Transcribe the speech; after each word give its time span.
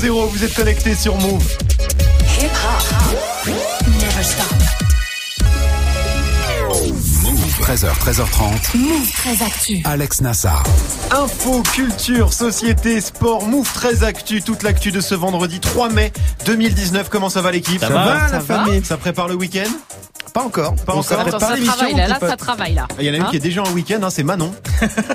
00, 0.00 0.26
vous 0.28 0.44
êtes 0.44 0.54
connectés 0.54 0.94
sur 0.94 1.14
Move. 1.16 1.44
Hip 2.40 2.46
-hop. 2.46 3.50
Never 4.00 4.22
stop. 4.22 4.46
13h, 7.60 7.98
13h30. 7.98 8.76
Move 8.76 9.12
13 9.12 9.42
Actu. 9.42 9.82
Alex 9.84 10.22
Nassar. 10.22 10.64
Info, 11.10 11.62
culture, 11.74 12.32
société, 12.32 13.02
sport, 13.02 13.46
Move 13.46 13.70
13 13.74 14.02
Actu. 14.04 14.40
Toute 14.40 14.62
l'actu 14.62 14.90
de 14.90 15.02
ce 15.02 15.14
vendredi 15.14 15.60
3 15.60 15.90
mai 15.90 16.12
2019. 16.46 17.10
Comment 17.10 17.28
ça 17.28 17.42
va 17.42 17.50
l'équipe? 17.50 17.80
Ça, 17.80 17.90
va, 17.90 18.28
la 18.32 18.40
famille? 18.40 18.82
Ça 18.82 18.96
prépare 18.96 19.28
le 19.28 19.34
week-end? 19.34 19.70
Pas 20.32 20.42
encore. 20.42 20.76
Pas 20.76 20.92
encore. 20.92 21.04
Ça 21.04 21.16
travaille 21.16 21.94
là, 21.94 22.08
là 22.08 22.18
ça 22.20 22.36
travaille 22.38 22.74
là. 22.74 22.88
Il 22.98 23.04
y 23.04 23.10
en 23.10 23.12
a 23.12 23.16
une 23.16 23.22
hein 23.22 23.26
qui 23.30 23.36
est 23.36 23.40
déjà 23.40 23.62
en 23.62 23.70
week-end, 23.72 24.00
hein, 24.02 24.10
c'est 24.10 24.22
Manon. 24.22 24.54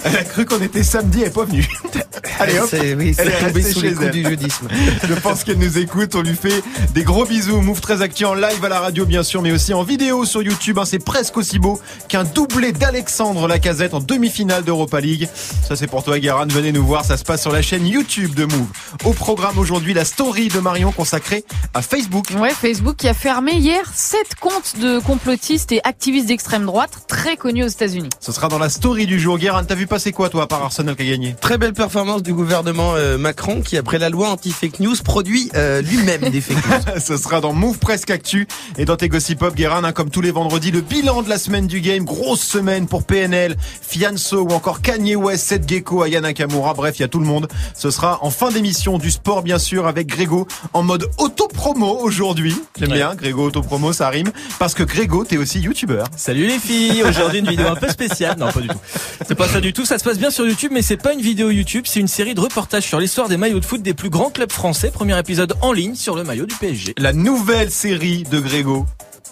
Elle 0.03 0.15
a 0.15 0.23
cru 0.23 0.45
qu'on 0.45 0.61
était 0.61 0.83
samedi, 0.83 1.21
elle 1.21 1.27
est 1.27 1.31
pas 1.31 1.45
venue. 1.45 1.67
Allez 2.39 2.59
hop, 2.59 2.69
oui, 2.97 3.15
elle 3.17 3.27
est 3.27 3.39
tombée 3.39 3.61
sous 3.61 3.81
les 3.81 3.93
coups 3.93 4.11
du 4.11 4.23
jeudisme. 4.23 4.67
Je 5.07 5.13
pense 5.15 5.43
qu'elle 5.43 5.57
nous 5.57 5.77
écoute, 5.77 6.15
on 6.15 6.21
lui 6.21 6.35
fait 6.35 6.63
des 6.93 7.03
gros 7.03 7.25
bisous. 7.25 7.61
Move 7.61 7.81
très 7.81 8.01
actu 8.01 8.25
en 8.25 8.33
live 8.33 8.63
à 8.63 8.69
la 8.69 8.79
radio 8.79 9.05
bien 9.05 9.23
sûr, 9.23 9.41
mais 9.41 9.51
aussi 9.51 9.73
en 9.73 9.83
vidéo 9.83 10.25
sur 10.25 10.41
YouTube. 10.41 10.77
Hein, 10.79 10.85
c'est 10.85 11.03
presque 11.03 11.37
aussi 11.37 11.59
beau 11.59 11.79
qu'un 12.07 12.23
doublé 12.23 12.71
d'Alexandre 12.71 13.47
Lacazette 13.47 13.93
en 13.93 13.99
demi-finale 13.99 14.63
d'Europa 14.63 14.99
League. 14.99 15.29
Ça 15.67 15.75
c'est 15.75 15.87
pour 15.87 16.03
toi 16.03 16.19
Guérin, 16.19 16.45
venez 16.47 16.71
nous 16.71 16.85
voir, 16.85 17.05
ça 17.05 17.17
se 17.17 17.23
passe 17.23 17.41
sur 17.41 17.51
la 17.51 17.61
chaîne 17.61 17.87
YouTube 17.87 18.33
de 18.33 18.45
Move. 18.45 18.67
Au 19.03 19.13
programme 19.13 19.57
aujourd'hui, 19.57 19.93
la 19.93 20.05
story 20.05 20.49
de 20.49 20.59
Marion 20.59 20.91
consacrée 20.91 21.45
à 21.73 21.81
Facebook. 21.81 22.27
Ouais, 22.37 22.51
Facebook 22.51 22.95
qui 22.97 23.07
a 23.07 23.13
fermé 23.13 23.53
hier 23.53 23.83
7 23.93 24.35
comptes 24.39 24.79
de 24.79 24.99
complotistes 24.99 25.71
et 25.71 25.81
activistes 25.83 26.27
d'extrême 26.27 26.65
droite 26.65 27.05
très 27.07 27.37
connus 27.37 27.63
aux 27.63 27.69
États-Unis. 27.69 28.09
Ce 28.19 28.31
sera 28.31 28.47
dans 28.47 28.59
la 28.59 28.69
story 28.69 29.05
du 29.05 29.19
jour. 29.19 29.37
Guérin, 29.37 29.54
t'as 29.63 29.75
vu 29.75 29.87
passer 29.87 30.11
quoi 30.11 30.29
toi 30.29 30.47
par 30.47 30.63
Arsenal 30.63 30.95
qui 30.95 31.03
a 31.03 31.05
gagné? 31.05 31.35
Très 31.39 31.57
belle 31.57 31.73
performance 31.73 32.23
du 32.23 32.33
gouvernement 32.33 32.95
euh, 32.95 33.17
Macron 33.17 33.61
qui, 33.61 33.77
après 33.77 33.99
la 33.99 34.09
loi 34.09 34.29
anti-fake 34.29 34.79
news, 34.79 34.95
produit 35.03 35.49
euh, 35.55 35.81
lui-même 35.81 36.29
des 36.29 36.41
fake 36.41 36.57
news. 36.67 36.99
Ce 36.99 37.15
sera 37.17 37.41
dans 37.41 37.53
Move 37.53 37.77
Presque 37.79 38.09
Actu 38.09 38.47
et 38.77 38.85
dans 38.85 38.97
tes 38.97 39.07
Gossip 39.07 39.39
Pop, 39.39 39.55
Guérin, 39.55 39.83
hein, 39.83 39.91
comme 39.91 40.09
tous 40.09 40.21
les 40.21 40.31
vendredis, 40.31 40.71
le 40.71 40.81
bilan 40.81 41.21
de 41.21 41.29
la 41.29 41.37
semaine 41.37 41.67
du 41.67 41.79
game. 41.79 42.03
Grosse 42.03 42.41
semaine 42.41 42.87
pour 42.87 43.03
PNL, 43.03 43.55
Fianso 43.81 44.41
ou 44.41 44.49
encore 44.51 44.81
Kanye 44.81 45.15
West, 45.15 45.47
Seth 45.47 45.69
Gecko, 45.69 46.03
Ayana 46.03 46.33
Kamura. 46.33 46.73
Bref, 46.73 46.99
il 46.99 47.03
y 47.03 47.05
a 47.05 47.07
tout 47.07 47.19
le 47.19 47.25
monde. 47.25 47.47
Ce 47.75 47.91
sera 47.91 48.19
en 48.23 48.31
fin 48.31 48.49
d'émission 48.49 48.97
du 48.97 49.11
sport, 49.11 49.41
bien 49.43 49.59
sûr, 49.59 49.87
avec 49.87 50.07
Grégo 50.07 50.47
en 50.73 50.83
mode 50.83 51.09
auto-promo 51.17 51.99
aujourd'hui. 52.01 52.55
J'aime 52.77 52.91
bien, 52.91 53.15
Grégo 53.15 53.45
auto-promo, 53.45 53.93
ça 53.93 54.09
rime. 54.09 54.31
Parce 54.59 54.73
que 54.73 54.83
Grégo, 54.83 55.23
t'es 55.23 55.37
aussi 55.37 55.59
youtubeur. 55.59 56.07
Salut 56.17 56.47
les 56.47 56.59
filles, 56.59 57.03
aujourd'hui 57.03 57.39
une 57.39 57.49
vidéo 57.49 57.67
un 57.67 57.75
peu 57.75 57.89
spéciale. 57.89 58.37
Non, 58.37 58.51
pas 58.51 58.61
du 58.61 58.67
tout. 58.67 58.79
C'est 59.27 59.35
pas 59.35 59.44
ça 59.47 59.61
du 59.61 59.73
tout. 59.73 59.85
Ça 59.85 59.97
se 59.97 60.03
passe 60.03 60.17
bien 60.17 60.31
sur 60.31 60.45
YouTube, 60.45 60.71
mais 60.73 60.81
c'est 60.81 60.97
pas 60.97 61.13
une 61.13 61.21
vidéo 61.21 61.49
YouTube, 61.49 61.85
c'est 61.87 61.99
une 61.99 62.07
série 62.07 62.33
de 62.33 62.39
reportages 62.39 62.83
sur 62.83 62.99
l'histoire 62.99 63.27
des 63.27 63.37
maillots 63.37 63.59
de 63.59 63.65
foot 63.65 63.81
des 63.81 63.93
plus 63.93 64.09
grands 64.09 64.29
clubs 64.29 64.51
français. 64.51 64.91
Premier 64.91 65.17
épisode 65.19 65.55
en 65.61 65.71
ligne 65.71 65.95
sur 65.95 66.15
le 66.15 66.23
maillot 66.23 66.45
du 66.45 66.55
PSG. 66.55 66.93
La 66.97 67.13
nouvelle 67.13 67.69
série 67.69 68.23
de 68.23 68.39
Grégo. 68.39 68.85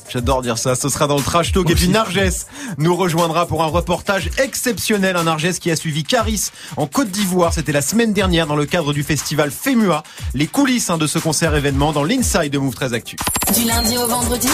J'adore 0.10 0.42
dire 0.42 0.58
ça. 0.58 0.76
Ce 0.76 0.90
sera 0.90 1.08
dans 1.08 1.16
le 1.16 1.24
trash 1.24 1.52
talk. 1.52 1.70
Et 1.70 1.76
puis 1.76 1.88
Narges 1.88 2.46
nous 2.78 2.96
rejoindra 2.96 3.46
pour 3.48 3.64
un 3.64 3.68
reportage 3.68 4.30
exceptionnel. 4.38 5.16
Un 5.16 5.24
Narges 5.24 5.60
qui 5.60 5.72
a 5.72 5.76
suivi 5.76 6.04
Caris 6.04 6.50
en 6.78 6.86
Côte 6.86 7.10
d'Ivoire. 7.10 7.54
C'était 7.54 7.72
la 7.72 7.82
semaine 7.82 8.14
dernière 8.14 8.46
dans 8.46 8.56
le 8.56 8.66
cadre 8.66 8.94
du 8.94 9.04
festival 9.04 9.52
FEMUA. 9.52 10.04
Les 10.34 10.48
coulisses 10.48 10.90
hein, 10.90 10.98
de 10.98 11.08
ce 11.08 11.18
concert 11.18 11.56
événement 11.56 11.92
dans 11.92 12.04
l'Inside 12.04 12.52
de 12.52 12.58
Move 12.58 12.76
13 12.76 12.94
Actu. 12.94 13.16
Du 13.56 13.66
lundi 13.66 13.98
au 13.98 14.08
vendredi, 14.08 14.50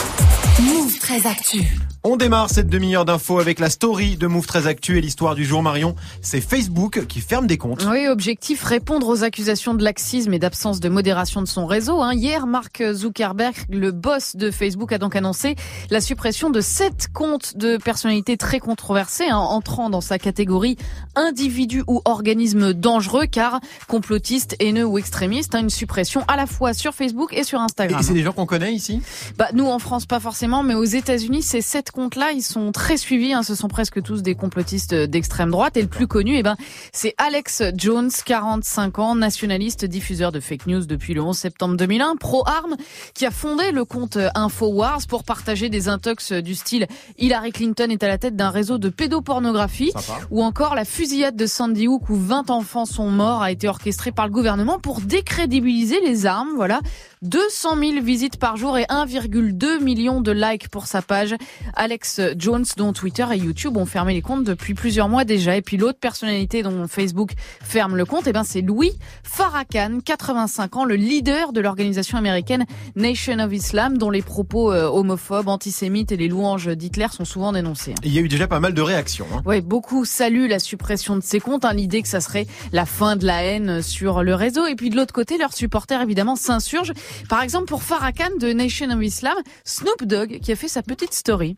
Move 0.61 0.97
13 0.99 1.25
Actu. 1.25 1.63
On 2.05 2.15
démarre 2.15 2.49
cette 2.49 2.69
demi-heure 2.69 3.03
d'infos 3.03 3.39
avec 3.39 3.59
la 3.59 3.69
story 3.69 4.15
de 4.15 4.25
Move 4.25 4.47
13 4.47 4.67
Actu 4.67 4.97
et 4.97 5.01
l'histoire 5.01 5.35
du 5.35 5.43
jour 5.43 5.61
Marion. 5.61 5.97
C'est 6.21 6.39
Facebook 6.39 7.05
qui 7.07 7.19
ferme 7.19 7.45
des 7.45 7.57
comptes. 7.57 7.85
Oui, 7.91 8.07
objectif 8.07 8.63
répondre 8.63 9.05
aux 9.09 9.25
accusations 9.25 9.73
de 9.73 9.83
laxisme 9.83 10.33
et 10.33 10.39
d'absence 10.39 10.79
de 10.79 10.87
modération 10.87 11.41
de 11.41 11.45
son 11.45 11.65
réseau. 11.65 12.01
Hein. 12.01 12.13
Hier, 12.13 12.47
Mark 12.47 12.81
Zuckerberg, 12.93 13.53
le 13.69 13.91
boss 13.91 14.37
de 14.37 14.49
Facebook, 14.49 14.93
a 14.93 14.97
donc 14.97 15.17
annoncé 15.17 15.57
la 15.89 15.99
suppression 15.99 16.49
de 16.49 16.61
sept 16.61 17.09
comptes 17.13 17.57
de 17.57 17.75
personnalités 17.75 18.37
très 18.37 18.59
controversées, 18.59 19.27
hein, 19.27 19.35
entrant 19.35 19.89
dans 19.89 19.99
sa 19.99 20.17
catégorie 20.17 20.77
individu 21.15 21.83
ou 21.85 22.01
organisme 22.05 22.71
dangereux, 22.71 23.25
car 23.25 23.59
complotiste, 23.89 24.55
haineux 24.61 24.85
ou 24.85 24.97
extrémiste. 24.97 25.53
Hein, 25.53 25.59
une 25.59 25.69
suppression 25.69 26.23
à 26.29 26.37
la 26.37 26.45
fois 26.45 26.73
sur 26.73 26.93
Facebook 26.93 27.33
et 27.33 27.43
sur 27.43 27.59
Instagram. 27.59 27.99
Et 27.99 28.03
c'est 28.03 28.13
des 28.13 28.23
gens 28.23 28.31
qu'on 28.31 28.45
connaît 28.45 28.73
ici? 28.73 29.01
Bah 29.37 29.49
nous 29.53 29.67
en 29.67 29.79
France 29.79 30.05
pas 30.05 30.21
forcément, 30.21 30.63
mais 30.63 30.75
aux 30.75 30.85
États-Unis, 30.85 31.43
ces 31.43 31.59
sept 31.59 31.88
comptes-là, 31.91 32.31
ils 32.31 32.43
sont 32.43 32.71
très 32.71 32.97
suivis. 32.97 33.33
Hein. 33.33 33.43
Ce 33.43 33.55
sont 33.55 33.67
presque 33.67 34.01
tous 34.01 34.21
des 34.21 34.35
complotistes 34.35 34.93
d'extrême 34.93 35.51
droite. 35.51 35.77
Et 35.77 35.81
le 35.81 35.87
plus 35.87 36.07
connu, 36.07 36.35
eh 36.37 36.43
ben, 36.43 36.55
c'est 36.91 37.15
Alex 37.17 37.63
Jones, 37.75 38.11
45 38.25 38.99
ans, 38.99 39.15
nationaliste, 39.15 39.85
diffuseur 39.85 40.31
de 40.31 40.39
fake 40.39 40.67
news 40.67 40.85
depuis 40.85 41.13
le 41.13 41.21
11 41.21 41.37
septembre 41.37 41.77
2001, 41.77 42.15
pro-armes, 42.15 42.75
qui 43.13 43.25
a 43.25 43.31
fondé 43.31 43.71
le 43.71 43.85
compte 43.85 44.17
Infowars 44.35 45.07
pour 45.07 45.23
partager 45.23 45.69
des 45.69 45.89
intox 45.89 46.31
du 46.31 46.55
style 46.55 46.87
Hillary 47.17 47.51
Clinton 47.51 47.89
est 47.89 48.03
à 48.03 48.07
la 48.07 48.17
tête 48.17 48.35
d'un 48.35 48.49
réseau 48.49 48.77
de 48.77 48.89
pédopornographie, 48.89 49.91
ou 50.31 50.43
encore 50.43 50.75
la 50.75 50.85
fusillade 50.85 51.35
de 51.35 51.45
Sandy 51.45 51.87
Hook 51.87 52.09
où 52.09 52.15
20 52.15 52.49
enfants 52.49 52.85
sont 52.85 53.09
morts 53.09 53.41
a 53.41 53.51
été 53.51 53.67
orchestrée 53.67 54.11
par 54.11 54.25
le 54.27 54.31
gouvernement 54.31 54.79
pour 54.79 55.01
décrédibiliser 55.01 55.99
les 56.01 56.25
armes. 56.25 56.51
Voilà. 56.55 56.79
200 57.21 57.75
000 57.77 58.01
visites 58.01 58.37
par 58.37 58.55
jour 58.55 58.77
et 58.77 58.83
1,2 58.83 59.83
million 59.83 60.21
de 60.21 60.31
likes 60.31 60.69
pour 60.69 60.87
sa 60.87 61.01
page. 61.01 61.35
Alex 61.75 62.21
Jones, 62.37 62.63
dont 62.77 62.93
Twitter 62.93 63.25
et 63.33 63.37
YouTube 63.37 63.75
ont 63.75 63.85
fermé 63.85 64.13
les 64.13 64.21
comptes 64.21 64.45
depuis 64.45 64.73
plusieurs 64.73 65.09
mois 65.09 65.25
déjà. 65.25 65.57
Et 65.57 65.61
puis 65.61 65.75
l'autre 65.75 65.99
personnalité 65.99 66.63
dont 66.63 66.87
Facebook 66.87 67.33
ferme 67.61 67.97
le 67.97 68.05
compte, 68.05 68.27
eh 68.27 68.31
ben 68.31 68.45
c'est 68.45 68.61
Louis 68.61 68.93
Farrakhan, 69.23 69.99
85 70.05 70.77
ans, 70.77 70.85
le 70.85 70.95
leader 70.95 71.51
de 71.51 71.59
l'organisation 71.59 72.17
américaine 72.17 72.65
Nation 72.95 73.39
of 73.39 73.51
Islam, 73.51 73.97
dont 73.97 74.11
les 74.11 74.21
propos 74.21 74.71
euh, 74.71 74.87
homophobes, 74.87 75.49
antisémites 75.49 76.13
et 76.13 76.17
les 76.17 76.29
louanges 76.29 76.67
d'Hitler 76.67 77.07
sont 77.11 77.25
souvent 77.25 77.51
dénoncés. 77.51 77.95
Il 78.05 78.13
y 78.13 78.19
a 78.19 78.21
eu 78.21 78.29
déjà 78.29 78.47
pas 78.47 78.61
mal 78.61 78.73
de 78.73 78.81
réactions. 78.81 79.27
Hein. 79.35 79.41
Oui, 79.45 79.59
beaucoup 79.59 80.05
saluent 80.05 80.47
la 80.47 80.59
suppression 80.59 81.17
de 81.17 81.21
ces 81.21 81.41
comptes, 81.41 81.65
hein, 81.65 81.73
l'idée 81.73 82.01
que 82.01 82.07
ça 82.07 82.21
serait 82.21 82.47
la 82.71 82.85
fin 82.85 83.17
de 83.17 83.25
la 83.25 83.43
haine 83.43 83.81
sur 83.81 84.23
le 84.23 84.35
réseau. 84.35 84.65
Et 84.67 84.75
puis 84.75 84.89
de 84.89 84.95
l'autre 84.95 85.13
côté, 85.13 85.37
leurs 85.37 85.53
supporters 85.53 86.01
évidemment 86.01 86.37
s'insurgent 86.37 86.93
par 87.29 87.41
exemple, 87.41 87.65
pour 87.65 87.83
Farrakhan 87.83 88.37
de 88.39 88.53
Nation 88.53 88.89
of 88.89 89.03
Islam, 89.03 89.35
Snoop 89.63 90.03
Dogg 90.03 90.39
qui 90.39 90.51
a 90.51 90.55
fait 90.55 90.67
sa 90.67 90.81
petite 90.81 91.13
story. 91.13 91.57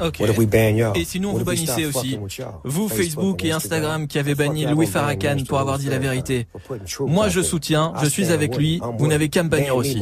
Ok. 0.00 0.20
Et 0.94 1.04
sinon, 1.04 1.32
vous 1.32 1.44
bannissez 1.44 1.86
aussi. 1.86 2.18
Vous, 2.64 2.88
Facebook 2.88 3.44
et 3.44 3.52
Instagram 3.52 4.06
qui 4.06 4.18
avez 4.18 4.34
banni 4.34 4.66
Louis 4.66 4.86
Farrakhan 4.86 5.36
pour 5.48 5.58
avoir 5.58 5.78
dit 5.78 5.88
la 5.88 5.98
vérité. 5.98 6.46
Moi, 7.00 7.28
je 7.28 7.40
soutiens, 7.40 7.92
je 8.02 8.06
suis 8.06 8.30
avec 8.30 8.56
lui. 8.56 8.80
Vous 8.98 9.06
n'avez 9.06 9.28
qu'à 9.28 9.42
me 9.42 9.48
bannir 9.48 9.76
aussi. 9.76 10.00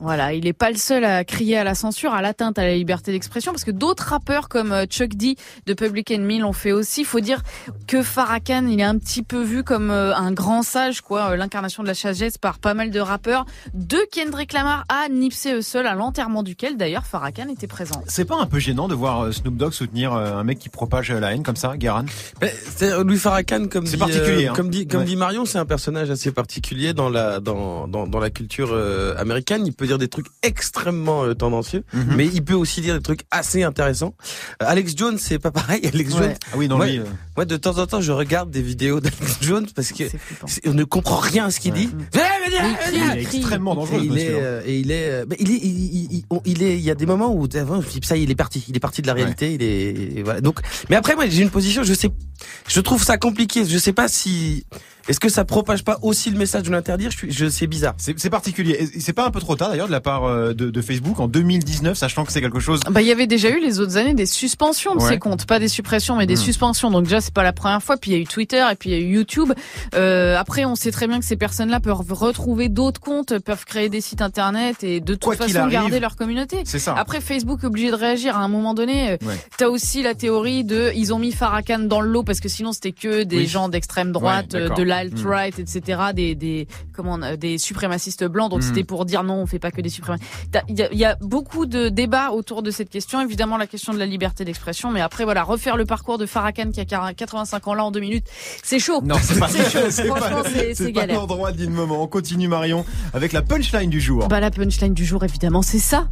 Voilà, 0.00 0.34
il 0.34 0.44
n'est 0.44 0.52
pas 0.52 0.70
le 0.70 0.76
seul 0.76 1.04
à 1.04 1.24
crier 1.24 1.56
à 1.56 1.64
la 1.64 1.74
censure, 1.74 2.12
à 2.12 2.20
l'atteinte 2.20 2.58
à 2.58 2.64
la 2.64 2.74
liberté 2.74 3.12
d'expression, 3.12 3.52
parce 3.52 3.64
que 3.64 3.70
d'autres 3.70 4.08
rappeurs 4.08 4.48
comme 4.48 4.72
euh, 4.72 4.84
Chuck 4.84 5.14
D 5.14 5.36
de 5.64 5.74
Public 5.74 6.10
Enemy 6.10 6.38
l'ont 6.38 6.52
fait 6.52 6.72
aussi. 6.72 7.00
Il 7.00 7.06
faut 7.06 7.20
dire 7.20 7.42
que 7.86 8.02
Farrakhan, 8.02 8.66
il 8.66 8.80
est 8.80 8.84
un 8.84 8.98
petit 8.98 9.22
peu 9.22 9.42
vu 9.42 9.64
comme 9.64 9.90
euh, 9.90 10.14
un 10.14 10.32
grand 10.32 10.62
sage, 10.62 11.00
quoi, 11.00 11.30
euh, 11.30 11.36
l'incarnation 11.36 11.82
de 11.82 11.88
la 11.88 11.94
sagesse 11.94 12.36
par 12.36 12.58
pas 12.58 12.74
mal 12.74 12.90
de 12.90 13.00
rappeurs. 13.00 13.46
De 13.88 13.98
Kendrick 14.10 14.52
Lamar 14.52 14.84
à 14.88 15.08
Nipsey 15.08 15.56
Hussle, 15.56 15.86
à 15.86 15.94
l'enterrement 15.94 16.42
duquel 16.42 16.76
d'ailleurs 16.76 17.06
Farrakhan 17.06 17.48
était 17.48 17.68
présent. 17.68 18.02
C'est 18.08 18.24
pas 18.24 18.36
un 18.36 18.46
peu 18.46 18.58
gênant 18.58 18.88
de 18.88 18.94
voir 18.94 19.32
Snoop 19.32 19.56
Dogg 19.56 19.72
soutenir 19.72 20.12
un 20.12 20.42
mec 20.42 20.58
qui 20.58 20.68
propage 20.68 21.12
la 21.12 21.32
haine 21.32 21.44
comme 21.44 21.54
ça, 21.54 21.76
Garan 21.76 22.06
Louis 23.04 23.16
Farrakhan, 23.18 23.68
comme 23.68 23.84
dit, 23.84 23.96
particulier, 23.96 24.48
hein. 24.48 24.54
comme 24.56 24.70
dit, 24.70 24.88
comme 24.88 25.04
dit 25.04 25.14
Marion, 25.14 25.44
c'est 25.44 25.58
un 25.58 25.66
personnage 25.66 26.10
assez 26.10 26.32
particulier 26.32 26.94
dans 26.94 27.08
la 27.08 27.38
dans 27.38 27.86
dans, 27.86 28.08
dans 28.08 28.18
la 28.18 28.30
culture 28.30 28.76
américaine. 29.18 29.64
Il 29.66 29.72
peut 29.72 29.86
dire 29.86 29.98
des 29.98 30.08
trucs 30.08 30.26
extrêmement 30.42 31.24
euh, 31.24 31.34
tendancieux, 31.34 31.84
mhm. 31.92 32.14
mais 32.16 32.26
il 32.26 32.44
peut 32.44 32.54
aussi 32.54 32.80
dire 32.80 32.94
des 32.94 33.02
trucs 33.02 33.22
assez 33.30 33.62
intéressants. 33.62 34.14
Euh, 34.62 34.66
Alex 34.68 34.94
Jones, 34.96 35.18
c'est 35.18 35.38
pas 35.38 35.50
pareil. 35.52 35.86
Alex 35.86 36.16
Jones. 36.16 36.34
Ah 36.52 36.56
oui, 36.56 36.68
non, 36.68 36.76
moi, 36.76 36.86
lui, 36.86 37.00
moi, 37.36 37.44
de 37.44 37.56
temps 37.56 37.78
en 37.78 37.86
temps, 37.86 38.00
je 38.00 38.12
regarde 38.12 38.50
des 38.50 38.62
vidéos 38.62 39.00
d'Alex 39.00 39.38
Jones 39.40 39.66
parce 39.74 39.92
que 39.92 40.04
on 40.66 40.74
ne 40.74 40.84
comprend 40.84 41.18
rien 41.18 41.46
à 41.46 41.50
ce 41.50 41.60
qu'il 41.60 41.72
dit. 41.72 41.90
Il 42.92 43.18
est 43.18 43.22
extrêmement 43.22 43.75
dangereux. 43.76 44.00
Et 44.02 44.06
il 44.06 44.18
est, 44.18 44.30
euh, 44.32 44.62
et 44.66 44.78
il 44.78 44.90
est, 44.90 45.26
bah, 45.26 45.36
il 45.38 45.50
est, 45.50 45.60
il, 45.62 46.24
il, 46.44 46.62
est, 46.62 46.76
il 46.76 46.84
y 46.84 46.90
a 46.90 46.94
des 46.94 47.06
moments 47.06 47.34
où 47.34 47.46
ça, 47.50 48.16
il 48.16 48.30
est 48.30 48.34
parti, 48.34 48.64
il 48.68 48.76
est 48.76 48.80
parti 48.80 49.02
de 49.02 49.06
la 49.06 49.14
réalité. 49.14 49.54
Il 49.54 49.62
est, 49.62 50.22
voilà. 50.22 50.40
Donc, 50.40 50.60
mais 50.90 50.96
après, 50.96 51.14
moi, 51.14 51.26
j'ai 51.28 51.42
une 51.42 51.50
position. 51.50 51.82
Je 51.82 51.94
sais, 51.94 52.10
je 52.68 52.80
trouve 52.80 53.04
ça 53.04 53.18
compliqué. 53.18 53.64
Je 53.64 53.78
sais 53.78 53.92
pas 53.92 54.08
si 54.08 54.64
est-ce 55.08 55.20
que 55.20 55.28
ça 55.28 55.44
propage 55.44 55.84
pas 55.84 55.98
aussi 56.02 56.30
le 56.30 56.38
message 56.38 56.64
de 56.64 56.70
l'interdire? 56.70 57.10
Je, 57.10 57.26
je 57.30 57.48
c'est 57.48 57.66
bizarre. 57.66 57.94
C'est 57.98 58.30
particulier. 58.30 58.88
C'est 58.98 59.12
pas 59.12 59.26
un 59.26 59.30
peu 59.30 59.40
trop 59.40 59.54
tard 59.56 59.70
d'ailleurs 59.70 59.86
de 59.86 59.92
la 59.92 60.00
part 60.00 60.24
euh, 60.24 60.52
de, 60.52 60.70
de, 60.70 60.82
Facebook 60.82 61.20
en 61.20 61.28
2019, 61.28 61.96
sachant 61.96 62.24
que 62.24 62.32
c'est 62.32 62.40
quelque 62.40 62.60
chose. 62.60 62.80
Bah 62.90 63.02
il 63.02 63.08
y 63.08 63.12
avait 63.12 63.26
déjà 63.26 63.50
eu 63.50 63.60
les 63.60 63.80
autres 63.80 63.96
années 63.96 64.14
des 64.14 64.26
suspensions 64.26 64.94
de 64.94 65.00
ces 65.00 65.18
comptes, 65.18 65.46
pas 65.46 65.58
des 65.58 65.68
suppressions 65.68 66.16
mais 66.16 66.26
des 66.26 66.34
hmm. 66.34 66.38
suspensions. 66.38 66.90
Donc 66.90 67.04
déjà 67.04 67.20
c'est 67.20 67.34
pas 67.34 67.42
la 67.42 67.52
première 67.52 67.82
fois. 67.82 67.96
Puis 67.96 68.10
il 68.10 68.14
y 68.14 68.16
a 68.16 68.20
eu 68.20 68.26
Twitter 68.26 68.64
et 68.70 68.74
puis 68.74 68.90
il 68.90 68.92
y 68.92 68.96
a 68.96 69.00
eu 69.00 69.14
YouTube. 69.14 69.52
Euh, 69.94 70.36
après 70.36 70.64
on 70.64 70.74
sait 70.74 70.90
très 70.90 71.06
bien 71.06 71.18
que 71.18 71.24
ces 71.24 71.36
personnes-là 71.36 71.80
peuvent 71.80 72.12
retrouver 72.12 72.68
d'autres 72.68 73.00
comptes, 73.00 73.38
peuvent 73.38 73.64
créer 73.64 73.88
des 73.88 74.00
sites 74.00 74.22
internet 74.22 74.82
et 74.82 75.00
de 75.00 75.14
toute 75.14 75.34
façon 75.34 75.68
garder 75.68 76.00
leur 76.00 76.16
communauté. 76.16 76.62
C'est 76.64 76.78
ça. 76.78 76.94
Après 76.96 77.20
Facebook 77.20 77.60
est 77.62 77.66
obligé 77.66 77.90
de 77.90 77.96
réagir 77.96 78.36
à 78.36 78.40
un 78.40 78.48
moment 78.48 78.74
donné. 78.74 79.10
Euh, 79.10 79.16
ouais. 79.26 79.36
T'as 79.56 79.68
aussi 79.68 80.02
la 80.02 80.14
théorie 80.14 80.64
de 80.64 80.90
ils 80.94 81.14
ont 81.14 81.18
mis 81.18 81.32
Farrakhan 81.32 81.80
dans 81.80 82.00
le 82.00 82.10
lot 82.10 82.24
parce 82.24 82.40
que 82.40 82.48
sinon 82.48 82.72
c'était 82.72 82.92
que 82.92 83.22
des 83.22 83.46
gens 83.46 83.68
d'extrême 83.68 84.12
droite, 84.12 84.50
de 84.50 84.82
la 84.82 84.95
l'alt-right, 85.04 85.58
etc., 85.58 86.00
des, 86.14 86.34
des, 86.34 86.66
comment, 86.92 87.18
des 87.36 87.58
suprémacistes 87.58 88.24
blancs. 88.24 88.50
Donc 88.50 88.62
c'était 88.62 88.84
pour 88.84 89.04
dire 89.04 89.22
non, 89.22 89.34
on 89.34 89.46
fait 89.46 89.58
pas 89.58 89.70
que 89.70 89.80
des 89.80 89.88
suprémacistes. 89.88 90.28
Il 90.68 90.78
y, 90.78 90.82
a, 90.82 90.92
y 90.92 91.04
a 91.04 91.16
beaucoup 91.20 91.66
de 91.66 91.88
débats 91.88 92.30
autour 92.30 92.62
de 92.62 92.70
cette 92.70 92.90
question. 92.90 93.20
Évidemment, 93.20 93.56
la 93.56 93.66
question 93.66 93.92
de 93.92 93.98
la 93.98 94.06
liberté 94.06 94.44
d'expression, 94.44 94.90
mais 94.90 95.00
après, 95.00 95.24
voilà, 95.24 95.42
refaire 95.42 95.76
le 95.76 95.84
parcours 95.84 96.18
de 96.18 96.26
Farrakhan 96.26 96.70
qui 96.72 96.80
a 96.80 96.84
85 97.14 97.68
ans 97.68 97.74
là 97.74 97.84
en 97.84 97.90
deux 97.90 98.00
minutes, 98.00 98.26
c'est 98.62 98.78
chaud. 98.78 99.00
Non, 99.04 99.16
c'est 99.20 99.38
pas 99.38 99.48
chaud. 99.48 99.78
c'est 99.90 100.06
Franchement, 100.06 100.42
c'est- 100.44 100.50
c'est 100.50 100.74
c'est 100.74 100.92
pas 100.92 101.00
galère. 101.02 101.20
l'endroit 101.20 101.52
d'une 101.52 101.70
moment. 101.72 102.02
On 102.02 102.06
continue 102.06 102.48
Marion 102.48 102.84
avec 103.14 103.32
la 103.32 103.42
punchline 103.42 103.90
du 103.90 104.00
jour. 104.00 104.26
Bah 104.28 104.40
la 104.40 104.50
punchline 104.50 104.94
du 104.94 105.04
jour 105.04 105.22
évidemment 105.24 105.62
c'est 105.62 105.78
ça. 105.78 106.08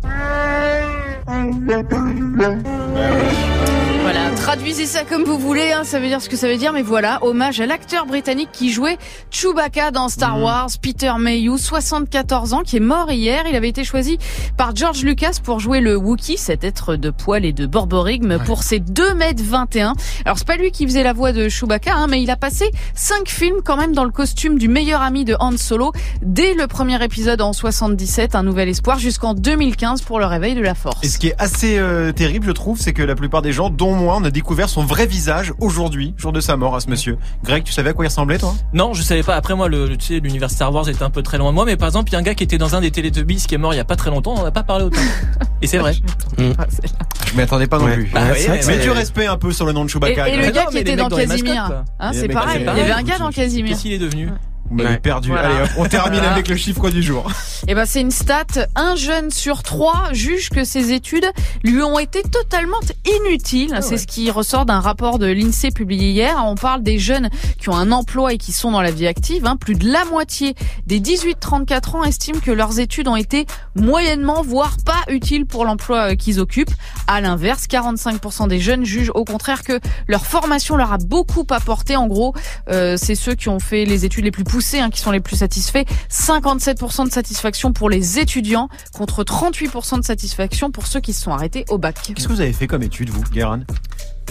Voilà, 4.04 4.30
traduisez 4.32 4.84
ça 4.84 5.04
comme 5.04 5.24
vous 5.24 5.38
voulez, 5.38 5.72
hein, 5.72 5.82
ça 5.84 5.98
veut 5.98 6.08
dire 6.08 6.20
ce 6.20 6.28
que 6.28 6.36
ça 6.36 6.46
veut 6.46 6.58
dire, 6.58 6.74
mais 6.74 6.82
voilà, 6.82 7.24
hommage 7.24 7.60
à 7.60 7.66
l'acteur 7.66 8.04
britannique 8.04 8.50
qui 8.52 8.70
jouait 8.70 8.98
Chewbacca 9.30 9.90
dans 9.92 10.10
Star 10.10 10.38
Wars, 10.42 10.68
Peter 10.82 11.12
Mayhew, 11.18 11.56
74 11.56 12.52
ans, 12.52 12.62
qui 12.62 12.76
est 12.76 12.80
mort 12.80 13.10
hier. 13.10 13.44
Il 13.48 13.56
avait 13.56 13.70
été 13.70 13.82
choisi 13.82 14.18
par 14.58 14.76
George 14.76 15.02
Lucas 15.04 15.38
pour 15.42 15.58
jouer 15.58 15.80
le 15.80 15.96
Wookiee, 15.96 16.36
cet 16.36 16.64
être 16.64 16.96
de 16.96 17.08
poil 17.08 17.46
et 17.46 17.54
de 17.54 17.64
borborigme, 17.64 18.38
pour 18.44 18.62
ses 18.62 18.78
2 18.78 19.14
mètres 19.14 19.42
21. 19.42 19.94
Alors 20.26 20.36
c'est 20.36 20.46
pas 20.46 20.56
lui 20.56 20.70
qui 20.70 20.86
faisait 20.86 21.02
la 21.02 21.14
voix 21.14 21.32
de 21.32 21.48
Chewbacca, 21.48 21.94
hein, 21.94 22.06
mais 22.06 22.22
il 22.22 22.30
a 22.30 22.36
passé 22.36 22.70
5 22.94 23.26
films 23.26 23.62
quand 23.64 23.78
même 23.78 23.94
dans 23.94 24.04
le 24.04 24.10
costume 24.10 24.58
du 24.58 24.68
meilleur 24.68 25.00
ami 25.00 25.24
de 25.24 25.34
Han 25.40 25.56
Solo, 25.56 25.92
dès 26.20 26.52
le 26.52 26.66
premier 26.66 27.02
épisode 27.02 27.40
en 27.40 27.54
77, 27.54 28.34
Un 28.34 28.42
Nouvel 28.42 28.68
Espoir, 28.68 28.98
jusqu'en 28.98 29.32
2015 29.32 30.02
pour 30.02 30.18
le 30.18 30.26
réveil 30.26 30.54
de 30.54 30.60
la 30.60 30.74
Force. 30.74 30.98
Et 31.02 31.08
ce 31.08 31.18
qui 31.18 31.28
est 31.28 31.34
assez 31.38 31.78
euh, 31.78 32.12
terrible, 32.12 32.46
je 32.46 32.52
trouve, 32.52 32.78
c'est 32.78 32.92
que 32.92 33.02
la 33.02 33.14
plupart 33.14 33.40
des 33.40 33.52
gens, 33.52 33.70
dont 33.74 33.94
moi, 33.94 34.16
on 34.18 34.24
a 34.24 34.30
découvert 34.30 34.68
son 34.68 34.84
vrai 34.84 35.06
visage 35.06 35.52
aujourd'hui, 35.60 36.14
jour 36.16 36.32
de 36.32 36.40
sa 36.40 36.56
mort 36.56 36.74
à 36.76 36.80
ce 36.80 36.88
monsieur. 36.88 37.18
Greg, 37.44 37.62
tu 37.64 37.72
savais 37.72 37.90
à 37.90 37.92
quoi 37.92 38.04
il 38.04 38.08
ressemblait, 38.08 38.38
toi? 38.38 38.54
Non, 38.72 38.94
je 38.94 39.02
savais 39.02 39.22
pas. 39.22 39.34
Après 39.34 39.54
moi, 39.54 39.68
le, 39.68 39.96
tu 39.96 40.06
sais, 40.06 40.20
l'univers 40.20 40.50
Star 40.50 40.72
Wars 40.72 40.88
était 40.88 41.02
un 41.02 41.10
peu 41.10 41.22
très 41.22 41.38
loin 41.38 41.50
de 41.50 41.54
moi, 41.54 41.64
mais 41.64 41.76
par 41.76 41.88
exemple, 41.88 42.10
il 42.10 42.12
y 42.12 42.16
a 42.16 42.18
un 42.18 42.22
gars 42.22 42.34
qui 42.34 42.44
était 42.44 42.58
dans 42.58 42.74
un 42.74 42.80
des 42.80 42.90
Teletubbies 42.90 43.44
qui 43.46 43.54
est 43.54 43.58
mort 43.58 43.74
il 43.74 43.76
y 43.76 43.80
a 43.80 43.84
pas 43.84 43.96
très 43.96 44.10
longtemps. 44.10 44.34
On 44.36 44.40
en 44.40 44.44
a 44.46 44.50
pas 44.50 44.62
parlé 44.62 44.84
autant. 44.84 45.00
Et 45.62 45.66
c'est 45.66 45.78
vrai. 45.78 45.94
Je 46.38 47.36
m'y 47.36 47.42
attendais 47.42 47.66
pas 47.66 47.78
non 47.78 47.84
Ouais. 47.86 47.94
plus. 47.94 48.10
Bah 48.12 48.20
mais- 48.32 48.66
Mets 48.66 48.78
du 48.82 48.90
respect 48.90 49.26
un 49.26 49.36
peu 49.36 49.52
sur 49.52 49.66
le 49.66 49.72
nom 49.72 49.84
de 49.84 49.88
Et, 49.88 49.92
Chewbacca. 49.92 50.28
et 50.28 50.36
le 50.36 50.50
gars 50.50 50.64
non, 50.64 50.70
qui 50.70 50.78
était 50.78 50.96
dans 50.96 51.08
Casimir, 51.08 51.84
hein, 52.00 52.10
c'est 52.12 52.28
pareil. 52.28 52.60
Il 52.60 52.66
y 52.66 52.68
avait 52.80 52.90
un 52.92 53.02
gars 53.02 53.18
dans 53.18 53.30
Casimir. 53.30 53.70
Qu'est-ce 53.70 53.82
qu'il 53.82 53.92
est 53.92 53.98
devenu? 53.98 54.28
Vous 54.70 54.76
m'avez 54.76 54.88
Ouais. 54.90 54.98
perdu. 54.98 55.28
Voilà. 55.28 55.48
Allez, 55.48 55.62
hop, 55.64 55.68
on 55.76 55.84
termine 55.86 56.14
Voilà. 56.20 56.32
avec 56.32 56.48
le 56.48 56.56
chiffre 56.56 56.88
du 56.90 57.02
jour. 57.02 57.30
Eh 57.68 57.74
ben, 57.74 57.84
c'est 57.86 58.00
une 58.00 58.10
stat. 58.10 58.44
Un 58.74 58.96
jeune 58.96 59.30
sur 59.30 59.62
trois 59.62 60.08
juge 60.12 60.48
que 60.50 60.64
ses 60.64 60.92
études 60.92 61.26
lui 61.62 61.82
ont 61.82 61.98
été 61.98 62.22
totalement 62.22 62.78
inutiles. 63.06 63.78
c'est 63.82 63.98
ce 63.98 64.06
qui 64.06 64.30
ressort 64.30 64.64
d'un 64.66 64.80
rapport 64.80 65.18
de 65.18 65.26
l'INSEE 65.26 65.70
publié 65.70 66.10
hier. 66.10 66.42
On 66.46 66.54
parle 66.54 66.82
des 66.82 66.98
jeunes 66.98 67.28
qui 67.60 67.68
ont 67.68 67.76
un 67.76 67.92
emploi 67.92 68.32
et 68.32 68.38
qui 68.38 68.52
sont 68.52 68.70
dans 68.70 68.80
la 68.82 68.90
vie 68.90 69.06
active. 69.06 69.46
hein. 69.46 69.56
Plus 69.56 69.74
de 69.74 69.88
la 69.90 70.04
moitié 70.06 70.54
des 70.86 70.98
18-34 71.00 71.96
ans 71.96 72.04
estiment 72.04 72.40
que 72.40 72.50
leurs 72.50 72.78
études 72.80 73.08
ont 73.08 73.16
été 73.16 73.46
moyennement, 73.76 74.42
voire 74.42 74.76
pas 74.84 75.00
utiles 75.08 75.46
pour 75.46 75.64
l'emploi 75.64 76.12
euh, 76.12 76.14
qu'ils 76.14 76.40
occupent. 76.40 76.72
À 77.06 77.20
l'inverse, 77.20 77.66
45% 77.68 78.48
des 78.48 78.60
jeunes 78.60 78.84
jugent 78.84 79.10
au 79.14 79.24
contraire 79.24 79.62
que 79.62 79.78
leur 80.08 80.24
formation 80.26 80.76
leur 80.76 80.92
a 80.92 80.98
beaucoup 80.98 81.46
apporté. 81.50 81.96
En 81.96 82.06
gros, 82.06 82.34
euh, 82.70 82.96
c'est 82.98 83.14
ceux 83.14 83.34
qui 83.34 83.48
ont 83.48 83.60
fait 83.60 83.84
les 83.84 84.04
études 84.04 84.24
les 84.24 84.30
plus 84.30 84.44
poussées 84.44 84.63
hein, 84.80 84.90
qui 84.90 85.00
sont 85.00 85.10
les 85.10 85.20
plus 85.20 85.36
satisfaits. 85.36 85.84
57% 86.10 87.06
de 87.06 87.12
satisfaction 87.12 87.72
pour 87.72 87.90
les 87.90 88.18
étudiants 88.18 88.68
contre 88.92 89.22
38% 89.24 89.98
de 90.00 90.04
satisfaction 90.04 90.70
pour 90.70 90.86
ceux 90.86 91.00
qui 91.00 91.12
se 91.12 91.22
sont 91.22 91.32
arrêtés 91.32 91.64
au 91.68 91.78
bac. 91.78 91.96
Qu'est-ce 92.14 92.28
que 92.28 92.32
vous 92.32 92.40
avez 92.40 92.52
fait 92.52 92.66
comme 92.66 92.82
étude, 92.82 93.10
vous, 93.10 93.22
Guérin? 93.32 93.60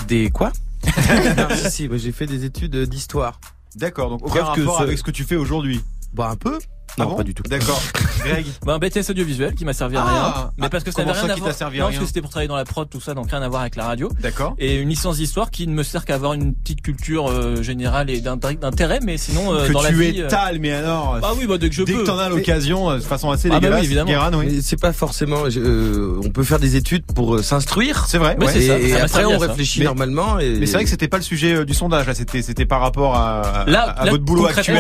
Des 0.07 0.29
quoi? 0.29 0.51
Non, 1.37 1.47
si, 1.55 1.71
si, 1.71 1.87
moi, 1.87 1.97
j'ai 1.97 2.11
fait 2.11 2.25
des 2.25 2.43
études 2.45 2.75
d'histoire. 2.75 3.39
D'accord, 3.75 4.09
donc 4.09 4.21
aucun 4.25 4.41
Preuve 4.43 4.55
que 4.55 4.61
rapport 4.61 4.77
ce- 4.79 4.83
avec 4.83 4.97
ce 4.97 5.03
que 5.03 5.11
tu 5.11 5.23
fais 5.23 5.35
aujourd'hui. 5.37 5.81
Bah 6.13 6.29
un 6.29 6.35
peu. 6.35 6.59
Ah 6.97 7.03
Non, 7.03 7.09
bon 7.09 7.15
pas 7.15 7.23
du 7.23 7.33
tout. 7.33 7.41
D'accord. 7.43 7.81
Greg 8.25 8.45
Bah, 8.65 8.73
un 8.75 8.77
BTS 8.79 9.09
audiovisuel 9.09 9.55
qui 9.55 9.65
m'a 9.65 9.73
servi 9.73 9.97
à 9.97 10.03
Ah. 10.05 10.09
rien. 10.35 10.51
Mais 10.57 10.69
parce 10.69 10.83
que 10.83 10.91
ça 10.91 11.03
n'avait 11.03 11.17
ça 11.17 11.25
rien 11.25 11.33
à 11.33 11.37
voir. 11.37 11.53
servi 11.53 11.77
à 11.77 11.81
non, 11.81 11.87
rien 11.87 11.93
parce 11.97 12.01
que 12.03 12.07
c'était 12.07 12.21
pour 12.21 12.29
travailler 12.29 12.47
dans 12.47 12.55
la 12.55 12.65
prod, 12.65 12.87
tout 12.89 13.01
ça, 13.01 13.13
donc 13.15 13.31
rien 13.31 13.41
à 13.41 13.49
voir 13.49 13.61
avec 13.61 13.75
la 13.75 13.85
radio. 13.85 14.09
D'accord. 14.21 14.53
Et 14.59 14.75
une 14.75 14.89
licence 14.89 15.17
d'histoire 15.17 15.49
qui 15.49 15.65
ne 15.67 15.73
me 15.73 15.81
sert 15.81 16.05
qu'à 16.05 16.13
avoir 16.15 16.33
une 16.33 16.53
petite 16.53 16.81
culture 16.83 17.29
euh, 17.31 17.63
générale 17.63 18.09
et 18.11 18.21
d'int- 18.21 18.37
d'intérêt, 18.37 18.99
mais 19.03 19.17
sinon 19.17 19.53
euh, 19.53 19.67
que 19.67 19.73
dans 19.73 19.81
la 19.81 19.89
tu 19.89 19.95
vie. 19.95 20.21
euh, 20.21 20.25
étales, 20.27 20.59
mais 20.59 20.71
alors. 20.71 21.17
Ah 21.23 21.31
oui, 21.35 21.47
bah 21.47 21.57
dès 21.57 21.69
que 21.69 21.75
je 21.75 21.83
dès 21.83 21.93
peux. 21.93 22.01
que 22.01 22.05
t'en 22.05 22.19
as 22.19 22.29
l'occasion, 22.29 22.91
euh, 22.91 22.97
de 22.97 23.01
façon 23.01 23.31
assez 23.31 23.47
Ah 23.47 23.53
bah 23.53 23.55
oui, 23.57 23.61
dégueulasse, 23.61 23.83
évidemment. 23.85 24.09
Guérin, 24.11 24.31
oui. 24.35 24.45
Mais 24.51 24.61
c'est 24.61 24.79
pas 24.79 24.93
forcément. 24.93 25.43
euh, 25.47 26.21
on 26.23 26.29
peut 26.29 26.43
faire 26.43 26.59
des 26.59 26.75
études 26.75 27.05
pour 27.15 27.35
euh, 27.35 27.41
s'instruire. 27.41 28.05
C'est 28.07 28.19
vrai. 28.19 28.35
Oui, 28.39 28.45
ouais. 28.45 28.51
c'est 28.53 28.59
Et, 28.63 28.67
ça, 28.67 28.79
et 28.79 28.89
ça 28.89 28.97
m'a 28.99 29.03
après 29.05 29.25
on 29.25 29.37
réfléchit 29.39 29.83
normalement. 29.83 30.37
Et, 30.39 30.57
Mais 30.59 30.65
c'est 30.67 30.73
vrai 30.73 30.83
que 30.83 30.89
c'était 30.91 31.07
pas 31.07 31.17
le 31.17 31.23
sujet 31.23 31.55
euh, 31.55 31.65
du 31.65 31.73
sondage, 31.73 32.05
là. 32.05 32.13
C'était, 32.13 32.41
c'était 32.43 32.65
par 32.67 32.81
rapport 32.81 33.15
à, 33.15 33.65
votre 34.09 34.23
boulot 34.23 34.45
actuel. 34.45 34.77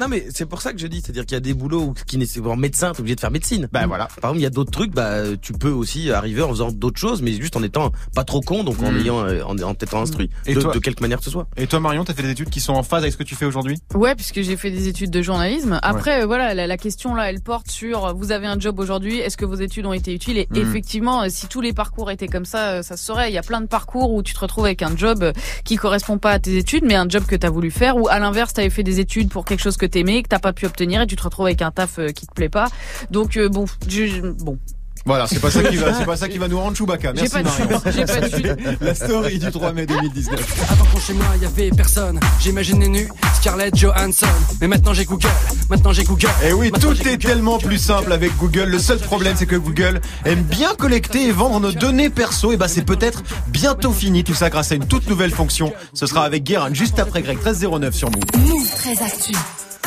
Non, 0.00 0.08
mais, 0.08 0.26
c'est 0.34 0.45
c'est 0.46 0.50
pour 0.50 0.62
ça 0.62 0.72
que 0.72 0.78
je 0.78 0.86
dis, 0.86 1.00
c'est-à-dire 1.00 1.26
qu'il 1.26 1.34
y 1.34 1.36
a 1.36 1.40
des 1.40 1.54
boulots 1.54 1.82
où- 1.82 1.94
qui 2.06 2.16
nécessitent 2.18 2.44
médecin, 2.56 2.92
t'es 2.92 3.00
obligé 3.00 3.16
de 3.16 3.20
faire 3.20 3.30
médecine. 3.32 3.68
Bah 3.72 3.86
voilà. 3.86 4.06
Par 4.20 4.30
exemple, 4.30 4.38
il 4.38 4.42
y 4.42 4.46
a 4.46 4.50
d'autres 4.50 4.70
trucs, 4.70 4.92
bah 4.92 5.22
tu 5.42 5.52
peux 5.52 5.70
aussi 5.70 6.10
arriver 6.12 6.42
en 6.42 6.48
faisant 6.50 6.70
d'autres 6.70 7.00
choses, 7.00 7.20
mais 7.22 7.32
juste 7.32 7.56
en 7.56 7.62
étant 7.62 7.90
pas 8.14 8.24
trop 8.24 8.40
con, 8.40 8.62
donc 8.64 8.80
en 8.82 8.92
Mm. 8.92 8.96
ayant, 8.98 9.24
euh, 9.24 9.42
en, 9.42 9.58
en 9.58 9.74
t'étant 9.74 10.00
instruit, 10.02 10.30
Et 10.46 10.54
de, 10.54 10.60
toi 10.62 10.72
de 10.72 10.78
quelque 10.78 11.00
manière 11.00 11.18
que 11.18 11.24
ce 11.24 11.30
soit. 11.30 11.46
Et 11.56 11.66
toi, 11.66 11.80
Marion, 11.80 12.04
t'as 12.04 12.14
fait 12.14 12.22
des 12.22 12.30
études 12.30 12.50
qui 12.50 12.60
sont 12.60 12.72
en 12.74 12.82
phase 12.82 13.02
avec 13.02 13.12
ce 13.12 13.18
que 13.18 13.24
tu 13.24 13.34
fais 13.34 13.44
aujourd'hui? 13.46 13.78
Ouais, 13.94 14.14
puisque 14.14 14.40
j'ai 14.42 14.56
fait 14.56 14.70
des 14.70 14.86
études 14.88 15.10
de 15.10 15.20
journalisme. 15.22 15.78
Après, 15.82 16.22
euh, 16.22 16.26
voilà, 16.26 16.54
la, 16.54 16.66
la 16.66 16.76
question 16.76 17.14
là, 17.14 17.28
elle 17.30 17.40
porte 17.40 17.70
sur 17.70 18.06
euh, 18.06 18.12
vous 18.12 18.30
avez 18.32 18.46
un 18.46 18.58
job 18.60 18.78
aujourd'hui, 18.78 19.18
est-ce 19.18 19.36
que 19.36 19.44
vos 19.44 19.56
études 19.56 19.86
ont 19.86 19.92
été 19.92 20.14
utiles? 20.14 20.38
Et 20.38 20.48
Mhm. 20.50 20.56
effectivement, 20.58 21.28
si 21.28 21.48
tous 21.48 21.60
les 21.60 21.72
parcours 21.72 22.10
étaient 22.10 22.28
comme 22.28 22.44
ça, 22.44 22.82
ça 22.82 22.96
se 22.96 23.04
saurait. 23.04 23.30
Il 23.30 23.34
y 23.34 23.38
a 23.38 23.42
plein 23.42 23.60
de 23.60 23.66
parcours 23.66 24.12
où 24.12 24.22
tu 24.22 24.34
te 24.34 24.38
retrouves 24.40 24.64
avec 24.66 24.82
un 24.82 24.96
job 24.96 25.32
qui 25.64 25.76
correspond 25.76 26.18
pas 26.18 26.30
à 26.32 26.38
tes 26.38 26.56
études, 26.56 26.84
mais 26.84 26.94
un 26.94 27.08
job 27.08 27.24
que 27.26 27.34
t'as 27.36 27.50
voulu 27.50 27.70
faire, 27.70 27.96
ou 27.96 28.08
à 28.08 28.18
l'inverse, 28.18 28.52
t'avais 28.52 28.70
fait 28.70 28.82
des 28.82 29.00
études 29.00 29.28
pour 29.30 29.44
quelque 29.44 29.60
chose 29.62 29.76
que 29.76 29.86
t'aimais, 29.86 30.22
que 30.22 30.28
t'as 30.36 30.40
pas 30.40 30.52
pu 30.52 30.66
obtenir, 30.66 31.00
et 31.00 31.06
tu 31.06 31.16
te 31.16 31.22
retrouves 31.22 31.46
avec 31.46 31.62
un 31.62 31.70
taf 31.70 31.98
euh, 31.98 32.10
qui 32.10 32.26
te 32.26 32.32
plaît 32.34 32.50
pas. 32.50 32.66
Donc 33.10 33.36
euh, 33.38 33.48
bon, 33.48 33.64
je- 33.88 34.20
bon, 34.20 34.58
Voilà, 35.06 35.26
c'est 35.26 35.38
pas 35.40 35.50
ça 35.50 35.62
qui 35.62 35.76
va, 35.76 35.94
c'est 35.98 36.04
pas 36.04 36.16
ça 36.16 36.28
qui 36.28 36.36
va 36.36 36.46
nous 36.48 36.58
rendre 36.58 36.76
Chewbacca. 36.76 37.12
j'ai 37.14 37.22
Merci 37.22 37.34
pas 37.34 37.42
de 37.42 37.48
Marion. 37.48 37.80
pas 37.80 37.92
de. 37.92 38.84
La 38.84 38.94
story 38.94 39.38
du 39.38 39.50
3 39.50 39.72
mai 39.72 39.86
2019. 39.86 40.66
Avant 40.70 40.84
quand 40.92 41.00
chez 41.00 41.14
moi 41.14 41.24
y 41.40 41.46
avait 41.46 41.70
personne, 41.70 42.20
j'imaginais 42.40 42.88
nu 42.88 43.08
Scarlett 43.36 43.74
Johansson. 43.76 44.26
Mais 44.60 44.66
maintenant 44.68 44.92
j'ai 44.92 45.04
Google, 45.06 45.28
maintenant 45.70 45.92
j'ai 45.92 46.04
Google. 46.04 46.26
Et 46.42 46.48
Eh 46.48 46.52
oui, 46.52 46.70
Maintenant, 46.70 46.90
tout 46.92 47.00
est 47.02 47.12
Google. 47.12 47.18
tellement 47.18 47.58
plus 47.58 47.78
simple 47.78 48.12
avec 48.12 48.36
Google. 48.36 48.64
Le 48.64 48.78
seul 48.78 48.98
problème, 48.98 49.36
c'est 49.38 49.46
que 49.46 49.56
Google 49.56 50.00
aime 50.26 50.42
bien 50.42 50.74
collecter 50.74 51.26
et 51.28 51.32
vendre 51.32 51.60
nos 51.60 51.72
données 51.72 52.10
perso. 52.10 52.52
Et 52.52 52.56
bah, 52.58 52.68
c'est 52.68 52.84
peut-être 52.84 53.22
bientôt 53.48 53.92
fini. 53.92 54.22
Tout 54.24 54.34
ça 54.34 54.50
grâce 54.50 54.72
à 54.72 54.74
une 54.74 54.86
toute 54.86 55.08
nouvelle 55.08 55.30
fonction. 55.30 55.72
Ce 55.94 56.06
sera 56.06 56.24
avec 56.24 56.42
Guérin 56.44 56.74
juste 56.74 56.98
après 56.98 57.22
Greg 57.22 57.36
1309 57.38 57.94
sur 57.94 58.10
Move. 58.10 58.24
Move 58.44 58.68
très 58.76 59.00
actu. 59.02 59.32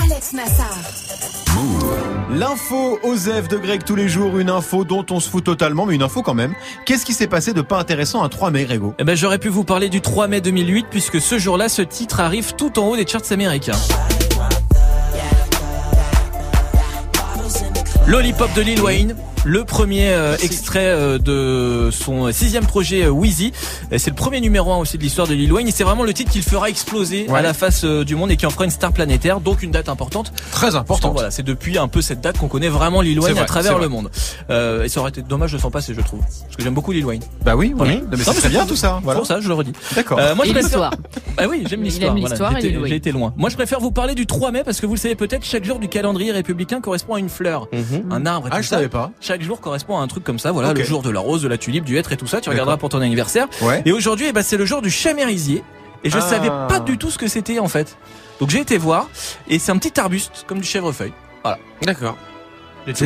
Alex 0.04 0.34
Nassar. 0.34 0.78
L'info 2.32 3.00
Osef 3.04 3.48
de 3.48 3.58
Greg 3.58 3.84
tous 3.84 3.96
les 3.96 4.08
jours. 4.08 4.38
Une 4.38 4.50
info 4.50 4.86
dont 4.86 5.06
on 5.10 5.20
se 5.20 5.30
fout 5.30 5.44
totalement, 5.44 5.86
mais 5.86 5.96
une 5.96 6.04
info 6.04 6.22
quand 6.22 6.34
même. 6.34 6.54
Qu'est-ce 6.86 7.06
qui 7.06 7.14
s'est 7.14 7.28
passé 7.28 7.54
de 7.54 7.62
pas 7.62 7.80
intéressant 7.80 8.24
un 8.24 8.30
3 8.30 8.52
mai, 8.52 8.66
Grégo? 8.66 8.94
Eh 9.00 9.04
ben, 9.04 9.16
j'aurais 9.16 9.40
pu 9.40 9.50
vous 9.50 9.64
parler 9.64 9.90
du 9.90 10.02
3 10.02 10.28
mai 10.28 10.42
2008 10.42 10.88
puisque 10.90 11.20
ce 11.20 11.38
jour-là, 11.38 11.70
ce 11.70 11.82
titre 11.82 12.20
arrive 12.20 12.54
tout 12.56 12.80
en 12.80 12.88
haut 12.88 12.96
des 12.96 13.06
charts 13.06 13.32
américains. 13.32 13.78
Lollipop 18.08 18.54
de 18.56 18.62
Lil 18.62 18.82
Wayne, 18.82 19.16
le 19.50 19.64
premier 19.66 20.10
euh, 20.10 20.38
extrait 20.44 20.86
euh, 20.86 21.18
de 21.18 21.90
son 21.92 22.32
sixième 22.32 22.66
projet 22.68 23.06
euh, 23.06 23.10
Wheezy. 23.10 23.52
C'est 23.98 24.12
le 24.12 24.16
premier 24.16 24.42
numéro 24.42 24.72
un 24.72 24.78
aussi 24.78 24.98
de 25.00 25.04
l'histoire 25.04 25.28
de 25.28 25.34
Lil 25.34 25.52
Wayne 25.52 25.68
et 25.68 25.72
c'est 25.72 25.84
vraiment 25.84 26.04
le 26.04 26.14
titre 26.14 26.32
qui 26.32 26.38
le 26.38 26.44
fera 26.44 26.70
exploser 26.70 27.26
Ouais. 27.28 27.40
à 27.40 27.42
la 27.42 27.56
face 27.56 27.84
euh, 27.84 28.04
du 28.06 28.16
monde 28.16 28.30
et 28.32 28.38
qui 28.38 28.46
en 28.46 28.52
fera 28.52 28.66
une 28.66 28.70
star 28.72 28.92
planétaire, 28.94 29.40
donc 29.40 29.64
une 29.64 29.72
date 29.72 29.90
importante. 29.90 30.32
Très 30.52 30.76
important. 30.76 31.12
Voilà, 31.14 31.32
c'est 31.32 31.42
depuis 31.42 31.80
un 31.80 31.88
peu 31.88 32.02
cette 32.02 32.22
date 32.22 32.38
qu'on 32.38 32.48
connaît 32.48 32.70
vraiment 32.70 33.02
Lil 33.02 33.20
Wayne 33.20 33.34
vrai, 33.34 33.42
à 33.42 33.46
travers 33.46 33.80
le 33.80 33.88
monde. 33.88 34.12
Euh, 34.52 34.84
et 34.84 34.90
ça 34.90 35.00
aurait 35.00 35.10
été 35.10 35.24
dommage 35.24 35.52
de 35.52 35.58
s'en 35.58 35.72
passer, 35.72 35.96
je 35.96 36.02
trouve, 36.02 36.20
parce 36.20 36.56
que 36.56 36.62
j'aime 36.64 36.76
beaucoup 36.76 36.92
Lil 36.92 37.06
Wayne. 37.06 37.24
Bah 37.44 37.56
oui, 37.56 37.74
Voilà. 37.76 37.94
oui. 37.94 38.04
Mais 38.12 38.18
Non, 38.18 38.24
c'est 38.24 38.28
mais 38.30 38.34
très 38.34 38.42
c'est 38.42 38.50
bien 38.50 38.66
tout 38.68 38.76
ça. 38.76 38.98
C'est 39.00 39.04
Voilà. 39.04 39.20
pour 39.20 39.28
ça, 39.28 39.40
je 39.42 39.48
le 39.48 39.54
redis. 39.56 39.74
D'accord. 39.96 40.20
Euh, 40.20 40.36
moi, 40.36 40.46
je 40.46 40.52
Et 40.52 40.54
préfère- 40.54 40.70
l'histoire. 40.70 40.94
Ah 41.38 41.48
oui, 41.50 41.64
j'aime 41.68 41.82
l'histoire. 41.82 42.12
voilà. 42.12 42.28
l'histoire 42.30 42.52
et 42.52 42.56
J'étais- 42.58 42.68
Lil 42.70 42.78
Wayne. 42.80 42.90
J'ai 42.90 42.96
été 42.98 43.12
loin. 43.12 43.34
Moi, 43.36 43.50
je 43.50 43.56
préfère 43.56 43.80
vous 43.80 43.92
parler 43.92 44.14
du 44.14 44.28
3 44.28 44.52
mai 44.52 44.62
parce 44.64 44.80
que 44.80 44.86
vous 44.86 44.94
le 44.94 45.00
savez 45.00 45.16
peut-être, 45.16 45.44
chaque 45.44 45.66
jour 45.66 45.80
du 45.80 45.88
calendrier 45.90 46.32
républicain 46.32 46.82
correspond 46.82 47.16
à 47.16 47.20
une 47.20 47.30
fleur, 47.30 47.68
un 48.12 48.26
arbre. 48.28 48.48
Et 48.48 48.52
Ah, 48.54 48.62
je 48.62 48.68
ça. 48.68 48.76
savais 48.76 48.90
pas. 48.90 49.12
Chaque 49.22 49.39
jour 49.44 49.60
correspond 49.62 49.98
à 49.98 50.02
un 50.02 50.08
truc 50.08 50.24
comme 50.24 50.40
ça. 50.40 50.52
Voilà, 50.52 50.74
le 50.74 50.84
jour 50.84 51.02
de 51.02 51.10
la 51.10 51.20
rose, 51.20 51.42
de 51.42 51.48
la 51.48 51.58
tulipe, 51.58 51.86
du 51.86 51.98
hêtre 51.98 52.12
et 52.12 52.18
tout 52.18 52.28
ça. 52.28 52.42
Tu 52.42 52.50
regarderas 52.50 52.78
pour 52.78 52.90
ton 52.90 53.02
anniversaire. 53.02 53.48
Ouais. 53.62 53.82
Et 53.86 53.92
aujourd'hui, 53.92 54.28
eh 54.30 54.34
ben, 54.34 54.42
c'est 54.44 54.58
le 54.58 54.66
jour 54.66 54.82
du 54.82 54.90
chamérisier. 54.90 55.64
Et 56.04 56.10
je 56.10 56.18
Ah. 56.18 56.22
savais 56.22 56.50
pas 56.50 56.80
du 56.80 56.98
tout 56.98 57.10
ce 57.12 57.18
que 57.18 57.28
c'était 57.28 57.60
en 57.60 57.68
fait. 57.68 57.98
Donc 58.40 58.50
j'ai 58.50 58.60
été 58.62 58.78
voir 58.78 59.10
et 59.50 59.60
c'est 59.60 59.72
un 59.72 59.78
petit 59.78 60.00
arbuste 60.00 60.46
comme 60.48 60.60
du 60.60 60.68
chèvrefeuille. 60.68 61.12
D'accord. 61.82 62.16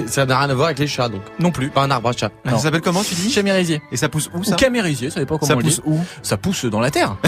Ça 0.07 0.25
n'a 0.25 0.39
rien 0.39 0.49
à 0.49 0.53
voir 0.53 0.67
avec 0.67 0.79
les 0.79 0.87
chats, 0.87 1.09
donc. 1.09 1.21
Non 1.39 1.51
plus. 1.51 1.69
Pas 1.69 1.83
un 1.83 1.91
arbre 1.91 2.09
à 2.09 2.13
chat. 2.13 2.31
Ça 2.49 2.57
s'appelle 2.57 2.81
comment 2.81 3.03
tu 3.03 3.15
dis? 3.15 3.31
Chamérisier. 3.31 3.81
Et 3.91 3.97
ça 3.97 4.09
pousse 4.09 4.29
où 4.33 4.39
Ou 4.39 4.43
ça 4.43 4.55
camérisier, 4.55 5.09
ça 5.09 5.19
dépend 5.19 5.37
comment 5.37 5.47
Ça 5.49 5.57
on 5.57 5.61
pousse 5.61 5.75
dit. 5.77 5.81
où? 5.85 5.99
Ça 6.21 6.37
pousse 6.37 6.65
dans 6.65 6.79
la 6.79 6.91
terre. 6.91 7.15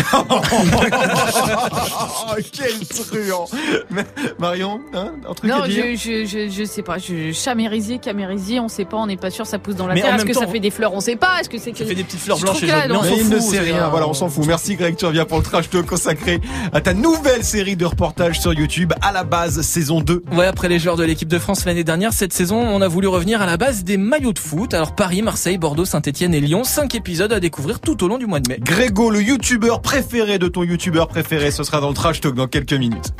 Oh, 2.27 2.33
quel 2.51 2.87
truand 2.87 3.45
Marion, 4.39 4.79
hein, 4.93 5.13
un 5.29 5.33
truc 5.33 5.49
Non, 5.49 5.61
à 5.63 5.67
dire? 5.67 5.85
je, 5.95 6.25
je, 6.25 6.25
je, 6.25 6.49
je 6.49 6.63
sais 6.63 6.81
pas. 6.81 6.97
Je, 6.97 7.31
chamérisier, 7.31 7.99
camérisier, 7.99 8.59
on 8.59 8.67
sait 8.67 8.85
pas, 8.85 8.97
on 8.97 9.07
n'est 9.07 9.17
pas 9.17 9.29
sûr, 9.29 9.45
ça 9.45 9.59
pousse 9.59 9.75
dans 9.75 9.87
la 9.87 9.93
Mais 9.93 10.01
terre. 10.01 10.15
Est-ce 10.15 10.25
que 10.25 10.33
ça 10.33 10.47
fait 10.47 10.59
des 10.59 10.71
fleurs? 10.71 10.93
On 10.93 10.99
sait 11.01 11.15
pas. 11.15 11.39
Est-ce 11.39 11.49
que 11.49 11.57
c'est 11.57 11.71
que. 11.71 11.79
Ça 11.79 11.85
fait 11.85 11.95
des 11.95 12.03
petites 12.03 12.19
fleurs 12.21 12.39
blanches 12.39 12.63
et 12.63 12.67
jaunes. 12.67 12.99
il 13.17 13.29
ne 13.29 13.39
sait 13.39 13.59
rien. 13.59 13.87
Voilà, 13.89 14.07
on 14.07 14.13
s'en 14.13 14.29
fout. 14.29 14.45
Merci 14.45 14.75
Greg, 14.75 14.95
tu 14.95 15.05
reviens 15.05 15.25
pour 15.25 15.37
le 15.37 15.43
trash 15.43 15.69
talk 15.69 15.85
consacré 15.85 16.39
à 16.73 16.81
ta 16.81 16.93
nouvelle 16.93 17.43
série 17.43 17.75
de 17.75 17.85
reportages 17.85 18.39
sur 18.39 18.53
YouTube, 18.53 18.93
à 19.01 19.11
la 19.11 19.23
base 19.23 19.61
saison 19.61 20.01
2. 20.01 20.23
Ouais, 20.33 20.45
après 20.45 20.67
les 20.69 20.79
joueurs 20.79 20.95
de 20.97 21.03
l'équipe 21.03 21.27
de 21.29 21.39
France 21.39 21.65
l'année 21.65 21.83
dernière, 21.83 22.13
cette 22.13 22.33
saison, 22.36 22.58
on 22.60 22.82
a 22.82 22.88
voulu 22.89 23.08
revenir 23.08 23.42
à 23.42 23.46
la 23.46 23.56
base 23.56 23.86
des 23.86 23.96
maillots 23.96 24.34
de 24.34 24.39
foot. 24.39 24.74
Alors 24.74 24.94
Paris, 24.94 25.22
Marseille, 25.22 25.58
Bordeaux, 25.58 25.86
Saint-Etienne 25.86 26.34
et 26.34 26.42
Lyon, 26.42 26.65
cinq 26.65 26.94
épisodes 26.94 27.32
à 27.32 27.39
découvrir 27.39 27.80
tout 27.80 28.04
au 28.04 28.10
long 28.10 28.18
du 28.18 28.25
mois 28.25 28.42
de 28.42 28.50
mai. 28.50 28.60
Grégo, 28.62 29.10
le 29.10 29.24
youtubeur 29.24 29.82
préféré 29.82 30.38
de 30.38 30.50
ton 30.50 30.63
youtubeur 30.63 31.08
préféré, 31.08 31.50
ce 31.50 31.63
sera 31.63 31.80
dans 31.80 31.88
le 31.88 31.94
trash 31.94 32.20
talk 32.20 32.36
dans 32.36 32.48
quelques 32.48 32.74
minutes. 32.74 33.13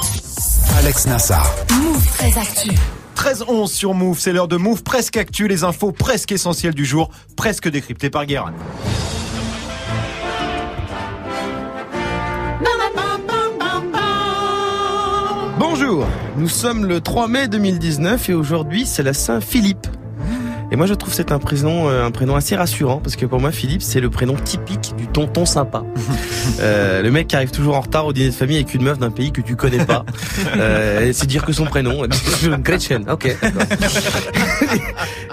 Alex 0.78 1.08
Nassar. 1.08 1.50
Move 1.72 2.06
très 2.08 2.38
actu. 2.38 2.72
13-11 3.16 3.68
sur 3.68 3.94
Move, 3.94 4.20
c'est 4.20 4.34
l'heure 4.34 4.50
de 4.50 4.58
Move 4.58 4.84
presque 4.84 5.16
actu, 5.16 5.48
les 5.48 5.64
infos 5.64 5.94
presque 5.94 6.34
essentielles 6.34 6.76
du 6.76 6.86
jour, 6.86 7.10
presque 7.38 7.70
décryptées 7.70 8.10
par 8.10 8.26
Guérin. 8.26 8.54
Bonjour, 15.78 16.08
nous 16.38 16.48
sommes 16.48 16.86
le 16.86 17.02
3 17.02 17.28
mai 17.28 17.50
2019 17.50 18.30
et 18.30 18.34
aujourd'hui 18.34 18.86
c'est 18.86 19.04
la 19.04 19.14
Saint-Philippe. 19.14 19.88
Et 20.72 20.76
moi 20.76 20.86
je 20.86 20.94
trouve 20.94 21.14
c'est 21.14 21.32
un 21.32 21.40
prénom, 21.40 21.90
euh, 21.90 22.06
un 22.06 22.12
prénom 22.12 22.36
assez 22.36 22.56
rassurant 22.56 22.98
parce 22.98 23.16
que 23.16 23.26
pour 23.26 23.40
moi 23.40 23.52
Philippe 23.52 23.82
c'est 23.82 24.00
le 24.00 24.10
prénom 24.10 24.36
typique 24.36 24.94
du 24.98 25.08
tonton 25.08 25.46
sympa. 25.46 25.84
Euh, 26.60 27.02
le 27.02 27.10
mec 27.10 27.28
qui 27.28 27.36
arrive 27.36 27.50
toujours 27.50 27.76
en 27.76 27.82
retard 27.82 28.06
au 28.06 28.14
dîner 28.14 28.30
de 28.30 28.34
famille 28.34 28.58
avec 28.58 28.74
une 28.76 28.84
meuf 28.84 29.00
d'un 29.00 29.10
pays 29.10 29.32
que 29.32 29.42
tu 29.42 29.56
connais 29.56 29.84
pas. 29.84 30.06
Euh, 30.58 31.12
c'est 31.12 31.26
dire 31.26 31.44
que 31.44 31.52
son 31.52 31.66
prénom. 31.66 32.04
Gretchen, 32.60 33.06
ok. 33.10 33.36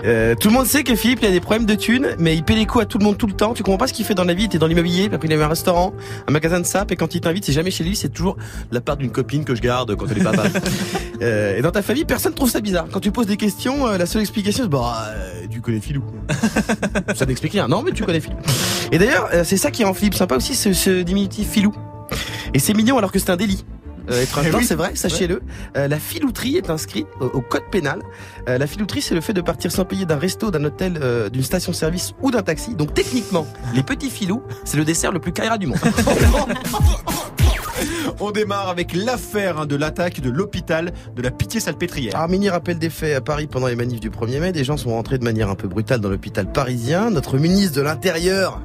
Euh, 0.04 0.34
tout 0.34 0.48
le 0.48 0.54
monde 0.54 0.66
sait 0.66 0.82
que 0.82 0.96
Philippe 0.96 1.20
il 1.22 1.28
a 1.28 1.30
des 1.30 1.40
problèmes 1.40 1.66
de 1.66 1.74
thunes, 1.74 2.16
mais 2.18 2.34
il 2.34 2.42
paie 2.42 2.54
les 2.54 2.66
coups 2.66 2.82
à 2.82 2.86
tout 2.86 2.98
le 2.98 3.04
monde 3.04 3.18
tout 3.18 3.26
le 3.26 3.34
temps. 3.34 3.54
Tu 3.54 3.62
comprends 3.62 3.78
pas 3.78 3.86
ce 3.86 3.92
qu'il 3.92 4.04
fait 4.04 4.14
dans 4.14 4.24
la 4.24 4.34
vie? 4.34 4.48
T'es 4.48 4.58
dans 4.58 4.66
l'immobilier, 4.66 5.06
puis 5.06 5.14
après 5.14 5.28
il 5.28 5.34
avait 5.34 5.44
un 5.44 5.48
restaurant, 5.48 5.92
un 6.26 6.32
magasin 6.32 6.58
de 6.58 6.66
sap, 6.66 6.90
et 6.90 6.96
quand 6.96 7.14
il 7.14 7.20
t'invite, 7.20 7.44
c'est 7.44 7.52
jamais 7.52 7.70
chez 7.70 7.84
lui, 7.84 7.94
c'est 7.94 8.08
toujours 8.08 8.36
la 8.72 8.80
part 8.80 8.96
d'une 8.96 9.12
copine 9.12 9.44
que 9.44 9.54
je 9.54 9.60
garde 9.60 9.94
quand 9.94 10.06
elle 10.10 10.18
est 10.18 10.24
pas 10.24 10.32
Paris. 10.32 10.50
Euh, 11.22 11.56
et 11.56 11.62
dans 11.62 11.70
ta 11.70 11.82
famille, 11.82 12.04
personne 12.04 12.34
trouve 12.34 12.50
ça 12.50 12.60
bizarre. 12.60 12.86
Quand 12.90 13.00
tu 13.00 13.12
poses 13.12 13.26
des 13.26 13.36
questions, 13.36 13.86
euh, 13.86 13.96
la 13.96 14.06
seule 14.06 14.22
explication, 14.22 14.64
c'est 14.64 14.70
bah, 14.70 15.06
euh, 15.08 15.31
tu 15.50 15.60
connais 15.60 15.80
Philou. 15.80 16.02
ça 17.14 17.26
n'explique 17.26 17.52
rien. 17.52 17.68
Non, 17.68 17.82
mais 17.82 17.92
tu 17.92 18.04
connais 18.04 18.20
Philou. 18.20 18.36
Et 18.90 18.98
d'ailleurs, 18.98 19.28
euh, 19.32 19.44
c'est 19.44 19.56
ça 19.56 19.70
qui 19.70 19.84
rend 19.84 19.94
Philippe 19.94 20.14
sympa 20.14 20.36
aussi, 20.36 20.54
ce, 20.54 20.72
ce 20.72 21.02
diminutif 21.02 21.48
Philou. 21.50 21.72
Et 22.54 22.58
c'est 22.58 22.74
mignon 22.74 22.98
alors 22.98 23.12
que 23.12 23.18
c'est 23.18 23.30
un 23.30 23.36
délit. 23.36 23.64
Euh, 24.10 24.20
être 24.22 24.40
Eh 24.44 24.50
oui. 24.54 24.64
c'est 24.64 24.74
vrai, 24.74 24.96
sachez-le. 24.96 25.42
Euh, 25.76 25.86
la 25.86 25.98
filouterie 26.00 26.56
est 26.56 26.70
inscrite 26.70 27.06
au, 27.20 27.26
au 27.26 27.40
code 27.40 27.62
pénal. 27.70 28.00
Euh, 28.48 28.58
la 28.58 28.66
filouterie, 28.66 29.00
c'est 29.00 29.14
le 29.14 29.20
fait 29.20 29.32
de 29.32 29.40
partir 29.40 29.70
sans 29.70 29.84
payer 29.84 30.06
d'un 30.06 30.18
resto, 30.18 30.50
d'un 30.50 30.64
hôtel, 30.64 30.98
euh, 31.00 31.28
d'une 31.28 31.44
station-service 31.44 32.12
ou 32.20 32.32
d'un 32.32 32.42
taxi. 32.42 32.74
Donc 32.74 32.94
techniquement, 32.94 33.46
les 33.74 33.84
petits 33.84 34.10
filous, 34.10 34.42
c'est 34.64 34.76
le 34.76 34.84
dessert 34.84 35.12
le 35.12 35.20
plus 35.20 35.32
carré 35.32 35.56
du 35.56 35.68
monde. 35.68 35.78
On 38.20 38.30
démarre 38.30 38.68
avec 38.68 38.94
l'affaire 38.94 39.58
hein, 39.58 39.66
de 39.66 39.76
l'attaque 39.76 40.20
de 40.20 40.30
l'hôpital 40.30 40.92
de 41.14 41.22
la 41.22 41.30
Pitié-Salpêtrière. 41.30 42.16
Alors, 42.16 42.28
mini 42.28 42.48
rappel 42.48 42.78
des 42.78 42.90
faits 42.90 43.16
à 43.16 43.20
Paris 43.20 43.46
pendant 43.46 43.66
les 43.66 43.76
manifs 43.76 44.00
du 44.00 44.10
1er 44.10 44.40
mai, 44.40 44.52
des 44.52 44.64
gens 44.64 44.76
sont 44.76 44.90
rentrés 44.90 45.18
de 45.18 45.24
manière 45.24 45.50
un 45.50 45.54
peu 45.54 45.68
brutale 45.68 46.00
dans 46.00 46.08
l'hôpital 46.08 46.50
parisien. 46.50 47.10
Notre 47.10 47.38
ministre 47.38 47.76
de 47.76 47.82
l'Intérieur, 47.82 48.60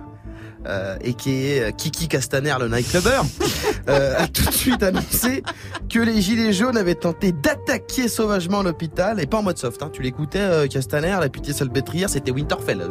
et 1.02 1.14
qui 1.14 1.48
est 1.48 1.62
euh, 1.62 1.72
Kiki 1.72 2.08
Castaner, 2.08 2.56
le 2.60 2.68
nightclubber, 2.68 3.22
euh, 3.90 4.16
a 4.18 4.28
tout 4.28 4.46
de 4.46 4.54
suite 4.54 4.84
annoncé 4.84 5.44
que 5.90 6.00
les 6.00 6.22
gilets 6.22 6.54
jaunes 6.54 6.78
avaient 6.78 6.96
tenté 6.96 7.32
d'attaquer 7.32 8.08
sauvagement 8.08 8.64
l'hôpital, 8.64 9.20
et 9.20 9.26
pas 9.26 9.38
en 9.38 9.44
mode 9.44 9.58
soft. 9.58 9.82
Hein. 9.82 9.90
Tu 9.92 10.02
l'écoutais, 10.02 10.40
euh, 10.40 10.68
Castaner, 10.68 11.18
la 11.20 11.30
pitié 11.30 11.54
salpêtrière, 11.54 12.10
c'était 12.10 12.32
Winterfell. 12.32 12.82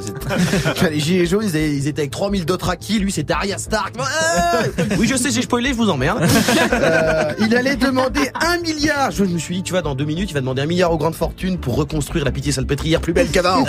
Les 0.90 1.00
gilets 1.00 1.26
jaunes, 1.26 1.44
ils 1.44 1.88
étaient, 1.88 2.02
avec 2.02 2.10
3000 2.10 2.46
d'autres 2.46 2.70
acquis, 2.70 2.98
lui 2.98 3.12
c'était 3.12 3.34
Arya 3.34 3.58
Stark. 3.58 3.94
Euh, 3.98 4.84
oui, 4.98 5.06
je 5.06 5.16
sais, 5.16 5.30
j'ai 5.30 5.42
spoilé, 5.42 5.70
je 5.70 5.74
vous 5.74 5.90
emmerde. 5.90 6.26
Euh, 6.72 7.32
il 7.40 7.54
allait 7.56 7.76
demander 7.76 8.30
un 8.34 8.58
milliard. 8.58 9.10
Je 9.10 9.24
me 9.24 9.38
suis 9.38 9.56
dit, 9.56 9.62
tu 9.62 9.72
vois, 9.72 9.82
dans 9.82 9.94
deux 9.94 10.04
minutes, 10.04 10.30
il 10.30 10.34
va 10.34 10.40
demander 10.40 10.62
un 10.62 10.66
milliard 10.66 10.92
aux 10.92 10.98
grandes 10.98 11.14
fortunes 11.14 11.58
pour 11.58 11.76
reconstruire 11.76 12.24
la 12.24 12.32
pitié 12.32 12.52
salpêtrière 12.52 13.00
plus 13.00 13.12
belle 13.12 13.28
qu'avant. 13.28 13.64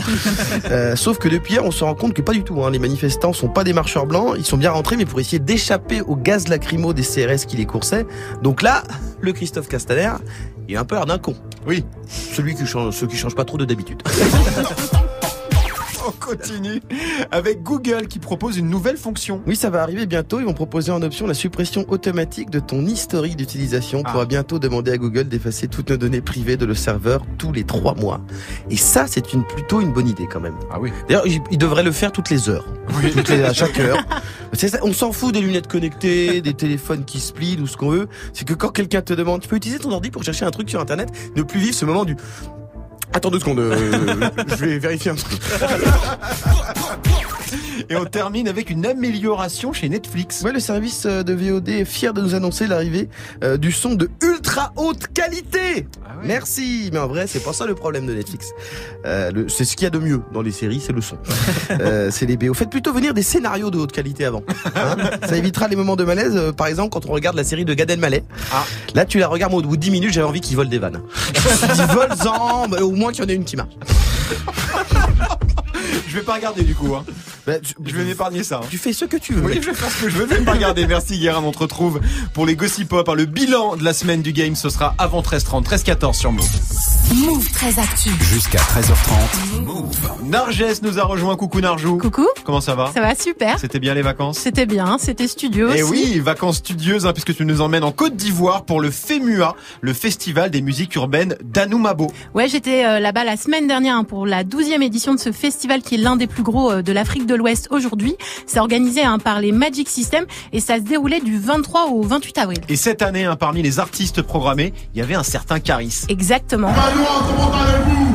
Euh, 0.72 0.96
sauf 0.96 1.18
que 1.18 1.28
depuis 1.28 1.54
hier, 1.54 1.66
on 1.66 1.72
se 1.72 1.84
rend 1.84 1.96
compte 1.96 2.14
que 2.14 2.22
pas 2.22 2.34
du 2.34 2.44
tout. 2.44 2.64
Hein. 2.64 2.72
Les 2.72 2.80
manifestants 2.80 3.34
sont 3.34 3.48
pas 3.48 3.64
des 3.64 3.74
blancs. 4.06 4.36
Ils 4.38 4.46
sont 4.46 4.58
bien 4.58 4.72
rentrés, 4.72 4.98
mais 4.98 5.06
pour 5.06 5.20
essayer 5.20 5.39
d'échapper 5.39 6.01
au 6.01 6.16
gaz 6.16 6.48
lacrymo 6.48 6.94
des 6.94 7.04
CRS 7.04 7.46
qui 7.48 7.58
les 7.58 7.66
coursaient. 7.66 8.06
Donc 8.44 8.62
là, 8.62 8.84
le 9.22 9.34
Christophe 9.34 9.68
Castaner, 9.68 10.12
il 10.68 10.75
est 10.75 10.77
un 10.77 10.86
peu 10.86 10.96
l'air 10.96 11.06
d'un 11.06 11.18
con. 11.18 11.36
Oui. 11.66 11.86
Celui 12.08 12.56
qui 12.56 12.66
change, 12.66 12.96
ceux 12.96 13.08
qui 13.08 13.18
changent 13.18 13.36
pas 13.36 13.46
trop 13.46 13.58
de 13.58 13.66
d'habitude. 13.66 14.04
On 16.08 16.12
continue 16.12 16.82
avec 17.32 17.64
Google 17.64 18.08
qui 18.08 18.20
propose 18.20 18.58
une 18.58 18.70
nouvelle 18.70 18.98
fonction. 18.98 19.42
Oui, 19.46 19.56
ça 19.56 19.70
va 19.70 19.82
arriver 19.84 20.06
bientôt. 20.06 20.40
Ils 20.40 20.46
vont 20.46 20.54
proposer 20.54 20.92
en 20.92 21.02
option 21.02 21.28
la 21.28 21.34
suppression 21.34 21.86
automatique 21.90 22.50
de 22.50 22.60
ton 22.60 22.86
historique 22.86 23.36
d'utilisation. 23.36 24.00
On 24.00 24.04
Ah. 24.06 24.12
pourra 24.12 24.26
bientôt 24.26 24.60
demander 24.60 24.92
à 24.92 24.98
Google 24.98 25.26
d'effacer 25.26 25.68
toutes 25.68 25.90
nos 25.90 25.98
données 25.98 26.22
privées 26.22 26.56
de 26.58 26.66
le 26.66 26.76
serveur 26.76 27.26
tous 27.38 27.52
les 27.52 27.64
trois 27.66 27.94
mois. 27.96 28.22
Et 28.70 28.78
ça, 28.78 29.06
c'est 29.08 29.34
une, 29.34 29.44
plutôt 29.44 29.82
une 29.82 29.92
bonne 29.92 30.08
idée 30.08 30.28
quand 30.32 30.40
même. 30.40 30.56
Ah 30.72 30.80
oui. 30.80 30.92
D'ailleurs, 31.10 31.26
ils 31.28 31.58
devraient 31.58 31.84
le 31.84 31.92
faire 31.92 32.12
toutes 32.12 32.30
les 32.30 32.50
heures. 32.50 32.66
Toutes 33.14 33.28
les- 33.30 33.44
à 33.44 33.52
chaque 33.54 33.80
heure. 33.80 33.98
Ça, 34.54 34.78
on 34.82 34.94
s'en 34.94 35.12
fout 35.12 35.34
des 35.34 35.42
lunettes 35.42 35.68
connectées, 35.68 36.40
des 36.42 36.54
téléphones 36.54 37.04
qui 37.04 37.20
split 37.20 37.58
ou 37.62 37.68
ce 37.68 37.76
qu'on 37.76 37.90
veut. 37.90 38.08
C'est 38.34 38.48
que 38.48 38.54
quand 38.54 38.70
quelqu'un 38.70 39.02
te 39.02 39.14
demande, 39.14 39.42
tu 39.42 39.50
peux 39.50 39.58
utiliser 39.58 39.78
ton 39.80 39.92
ordi 39.92 40.10
pour 40.10 40.24
chercher 40.24 40.46
un 40.46 40.52
truc 40.52 40.70
sur 40.70 40.80
Internet, 40.80 41.10
ne 41.36 41.42
plus 41.44 41.60
vivre 41.60 41.76
ce 41.76 41.84
moment 41.86 42.06
du... 42.06 42.16
Attends 43.14 43.32
deux 43.32 43.40
secondes, 43.40 43.60
euh, 43.60 44.30
je 44.50 44.66
vais 44.66 44.80
vérifier 44.80 45.12
un 45.12 45.16
truc. 45.16 45.40
Et 47.89 47.96
on 47.96 48.06
termine 48.06 48.48
avec 48.48 48.70
une 48.70 48.86
amélioration 48.86 49.74
chez 49.74 49.89
Netflix. 49.89 50.42
Ouais, 50.44 50.51
le 50.51 50.60
service 50.60 51.04
euh, 51.06 51.24
de 51.24 51.34
VOD 51.34 51.70
est 51.70 51.86
fier 51.86 52.13
de 52.13 52.22
nous 52.22 52.36
annoncer 52.36 52.68
l'arrivée 52.68 53.10
euh, 53.44 53.58
du 53.58 53.72
son 53.72 53.96
de 53.96 54.10
ultra 54.22 54.74
haute 54.75 55.08
qualité. 55.13 55.88
Ah 56.06 56.13
Merci, 56.24 56.89
mais 56.92 57.00
en 57.00 57.08
vrai, 57.08 57.27
c'est 57.27 57.44
pas 57.44 57.54
ça 57.54 57.66
le 57.66 57.75
problème 57.75 58.06
de 58.08 58.13
Netflix. 58.13 58.51
Euh, 59.06 59.46
c'est 59.48 59.66
ce 59.66 59.75
qu'il 59.75 59.84
y 59.86 59.88
a 59.88 59.92
de 59.92 60.00
mieux 60.00 60.22
dans 60.34 60.42
les 60.42 60.51
séries, 60.51 60.82
c'est 60.86 60.94
le 60.94 61.01
son. 61.01 61.18
Euh, 61.80 62.10
c'est 62.12 62.25
les 62.25 62.38
BO. 62.38 62.54
Faites 62.54 62.70
plutôt 62.70 62.94
venir 62.94 63.13
des 63.13 63.22
scénarios 63.22 63.70
de 63.70 63.77
haute 63.77 63.92
qualité 63.92 64.25
avant. 64.25 64.42
hein. 64.75 64.96
ça 65.27 65.38
évitera 65.38 65.68
les 65.68 65.75
moments 65.75 65.96
de 65.96 66.04
malaise. 66.04 66.54
par 66.56 66.68
exemple, 66.68 66.89
quand 66.89 67.06
on 67.08 67.12
regarde 67.12 67.36
la 67.36 67.44
série 67.44 67.66
de 67.66 67.74
Gad 67.74 67.92
Elmaleh. 67.92 68.24
Ah. 68.51 68.66
Là, 68.96 69.06
tu 69.06 69.20
la 69.20 69.27
regardes 69.27 69.51
moi, 69.51 69.62
au 69.62 69.66
bout 69.66 69.75
de 69.75 69.82
10 69.82 69.92
minutes, 69.92 70.13
j'avais 70.13 70.27
envie 70.27 70.42
qu'ils 70.42 70.56
volent 70.56 70.70
des 70.70 70.80
vannes. 70.80 71.01
Ils 71.36 71.86
volent 71.94 72.16
en, 72.39 72.68
bah, 72.68 72.82
au 72.82 72.92
moins 72.92 73.12
qu'il 73.12 73.24
y 73.24 73.27
en 73.27 73.30
ait 73.30 73.36
une 73.36 73.46
qui 73.46 73.58
marche. 73.58 73.74
Je 76.17 76.21
vais 76.21 76.25
pas 76.25 76.33
regarder 76.33 76.63
du 76.63 76.74
coup. 76.74 76.95
Hein. 76.95 77.05
Bah, 77.47 77.53
tu, 77.62 77.74
Je 77.86 77.95
vais 77.95 78.03
m'épargner 78.03 78.43
ça. 78.43 78.57
hein. 78.57 78.67
tu 78.69 78.77
fais 78.77 78.91
ce 78.91 79.05
que 79.05 79.15
tu 79.15 79.31
veux. 79.31 79.41
Oui, 79.41 79.59
je 79.62 79.67
vais 79.69 79.74
faire 79.74 79.89
ce 79.89 80.01
que 80.01 80.09
je 80.09 80.17
veux, 80.17 80.27
je 80.29 80.33
vais 80.36 80.41
pas 80.43 80.51
regarder. 80.51 80.86
Merci 80.86 81.17
Guérin, 81.17 81.41
on 81.45 81.53
te 81.53 81.59
retrouve 81.59 82.01
pour 82.33 82.45
les 82.45 82.57
Gossip 82.57 82.89
Pop. 82.89 83.07
hein. 83.07 83.13
Le 83.15 83.24
bilan 83.24 83.77
de 83.77 83.86
la 83.86 83.93
semaine 83.93 84.21
du 84.21 84.33
game, 84.33 84.53
ce 84.53 84.69
sera 84.69 84.95
avant 84.97 85.21
13h30, 85.21 85.63
13h14 85.63 86.13
sur 86.13 86.33
Move. 86.33 86.45
Move 87.15 87.50
très 87.53 87.79
actu. 87.79 88.09
Jusqu'à 88.33 88.57
13h30. 88.59 89.62
Move. 89.62 89.86
Narges 90.24 90.81
nous 90.81 91.00
a 91.00 91.03
rejoint. 91.03 91.38
Coucou 91.38 91.62
Narjou. 91.62 91.97
Coucou, 92.00 92.27
Comment 92.43 92.59
ça 92.59 92.75
va 92.75 92.91
ça 92.93 93.00
va 93.00 93.15
super. 93.15 93.57
C'était 93.59 93.79
bien 93.79 93.93
les 93.93 94.01
vacances? 94.01 94.39
C'était 94.39 94.65
bien, 94.65 94.97
c'était 95.00 95.27
studio 95.29 95.69
Eh 95.74 95.83
aussi. 95.83 95.91
oui, 95.93 96.19
vacances 96.19 96.57
studieuses, 96.57 97.05
hein, 97.05 97.13
puisque 97.13 97.33
tu 97.33 97.45
nous 97.45 97.62
emmènes 97.62 97.86
en 97.86 97.93
Côte 97.93 98.17
d'Ivoire 98.17 98.65
pour 98.65 98.81
le 98.81 98.91
FEMUA, 98.91 99.55
le 99.79 99.93
festival 99.93 100.51
des 100.51 100.62
musiques 100.62 100.93
urbaines 100.95 101.38
d'Anoumabo. 101.45 102.12
Ouais, 102.33 102.50
j'étais 102.50 102.83
euh, 102.86 103.00
là-bas 103.00 103.24
la 103.24 103.38
semaine 103.38 103.67
dernière 103.69 103.95
hein, 103.95 104.03
pour 104.03 104.25
la 104.25 104.43
12e 104.43 104.81
édition 104.81 105.13
de 105.15 105.19
ce 105.19 105.31
festival 105.31 105.81
qui 105.81 105.95
est 105.95 106.00
l'un 106.08 106.16
des 106.16 106.28
plus 106.28 106.44
gros 106.44 106.72
euh, 106.72 106.82
de 106.82 106.94
l'Afrique 106.94 107.26
de 107.26 107.36
l'Ouest 107.36 107.68
aujourd'hui. 107.70 108.16
C'est 108.46 108.60
organisé 108.60 109.04
hein, 109.04 109.20
par 109.20 109.42
les 109.42 109.52
Magic 109.52 109.90
System 109.90 110.26
et 110.54 110.62
ça 110.62 110.78
se 110.78 110.84
déroulait 110.84 111.20
du 111.20 111.38
23 111.38 111.88
au 111.88 112.02
28 112.02 112.38
avril. 112.38 112.60
Et 112.70 112.78
cette 112.78 113.02
année, 113.02 113.26
hein, 113.26 113.36
parmi 113.36 113.62
les 113.62 113.80
artistes 113.80 114.22
programmés, 114.22 114.74
il 114.96 115.00
y 115.00 115.02
avait 115.02 115.16
un 115.16 115.24
certain 115.24 115.60
Caris. 115.60 116.06
Exactement. 116.08 116.72
comment 116.72 117.52
allez-vous? 117.52 118.07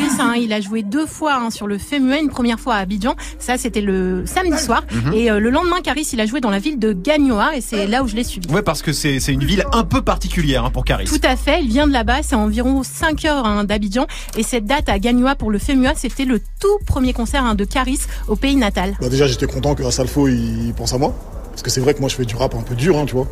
Caris, 0.00 0.12
hein, 0.20 0.34
il 0.36 0.52
a 0.52 0.60
joué 0.60 0.82
deux 0.82 1.06
fois 1.06 1.34
hein, 1.34 1.50
sur 1.50 1.66
le 1.66 1.78
FEMUA, 1.78 2.18
une 2.18 2.28
première 2.28 2.58
fois 2.58 2.74
à 2.74 2.78
Abidjan. 2.78 3.14
Ça, 3.38 3.58
c'était 3.58 3.80
le 3.80 4.24
samedi 4.26 4.58
soir. 4.58 4.84
Mhm. 4.90 5.12
Et 5.14 5.30
euh, 5.30 5.38
le 5.38 5.50
lendemain, 5.50 5.80
Caris, 5.82 6.08
il 6.12 6.20
a 6.20 6.26
joué 6.26 6.40
dans 6.40 6.50
la 6.50 6.58
ville 6.58 6.78
de 6.78 6.92
Gagnoa, 6.92 7.56
et 7.56 7.60
c'est 7.60 7.86
là 7.86 8.02
où 8.02 8.08
je 8.08 8.16
l'ai 8.16 8.24
suivi. 8.24 8.48
Ouais, 8.50 8.62
parce 8.62 8.82
que 8.82 8.92
c'est 8.92 9.18
une 9.28 9.44
ville 9.44 9.64
un 9.72 9.84
peu 9.84 10.02
particulière 10.02 10.64
hein, 10.64 10.70
pour 10.70 10.84
Caris. 10.84 11.04
Tout 11.04 11.20
à 11.22 11.36
fait, 11.36 11.62
il 11.62 11.68
vient 11.68 11.86
de 11.86 11.92
là-bas, 11.92 12.22
c'est 12.22 12.34
environ 12.34 12.82
5 12.82 13.24
heures 13.26 13.46
hein, 13.46 13.64
d'Abidjan. 13.64 14.06
Et 14.36 14.42
cette 14.42 14.64
date 14.64 14.88
à 14.88 14.98
Gagnoa 14.98 15.34
pour 15.34 15.50
le 15.50 15.58
FEMUA, 15.58 15.94
c'était 15.96 16.24
le 16.24 16.40
tout 16.60 16.78
premier 16.86 17.12
concert 17.12 17.44
hein, 17.44 17.54
de 17.54 17.64
Caris 17.64 18.00
au 18.28 18.36
pays 18.36 18.56
natal. 18.56 18.96
Bah 19.00 19.08
déjà 19.08 19.26
j'étais 19.26 19.46
content 19.46 19.74
que 19.74 19.82
Asalfo 19.82 20.28
il 20.28 20.72
pense 20.76 20.92
à 20.92 20.98
moi. 20.98 21.14
Parce 21.50 21.62
que 21.62 21.70
c'est 21.70 21.80
vrai 21.80 21.94
que 21.94 22.00
moi 22.00 22.08
je 22.08 22.14
fais 22.14 22.24
du 22.24 22.36
rap 22.36 22.54
un 22.54 22.62
peu 22.62 22.74
dur, 22.74 22.96
hein, 22.96 23.04
tu 23.06 23.14
vois. 23.14 23.26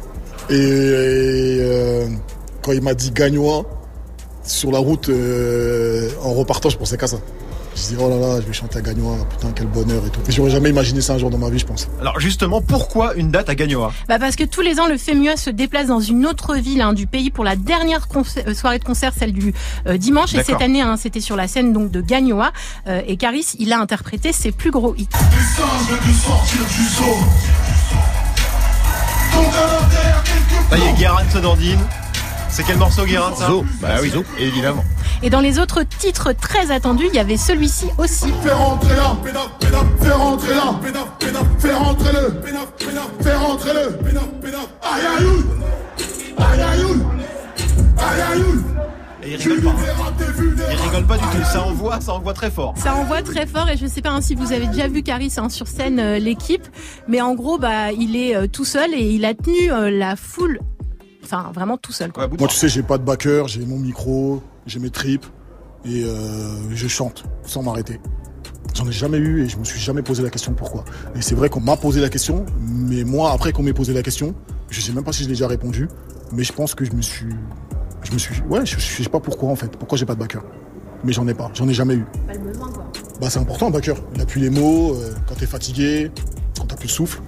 Et, 0.50 0.54
et, 0.54 1.58
euh, 1.60 2.08
quand 2.62 2.72
il 2.72 2.82
m'a 2.82 2.94
dit 2.94 3.10
Gagnois, 3.10 3.64
sur 4.48 4.72
la 4.72 4.78
route, 4.78 5.08
euh, 5.08 6.10
en 6.22 6.32
repartant, 6.32 6.70
je 6.70 6.78
pensais 6.78 6.96
qu'à 6.96 7.06
ça. 7.06 7.18
Je 7.76 7.82
me 7.82 7.96
dis 7.96 8.04
oh 8.04 8.08
là 8.08 8.16
là, 8.16 8.40
je 8.40 8.46
vais 8.46 8.52
chanter 8.52 8.78
à 8.78 8.80
Gagnois, 8.80 9.16
putain 9.30 9.52
quel 9.54 9.68
bonheur 9.68 10.02
et 10.04 10.10
tout. 10.10 10.20
Et 10.26 10.32
j'aurais 10.32 10.50
jamais 10.50 10.70
imaginé 10.70 11.00
ça 11.00 11.12
un 11.12 11.18
jour 11.18 11.30
dans 11.30 11.38
ma 11.38 11.48
vie, 11.48 11.60
je 11.60 11.66
pense. 11.66 11.88
Alors 12.00 12.18
justement, 12.18 12.60
pourquoi 12.60 13.14
une 13.14 13.30
date 13.30 13.48
à 13.48 13.54
Gagnoa 13.54 13.92
Bah 14.08 14.18
parce 14.18 14.34
que 14.34 14.42
tous 14.42 14.62
les 14.62 14.80
ans, 14.80 14.88
le 14.88 14.98
FEMUA 14.98 15.36
se 15.36 15.50
déplace 15.50 15.86
dans 15.86 16.00
une 16.00 16.26
autre 16.26 16.56
ville 16.56 16.80
hein, 16.80 16.92
du 16.92 17.06
pays 17.06 17.30
pour 17.30 17.44
la 17.44 17.54
dernière 17.54 18.08
euh, 18.16 18.54
soirée 18.54 18.80
de 18.80 18.84
concert, 18.84 19.12
celle 19.16 19.32
du 19.32 19.54
euh, 19.86 19.96
dimanche. 19.96 20.34
Et 20.34 20.42
cette 20.42 20.60
année, 20.60 20.80
hein, 20.80 20.96
c'était 20.96 21.20
sur 21.20 21.36
la 21.36 21.46
scène 21.46 21.72
donc 21.72 21.92
de 21.92 22.00
Gagnoa. 22.00 22.50
Euh, 22.88 23.00
et 23.06 23.16
Caris, 23.16 23.52
il 23.58 23.72
a 23.72 23.78
interprété 23.78 24.32
ses 24.32 24.50
plus 24.50 24.72
gros 24.72 24.94
hits. 24.96 25.06
Quelque 25.08 26.12
Ça 30.70 30.78
y 30.78 30.82
est, 30.82 30.92
Guérin 30.94 31.30
se 31.30 31.38
dandine. 31.38 31.78
C'est 32.50 32.64
quel 32.64 32.76
morceau 32.78 33.04
Guérin 33.04 33.32
ça 33.34 33.46
Zo. 33.46 33.64
Bah 33.80 33.96
oui, 34.02 34.10
Zo. 34.10 34.24
Évidemment. 34.38 34.84
Et 35.22 35.30
dans 35.30 35.40
les 35.40 35.58
autres 35.58 35.82
titres 35.82 36.32
très 36.32 36.70
attendus, 36.70 37.06
il 37.08 37.14
y 37.14 37.18
avait 37.18 37.36
celui-ci 37.36 37.86
aussi. 37.98 38.32
Fais 38.42 38.52
rentrer 38.52 38.96
là, 38.96 39.16
fais 40.00 40.10
rentrer 40.12 40.54
là, 40.54 40.74
fais 41.58 41.72
rentrer 41.72 42.12
le, 42.12 42.40
fais 43.20 43.34
rentrer 43.34 43.72
le, 43.74 43.98
aïe 44.82 45.06
aïe 45.18 45.26
aïe 46.38 48.20
aïe. 48.22 48.42
Et 49.24 49.32
il 49.32 49.36
rigole 49.36 49.60
pas. 49.60 49.70
hein. 49.70 50.12
Il 50.70 50.76
rigole 50.76 51.04
pas 51.06 51.16
du 51.18 51.24
tout. 51.24 51.44
Ça 51.52 51.62
envoie, 51.62 52.00
ça 52.00 52.12
envoie 52.14 52.32
très 52.32 52.50
fort. 52.50 52.74
Ça 52.78 52.94
envoie 52.94 53.20
très 53.22 53.46
fort 53.46 53.68
et 53.68 53.76
je 53.76 53.86
sais 53.86 54.00
pas 54.00 54.10
hein, 54.10 54.20
si 54.20 54.34
vous 54.34 54.52
avez 54.52 54.66
déjà 54.68 54.88
vu 54.88 55.02
Caris 55.02 55.34
hein, 55.36 55.48
sur 55.48 55.66
scène 55.66 55.98
euh, 55.98 56.18
l'équipe, 56.18 56.66
mais 57.08 57.20
en 57.20 57.34
gros 57.34 57.58
bah 57.58 57.92
il 57.92 58.16
est 58.16 58.34
euh, 58.36 58.46
tout 58.46 58.64
seul 58.64 58.94
et 58.94 59.10
il 59.10 59.24
a 59.24 59.34
tenu 59.34 59.70
euh, 59.72 59.90
la 59.90 60.14
foule, 60.16 60.60
enfin 61.30 61.50
vraiment 61.52 61.76
tout 61.76 61.92
seul. 61.92 62.12
Quoi. 62.12 62.28
Moi 62.28 62.48
tu 62.48 62.56
sais, 62.56 62.68
j'ai 62.68 62.82
pas 62.82 62.98
de 62.98 63.04
backer, 63.04 63.48
j'ai 63.48 63.64
mon 63.64 63.78
micro, 63.78 64.42
j'ai 64.66 64.78
mes 64.78 64.90
tripes 64.90 65.26
et 65.84 66.04
euh, 66.04 66.74
je 66.74 66.88
chante 66.88 67.24
sans 67.44 67.62
m'arrêter. 67.62 68.00
J'en 68.74 68.86
ai 68.86 68.92
jamais 68.92 69.18
eu 69.18 69.44
et 69.44 69.48
je 69.48 69.56
me 69.58 69.64
suis 69.64 69.80
jamais 69.80 70.02
posé 70.02 70.22
la 70.22 70.30
question 70.30 70.52
pourquoi. 70.52 70.84
Et 71.16 71.22
c'est 71.22 71.34
vrai 71.34 71.48
qu'on 71.48 71.60
m'a 71.60 71.76
posé 71.76 72.00
la 72.00 72.08
question, 72.08 72.46
mais 72.60 73.04
moi 73.04 73.32
après 73.32 73.52
qu'on 73.52 73.62
m'ait 73.62 73.72
posé 73.72 73.92
la 73.92 74.02
question, 74.02 74.34
je 74.70 74.80
sais 74.80 74.92
même 74.92 75.04
pas 75.04 75.12
si 75.12 75.22
je 75.22 75.28
l'ai 75.28 75.34
déjà 75.34 75.48
répondu, 75.48 75.88
mais 76.32 76.44
je 76.44 76.52
pense 76.52 76.74
que 76.74 76.84
je 76.84 76.92
me 76.92 77.02
suis, 77.02 77.34
je 78.02 78.12
me 78.12 78.18
suis, 78.18 78.40
ouais, 78.42 78.64
je, 78.64 78.78
je 78.78 79.02
sais 79.02 79.08
pas 79.08 79.20
pourquoi 79.20 79.50
en 79.50 79.56
fait, 79.56 79.76
pourquoi 79.76 79.98
j'ai 79.98 80.06
pas 80.06 80.14
de 80.14 80.20
backer? 80.20 80.42
Mais 81.04 81.12
j'en 81.12 81.26
ai 81.28 81.34
pas, 81.34 81.50
j'en 81.54 81.68
ai 81.68 81.74
jamais 81.74 81.94
eu. 81.94 82.04
Bah 83.20 83.30
c'est 83.30 83.38
important 83.38 83.68
un 83.68 83.70
backer. 83.70 83.96
Il 84.14 84.20
appuie 84.20 84.40
les 84.40 84.50
mots, 84.50 84.94
euh, 84.94 85.14
quand 85.28 85.34
t'es 85.36 85.46
fatigué, 85.46 86.10
quand 86.58 86.66
t'as 86.66 86.76
plus 86.76 86.88
de 86.88 86.92
souffle. 86.92 87.20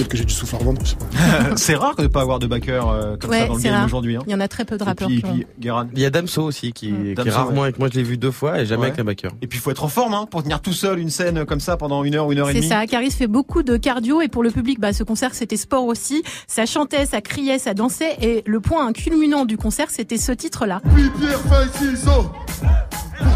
Peut-être 0.00 0.12
que 0.12 0.16
j'ai 0.16 0.24
du 0.24 0.32
souffle 0.32 0.54
à 0.54 0.58
revendre, 0.58 0.80
je 0.82 0.90
sais 0.90 0.96
pas. 0.96 1.04
c'est 1.56 1.74
rare 1.74 1.94
de 1.94 2.06
pas 2.06 2.22
avoir 2.22 2.38
de 2.38 2.46
backer 2.46 2.88
euh, 2.88 3.18
comme 3.18 3.30
ça 3.34 3.46
dans 3.46 3.52
le 3.54 3.60
c'est 3.60 3.68
game 3.68 3.84
aujourd'hui. 3.84 4.16
Hein. 4.16 4.22
Il 4.26 4.32
y 4.32 4.34
en 4.34 4.40
a 4.40 4.48
très 4.48 4.64
peu 4.64 4.78
de 4.78 4.82
rappeurs 4.82 5.08
puis, 5.08 5.20
puis. 5.20 5.46
Il 5.60 6.00
y 6.00 6.04
a 6.06 6.10
Damso 6.10 6.42
aussi 6.42 6.72
qui, 6.72 6.90
qui 6.90 7.12
Damso, 7.14 7.28
est 7.28 7.32
rarement 7.34 7.52
ouais. 7.56 7.60
avec 7.64 7.78
moi. 7.78 7.88
Je 7.92 7.98
l'ai 7.98 8.02
vu 8.02 8.16
deux 8.16 8.30
fois 8.30 8.60
et 8.60 8.64
jamais 8.64 8.80
Ouais. 8.80 8.86
avec 8.86 8.98
un 8.98 9.04
backer. 9.04 9.30
Et 9.42 9.46
puis 9.46 9.58
il 9.58 9.60
faut 9.60 9.70
être 9.70 9.84
en 9.84 9.88
forme 9.88 10.14
hein, 10.14 10.26
pour 10.30 10.42
tenir 10.42 10.62
tout 10.62 10.72
seul 10.72 11.00
une 11.00 11.10
scène 11.10 11.44
comme 11.44 11.60
ça 11.60 11.76
pendant 11.76 12.02
une 12.02 12.14
heure 12.14 12.26
ou 12.28 12.32
une 12.32 12.38
heure 12.38 12.48
et 12.48 12.52
C'est 12.54 12.60
demie. 12.60 12.68
ça, 12.70 12.86
Caris 12.86 13.10
fait 13.10 13.26
beaucoup 13.26 13.62
de 13.62 13.76
cardio 13.76 14.22
et 14.22 14.28
pour 14.28 14.42
le 14.42 14.50
public, 14.50 14.80
bah, 14.80 14.94
ce 14.94 15.02
concert 15.04 15.34
c'était 15.34 15.58
sport 15.58 15.84
aussi. 15.84 16.22
Ça 16.46 16.64
chantait, 16.64 17.04
ça 17.04 17.20
criait, 17.20 17.58
ça 17.58 17.74
dansait 17.74 18.16
et 18.22 18.42
le 18.46 18.60
point 18.60 18.90
culminant 18.94 19.44
du 19.44 19.58
concert 19.58 19.88
c'était 19.90 20.16
ce 20.16 20.32
titre-là. 20.32 20.80
Pour 20.82 20.94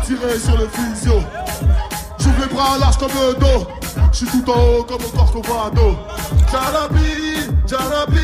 tirer 0.01 0.39
sur 0.39 0.57
le 0.57 0.67
physio 0.69 1.13
J'ouvre 2.19 2.41
les 2.41 2.47
bras 2.55 2.79
larges 2.79 2.97
comme 2.97 3.11
le 3.11 3.35
dos 3.39 3.67
Je 4.13 4.17
suis 4.17 4.27
tout 4.27 4.51
en 4.51 4.79
haut 4.79 4.85
comme 4.85 5.03
au 5.05 5.09
Corcovado 5.17 5.97
Jalabi, 6.55 7.51
Jalabi, 7.67 8.19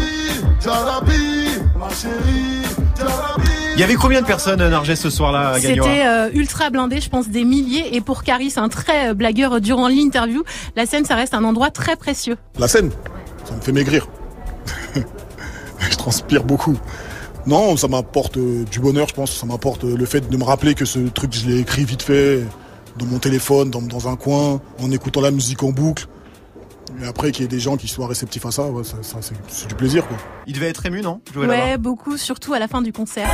Jalabi 0.62 1.62
Ma 1.76 1.88
chérie, 1.88 2.62
Jalabi 2.96 3.50
Il 3.74 3.80
y 3.80 3.82
avait 3.82 3.96
combien 3.96 4.20
de 4.20 4.26
personnes 4.26 4.64
Narges 4.68 4.94
ce 4.94 5.10
soir-là 5.10 5.48
à 5.48 5.58
C'était 5.58 6.06
euh, 6.06 6.30
ultra 6.32 6.70
blindé, 6.70 7.00
je 7.00 7.10
pense 7.10 7.28
des 7.28 7.42
milliers 7.42 7.96
et 7.96 8.00
pour 8.00 8.22
Caris, 8.22 8.52
un 8.56 8.68
très 8.68 9.10
euh, 9.10 9.14
blagueur 9.14 9.60
durant 9.60 9.88
l'interview, 9.88 10.44
la 10.76 10.86
scène 10.86 11.04
ça 11.04 11.16
reste 11.16 11.34
un 11.34 11.42
endroit 11.42 11.70
très 11.70 11.96
précieux. 11.96 12.36
La 12.56 12.68
scène, 12.68 12.92
ça 13.44 13.56
me 13.56 13.60
fait 13.60 13.72
maigrir. 13.72 14.06
je 14.94 15.96
transpire 15.96 16.44
beaucoup. 16.44 16.78
Non, 17.48 17.76
ça 17.76 17.88
m'apporte 17.88 18.36
euh, 18.36 18.62
du 18.70 18.78
bonheur, 18.78 19.08
je 19.08 19.14
pense. 19.14 19.32
Ça 19.32 19.46
m'apporte 19.46 19.82
le 19.82 20.06
fait 20.06 20.30
de 20.30 20.36
me 20.36 20.44
rappeler 20.44 20.74
que 20.74 20.84
ce 20.84 21.00
truc, 21.00 21.32
je 21.32 21.48
l'ai 21.48 21.58
écrit 21.58 21.84
vite 21.84 22.02
fait, 22.02 22.44
dans 22.96 23.06
mon 23.06 23.18
téléphone, 23.18 23.70
dans, 23.70 23.82
dans 23.82 24.08
un 24.08 24.14
coin, 24.14 24.60
en 24.80 24.92
écoutant 24.92 25.20
la 25.20 25.32
musique 25.32 25.64
en 25.64 25.70
boucle. 25.70 26.06
Et 27.02 27.06
après, 27.06 27.32
qu'il 27.32 27.42
y 27.42 27.44
ait 27.44 27.48
des 27.48 27.60
gens 27.60 27.76
qui 27.76 27.88
soient 27.88 28.06
réceptifs 28.06 28.44
à 28.46 28.50
ça, 28.50 28.64
ouais, 28.66 28.84
ça, 28.84 28.96
ça, 29.02 29.18
c'est, 29.20 29.68
du 29.68 29.74
plaisir, 29.74 30.06
quoi. 30.06 30.16
Il 30.46 30.54
devait 30.54 30.68
être 30.68 30.84
ému, 30.86 31.02
non. 31.02 31.20
Ouais, 31.36 31.78
beaucoup, 31.78 32.16
surtout 32.16 32.54
à 32.54 32.58
la 32.58 32.68
fin 32.68 32.82
du 32.82 32.92
concert. 32.92 33.28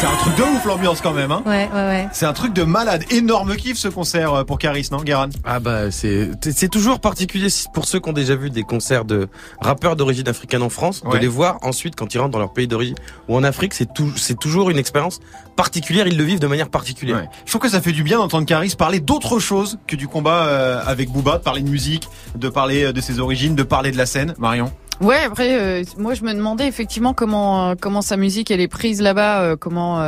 C'est 0.00 0.06
un 0.06 0.16
truc 0.16 0.34
de 0.36 0.42
ouf 0.44 0.64
l'ambiance 0.64 1.02
quand 1.02 1.12
même. 1.12 1.30
Hein. 1.30 1.42
Ouais, 1.44 1.68
ouais, 1.74 1.86
ouais. 1.86 2.08
C'est 2.12 2.24
un 2.24 2.32
truc 2.32 2.54
de 2.54 2.62
malade. 2.62 3.04
Énorme 3.10 3.54
kiff 3.54 3.76
ce 3.76 3.88
concert 3.88 4.32
euh, 4.32 4.44
pour 4.44 4.58
Caris, 4.58 4.88
non, 4.90 5.02
Guérin? 5.02 5.28
Ah 5.44 5.60
bah 5.60 5.90
c'est 5.90 6.30
c'est 6.40 6.70
toujours 6.70 7.00
particulier 7.00 7.48
pour 7.74 7.84
ceux 7.84 8.00
qui 8.00 8.08
ont 8.08 8.14
déjà 8.14 8.34
vu 8.34 8.48
des 8.48 8.62
concerts 8.62 9.04
de 9.04 9.28
rappeurs 9.60 9.96
d'origine 9.96 10.26
africaine 10.26 10.62
en 10.62 10.70
France 10.70 11.02
Ouais. 11.04 11.12
de 11.12 11.18
les 11.18 11.28
voir 11.28 11.58
ensuite 11.62 11.96
quand 11.96 12.14
ils 12.14 12.18
rentrent 12.18 12.30
dans 12.30 12.38
leur 12.38 12.52
pays 12.54 12.66
d'origine 12.66 12.94
ou 13.28 13.36
en 13.36 13.44
Afrique 13.44 13.74
c'est 13.74 13.92
tout 13.92 14.10
c'est 14.16 14.38
toujours 14.38 14.70
une 14.70 14.78
expérience 14.78 15.20
particulière 15.56 16.06
ils 16.06 16.16
le 16.16 16.24
vivent 16.24 16.40
de 16.40 16.46
manière 16.46 16.70
particulière. 16.70 17.16
Ouais. 17.18 17.28
Je 17.44 17.50
trouve 17.50 17.60
que 17.60 17.68
ça 17.68 17.82
fait 17.82 17.92
du 17.92 18.02
bien 18.02 18.18
d'entendre 18.18 18.46
Caris 18.46 18.74
parler 18.78 19.00
d'autre 19.00 19.38
chose 19.38 19.78
que 19.86 19.96
du 19.96 20.08
combat 20.08 20.46
euh, 20.46 20.82
avec 20.86 21.10
Booba, 21.10 21.36
de 21.38 21.42
parler 21.42 21.60
de 21.60 21.68
musique, 21.68 22.08
de 22.36 22.48
parler 22.48 22.84
euh, 22.84 22.92
de 22.92 23.00
ses 23.02 23.20
origines, 23.20 23.54
de 23.54 23.62
parler 23.62 23.90
de 23.90 23.98
la 23.98 24.06
scène. 24.06 24.34
Marion? 24.38 24.72
Ouais, 25.00 25.20
après, 25.24 25.58
euh, 25.58 25.82
moi 25.96 26.12
je 26.12 26.22
me 26.24 26.34
demandais 26.34 26.68
effectivement 26.68 27.14
comment 27.14 27.70
euh, 27.70 27.74
comment 27.80 28.02
sa 28.02 28.18
musique 28.18 28.50
elle 28.50 28.60
est 28.60 28.68
prise 28.68 29.00
là-bas, 29.00 29.40
euh, 29.40 29.56
comment. 29.56 30.02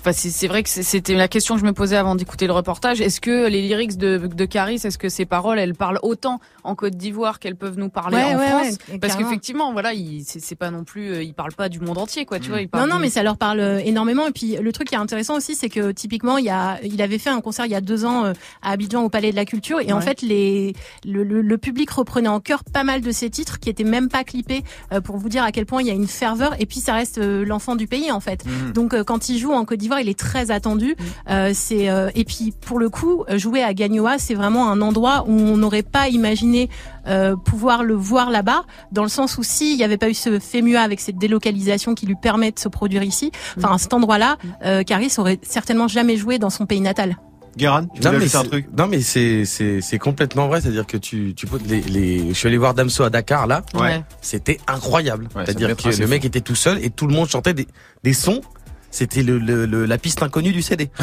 Enfin, 0.00 0.12
c'est 0.12 0.46
vrai 0.48 0.62
que 0.62 0.68
c'était 0.70 1.14
la 1.14 1.28
question 1.28 1.54
que 1.56 1.60
je 1.60 1.66
me 1.66 1.72
posais 1.72 1.96
avant 1.96 2.14
d'écouter 2.14 2.46
le 2.46 2.52
reportage. 2.54 3.00
Est-ce 3.00 3.20
que 3.20 3.48
les 3.48 3.60
lyrics 3.60 3.98
de, 3.98 4.16
de 4.18 4.44
Caris, 4.46 4.80
est-ce 4.84 4.96
que 4.96 5.08
ces 5.10 5.26
paroles, 5.26 5.58
elles 5.58 5.74
parlent 5.74 5.98
autant 6.02 6.40
en 6.64 6.74
Côte 6.74 6.94
d'Ivoire 6.96 7.38
qu'elles 7.38 7.56
peuvent 7.56 7.78
nous 7.78 7.90
parler 7.90 8.16
Ouais, 8.16 8.34
en 8.34 8.38
ouais, 8.38 8.46
France 8.48 8.78
ouais, 8.90 8.98
Parce 8.98 9.16
qu'effectivement, 9.16 9.72
voilà, 9.72 9.92
il- 9.92 10.24
c'est 10.24 10.54
pas 10.56 10.70
non 10.70 10.84
plus, 10.84 11.10
euh, 11.12 11.22
il 11.22 11.34
parle 11.34 11.52
pas 11.52 11.68
du 11.68 11.80
monde 11.80 11.98
entier, 11.98 12.24
quoi. 12.24 12.38
Tu 12.38 12.48
vois, 12.48 12.62
il 12.62 12.68
Non, 12.74 12.86
non, 12.86 12.96
du- 12.96 13.02
mais 13.02 13.10
ça 13.10 13.22
leur 13.22 13.36
parle 13.36 13.60
euh, 13.60 13.78
énormément. 13.84 14.26
Et 14.26 14.30
puis 14.32 14.56
le 14.56 14.72
truc 14.72 14.88
qui 14.88 14.94
est 14.94 14.98
intéressant 14.98 15.36
aussi, 15.36 15.54
c'est 15.54 15.68
que 15.68 15.92
typiquement, 15.92 16.38
il 16.38 16.46
y 16.46 16.50
a, 16.50 16.78
il 16.82 17.00
avait 17.02 17.18
fait 17.18 17.30
un 17.30 17.40
concert 17.42 17.66
il 17.66 17.72
y 17.72 17.74
a 17.74 17.80
deux 17.82 18.04
ans 18.06 18.24
euh, 18.24 18.32
à 18.62 18.70
Abidjan 18.72 19.02
au 19.04 19.10
Palais 19.10 19.30
de 19.32 19.36
la 19.36 19.44
Culture, 19.44 19.80
et 19.80 19.92
en 19.92 20.00
fait, 20.00 20.22
les, 20.22 20.74
le, 21.04 21.24
le- 21.24 21.42
le 21.42 21.58
public 21.58 21.90
reprenait 21.90 22.28
en 22.28 22.40
chœur 22.40 22.64
pas 22.64 22.84
mal 22.84 23.02
de 23.02 23.10
ses 23.12 23.28
titres 23.28 23.58
qui 23.60 23.68
étaient 23.68 23.84
même 23.84 24.08
pas 24.08 24.24
clippés 24.24 24.62
pour 25.04 25.18
vous 25.18 25.28
dire 25.28 25.44
à 25.44 25.52
quel 25.52 25.66
point 25.66 25.82
il 25.82 25.88
y 25.88 25.90
a 25.90 25.94
une 25.94 26.06
ferveur. 26.08 26.54
Et 26.58 26.64
puis 26.66 26.80
ça 26.80 26.94
reste 26.94 27.18
l'enfant 27.18 27.76
du 27.76 27.86
pays 27.86 28.10
en 28.10 28.20
fait. 28.20 28.44
Mhm. 28.46 28.72
Donc 28.72 29.02
quand 29.04 29.28
il 29.28 29.38
joue 29.38 29.52
en 29.52 29.64
Côte 29.66 29.78
d'Ivoire, 29.78 29.89
il 30.00 30.08
est 30.08 30.18
très 30.18 30.50
attendu. 30.50 30.94
Euh, 31.30 31.50
c'est 31.54 31.88
euh, 31.88 32.10
et 32.14 32.24
puis 32.24 32.52
pour 32.60 32.78
le 32.78 32.90
coup, 32.90 33.24
jouer 33.36 33.62
à 33.62 33.72
Gagnoa, 33.74 34.18
c'est 34.18 34.34
vraiment 34.34 34.70
un 34.70 34.80
endroit 34.82 35.24
où 35.26 35.32
on 35.32 35.56
n'aurait 35.56 35.82
pas 35.82 36.08
imaginé 36.08 36.68
euh, 37.06 37.34
pouvoir 37.36 37.82
le 37.82 37.94
voir 37.94 38.30
là-bas, 38.30 38.62
dans 38.92 39.02
le 39.02 39.08
sens 39.08 39.38
où 39.38 39.42
s'il 39.42 39.76
n'y 39.76 39.84
avait 39.84 39.96
pas 39.96 40.08
eu 40.10 40.14
ce 40.14 40.38
FEMUA 40.38 40.80
avec 40.80 41.00
cette 41.00 41.16
délocalisation 41.18 41.94
qui 41.94 42.06
lui 42.06 42.16
permet 42.20 42.50
de 42.52 42.58
se 42.58 42.68
produire 42.68 43.02
ici, 43.02 43.32
enfin 43.56 43.72
à 43.74 43.78
cet 43.78 43.94
endroit-là, 43.94 44.36
euh, 44.64 44.82
Caris 44.82 45.12
aurait 45.18 45.38
certainement 45.42 45.88
jamais 45.88 46.16
joué 46.16 46.38
dans 46.38 46.50
son 46.50 46.66
pays 46.66 46.80
natal. 46.80 47.16
Guérin, 47.56 47.86
tu 47.86 48.00
Non 48.02 48.12
mais, 48.12 48.24
un 48.24 48.28
c'est- 48.28 48.44
truc? 48.48 48.66
non 48.78 48.86
mais 48.86 49.00
c'est 49.00 49.44
c'est 49.44 49.80
c'est 49.80 49.98
complètement 49.98 50.46
vrai 50.46 50.60
c'est-à-dire 50.60 50.86
que 50.86 50.96
tu 50.96 51.34
tu 51.34 51.46
peux 51.48 51.58
les, 51.66 51.80
les 51.80 52.28
je 52.28 52.32
suis 52.34 52.46
allé 52.46 52.56
voir 52.56 52.74
Damso 52.74 53.02
à 53.02 53.10
Dakar 53.10 53.48
là 53.48 53.62
Ouais. 53.74 54.04
C'était 54.20 54.58
incroyable 54.68 55.24
Ouais, 55.34 55.42
c'est-à-dire 55.44 55.74
que 55.76 55.88
le 55.88 55.92
fou. 55.92 56.06
mec 56.06 56.24
était 56.24 56.40
tout 56.42 56.54
seul 56.54 56.78
et 56.84 56.90
tout 56.90 57.08
le 57.08 57.12
monde 57.14 57.28
chantait 57.28 57.52
des 57.52 57.66
des 58.04 58.12
sons 58.12 58.40
c'était 58.90 59.22
le, 59.22 59.38
le- 59.38 59.84
la 59.86 59.98
piste 59.98 60.22
inconnue 60.22 60.52
du 60.52 60.62
CD. 60.62 60.90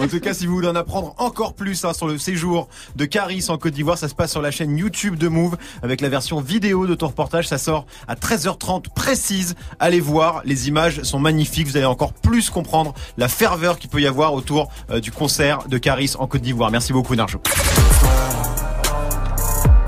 En 0.00 0.06
tout 0.06 0.20
cas, 0.20 0.32
si 0.32 0.46
vous 0.46 0.54
voulez 0.54 0.68
en 0.68 0.76
apprendre 0.76 1.14
encore 1.18 1.54
plus 1.54 1.84
hein, 1.84 1.92
sur 1.92 2.06
le 2.06 2.18
séjour 2.18 2.68
de 2.94 3.04
Caris 3.04 3.44
en 3.48 3.58
Côte 3.58 3.72
d'Ivoire, 3.74 3.98
ça 3.98 4.06
se 4.08 4.14
passe 4.14 4.30
sur 4.30 4.40
la 4.40 4.50
chaîne 4.52 4.76
YouTube 4.76 5.16
de 5.16 5.26
Move 5.26 5.56
avec 5.82 6.00
la 6.00 6.08
version 6.08 6.40
vidéo 6.40 6.86
de 6.86 6.94
ton 6.94 7.08
reportage. 7.08 7.48
Ça 7.48 7.58
sort 7.58 7.84
à 8.06 8.14
13h30 8.14 8.84
précise. 8.94 9.56
Allez 9.80 9.98
voir, 10.00 10.42
les 10.44 10.68
images 10.68 11.02
sont 11.02 11.18
magnifiques. 11.18 11.66
Vous 11.66 11.76
allez 11.76 11.86
encore 11.86 12.12
plus 12.12 12.48
comprendre 12.50 12.94
la 13.16 13.26
ferveur 13.28 13.78
qu'il 13.78 13.90
peut 13.90 14.00
y 14.00 14.06
avoir 14.06 14.34
autour 14.34 14.70
euh, 14.90 15.00
du 15.00 15.10
concert 15.10 15.66
de 15.68 15.78
Caris 15.78 16.12
en 16.18 16.26
Côte 16.28 16.42
d'Ivoire. 16.42 16.70
Merci 16.70 16.92
beaucoup, 16.92 17.14
Narjo. 17.16 17.40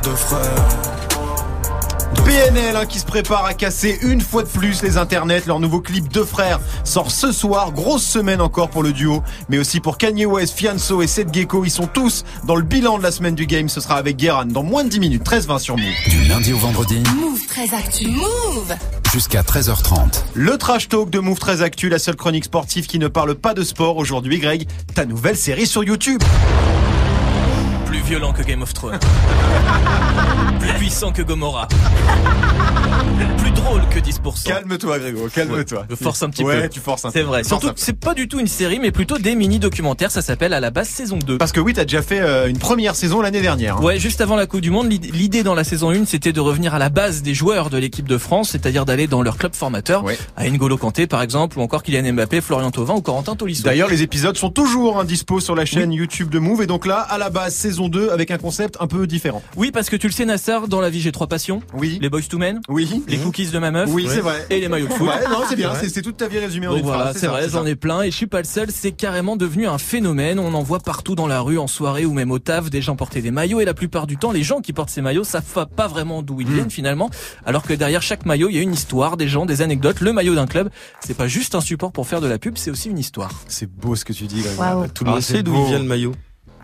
Deux 0.03 0.17
frères. 0.17 1.00
PNL 2.25 2.77
hein, 2.77 2.87
qui 2.87 2.99
se 2.99 3.05
prépare 3.05 3.45
à 3.45 3.55
casser 3.55 3.99
une 4.03 4.21
fois 4.21 4.43
de 4.43 4.49
plus 4.49 4.83
les 4.83 4.97
internets. 4.97 5.43
Leur 5.47 5.61
nouveau 5.61 5.81
clip 5.81 6.13
Deux 6.13 6.25
Frères 6.25 6.61
sort 6.85 7.11
ce 7.11 7.33
soir. 7.33 7.73
Grosse 7.73 8.05
semaine 8.05 8.41
encore 8.41 8.71
pour 8.71 8.83
le 8.83 8.93
duo, 8.93 9.23
mais 9.49 9.59
aussi 9.59 9.81
pour 9.81 9.99
Kanye 9.99 10.27
West, 10.27 10.57
Fianso 10.57 11.03
et 11.03 11.07
Seth 11.07 11.33
Gecko. 11.33 11.65
Ils 11.65 11.71
sont 11.71 11.87
tous 11.87 12.25
dans 12.45 12.57
le 12.57 12.63
bilan 12.63 12.99
de 12.99 13.03
la 13.03 13.11
semaine 13.11 13.35
du 13.35 13.47
game. 13.47 13.69
Ce 13.69 13.81
sera 13.81 13.97
avec 13.97 14.17
Guéran 14.17 14.47
dans 14.47 14.63
moins 14.63 14.85
de 14.85 14.89
10 14.89 15.01
minutes. 15.01 15.25
13-20 15.25 15.59
sur 15.59 15.77
Move. 15.77 15.87
Du 16.09 16.25
lundi 16.25 16.53
au 16.53 16.59
vendredi 16.59 17.03
Move 17.21 17.47
très 17.49 17.75
actu. 17.75 18.09
Move 18.09 18.75
jusqu'à 19.13 19.43
13h30. 19.43 20.23
Le 20.35 20.57
trash 20.57 20.89
talk 20.89 21.11
de 21.11 21.19
Move 21.19 21.39
très 21.39 21.63
actu, 21.63 21.89
la 21.89 21.99
seule 21.99 22.17
chronique 22.17 22.45
sportive 22.45 22.87
qui 22.87 22.99
ne 22.99 23.09
parle 23.09 23.35
pas 23.35 23.55
de 23.55 23.63
sport 23.63 23.97
aujourd'hui. 23.97 24.39
Greg, 24.39 24.69
ta 24.95 25.05
nouvelle 25.05 25.37
série 25.37 25.67
sur 25.67 25.83
YouTube. 25.83 26.23
Plus 28.11 28.17
violent 28.17 28.33
que 28.33 28.43
Game 28.43 28.61
of 28.61 28.75
Thrones. 28.75 28.99
Plus 30.59 30.73
puissant 30.75 31.13
que 31.13 31.23
Gomorrah. 31.23 31.69
Plus 33.39 33.51
drôle 33.53 33.83
que 33.89 33.99
10%. 34.01 34.45
Calme-toi, 34.45 34.99
Grégo, 34.99 35.29
calme-toi. 35.33 35.87
Je 35.89 35.95
force 35.95 36.23
un 36.23 36.29
petit 36.31 36.43
ouais, 36.43 36.63
peu. 36.63 36.69
tu 36.69 36.81
forces 36.81 37.05
un 37.05 37.11
C'est 37.11 37.21
peu. 37.21 37.27
vrai. 37.27 37.43
Tu 37.43 37.49
forces 37.49 37.63
Surtout, 37.63 37.77
c'est 37.81 37.99
pas 37.99 38.15
du 38.15 38.27
tout 38.29 38.41
une 38.41 38.47
série, 38.49 38.79
mais 38.81 38.91
plutôt 38.91 39.19
des 39.19 39.35
mini-documentaires. 39.37 40.11
Ça 40.11 40.23
s'appelle 40.23 40.53
à 40.55 40.61
la 40.61 40.71
base 40.71 40.89
saison 40.89 41.19
2. 41.25 41.39
Parce 41.39 41.53
que 41.53 41.61
oui, 41.61 41.73
t'as 41.73 41.85
déjà 41.85 42.03
fait 42.03 42.21
euh, 42.21 42.49
une 42.49 42.59
première 42.59 42.97
saison 42.97 43.21
l'année 43.21 43.41
dernière. 43.43 43.77
hein. 43.79 43.83
Ouais, 43.83 43.99
juste 43.99 44.21
avant 44.21 44.37
la 44.37 44.47
Coupe 44.47 44.61
du 44.61 44.71
Monde, 44.71 44.91
l'id- 44.91 45.15
l'idée 45.15 45.43
dans 45.43 45.55
la 45.55 45.63
saison 45.65 45.91
1, 45.91 46.05
c'était 46.07 46.33
de 46.33 46.41
revenir 46.41 46.75
à 46.75 46.79
la 46.79 46.89
base 46.89 47.23
des 47.23 47.33
joueurs 47.35 47.71
de 47.71 47.79
l'équipe 47.79 48.09
de 48.09 48.19
France, 48.19 48.51
c'est-à-dire 48.51 48.85
d'aller 48.85 49.07
dans 49.07 49.23
leur 49.23 49.39
club 49.39 49.55
formateur, 49.55 50.03
Ouais. 50.05 50.19
à 50.37 50.49
N'Golo 50.49 50.77
Kanté 50.77 51.07
par 51.07 51.23
exemple, 51.23 51.59
ou 51.59 51.63
encore 51.63 51.83
Kylian 51.83 52.13
Mbappé, 52.13 52.41
Florian 52.41 52.71
Thauvin 52.71 52.95
ou 52.95 53.03
Corentin 53.03 53.37
Tolisso. 53.37 53.63
D'ailleurs, 53.65 53.89
les 53.89 54.03
épisodes 54.03 54.37
sont 54.37 54.51
toujours 54.51 54.99
hein, 55.01 55.05
dispo 55.05 55.39
sur 55.41 55.55
la 55.55 55.65
chaîne 55.65 55.93
YouTube 55.93 56.29
de 56.31 56.39
Move. 56.39 56.63
Et 56.63 56.67
donc 56.67 56.87
là, 56.87 56.99
à 57.01 57.19
la 57.19 57.31
base, 57.31 57.55
saison 57.55 57.89
2 57.89 58.00
avec 58.09 58.31
un 58.31 58.39
concept 58.39 58.77
un 58.81 58.87
peu 58.87 59.07
différent. 59.07 59.43
Oui, 59.57 59.71
parce 59.71 59.91
que 59.91 59.97
tu 59.97 60.07
le 60.07 60.13
sais, 60.13 60.25
Nassar, 60.25 60.67
dans 60.69 60.81
la 60.81 60.89
vie 60.91 61.01
j'ai 61.01 61.13
trois 61.13 61.27
passions. 61.27 61.61
Oui. 61.75 61.99
Les 62.01 62.09
boys 62.09 62.23
to 62.23 62.39
men, 62.39 62.61
Oui. 62.69 63.03
les 63.09 63.19
cookies 63.19 63.47
de 63.51 63.59
ma 63.59 63.71
meuf, 63.71 63.91
Oui, 63.93 64.07
c'est 64.09 64.21
vrai. 64.21 64.47
et 64.51 64.61
les 64.61 64.69
maillots 64.69 64.87
de 64.89 64.93
foot. 64.93 65.07
Ouais, 65.09 65.29
non, 65.31 65.41
c'est 65.49 65.57
bien. 65.57 65.73
C'est- 65.75 66.01
toute 66.01 66.17
ta 66.17 66.29
vie 66.29 66.39
résumée 66.39 66.67
en 66.67 66.71
Donc 66.71 66.81
une 66.81 66.87
voilà, 66.87 67.13
c'est 67.15 67.27
vrai, 67.27 67.49
j'en 67.51 67.67
ai 67.67 67.77
plein 67.77 68.03
et 68.03 68.11
je 68.11 68.17
suis 68.17 68.27
pas 68.27 68.39
le 68.39 68.45
seul, 68.47 68.69
c'est 68.71 68.93
carrément 68.93 69.37
devenu 69.37 69.67
un 69.67 69.77
phénomène. 69.77 70.39
On 70.39 70.55
en 70.55 70.63
voit 70.63 70.79
partout 70.81 71.15
dans 71.15 71.27
la 71.27 71.41
rue, 71.43 71.59
en 71.59 71.67
soirée 71.67 72.07
ou 72.07 72.15
même 72.15 72.31
au 72.31 72.39
taf, 72.39 72.71
des 72.71 72.81
gens 72.81 72.97
porter 72.97 73.21
des 73.21 73.31
maillots 73.31 73.61
et 73.61 73.65
la 73.67 73.75
plupart 73.75 74.07
du 74.07 74.17
temps, 74.17 74.33
les 74.33 74.43
gens 74.43 74.61
qui 74.61 74.73
portent 74.73 74.89
ces 74.91 75.03
maillots 75.03 75.25
savent 75.25 75.67
pas 75.77 75.89
vraiment 75.89 76.23
d'où 76.23 76.41
ils 76.41 76.47
Hmm. 76.47 76.55
viennent 76.55 76.71
finalement, 76.71 77.11
alors 77.45 77.63
que 77.65 77.75
derrière 77.75 78.01
chaque 78.03 78.25
maillot, 78.25 78.49
il 78.49 78.57
y 78.57 78.59
a 78.59 78.63
une 78.63 78.73
histoire, 78.73 79.17
des 79.17 79.29
gens, 79.29 79.45
des 79.47 79.61
anecdotes. 79.63 80.01
Le 80.01 80.13
maillot 80.13 80.35
d'un 80.35 80.47
club, 80.47 80.71
c'est 81.01 81.17
pas 81.17 81.29
juste 81.29 81.55
un 81.55 81.61
support 81.61 81.93
pour 81.93 82.07
faire 82.07 82.21
de 82.21 82.27
la 82.29 82.39
pub, 82.39 82.57
c'est 82.57 82.71
aussi 82.71 82.89
une 82.89 82.99
histoire. 82.99 83.31
C'est 83.49 83.71
beau 83.71 83.95
ce 83.97 84.05
que 84.05 84.13
tu 84.13 84.25
dis, 84.25 84.41
Greg. 84.43 84.59
Waouh. 84.59 84.87
Tout 84.95 85.05
le 85.05 85.11
monde 85.11 85.19
Ah, 85.21 85.23
sait 85.23 85.43
d'où 85.43 85.55
il 85.55 85.67
vient 85.67 85.79
le 85.79 85.85
maillot. 85.85 86.13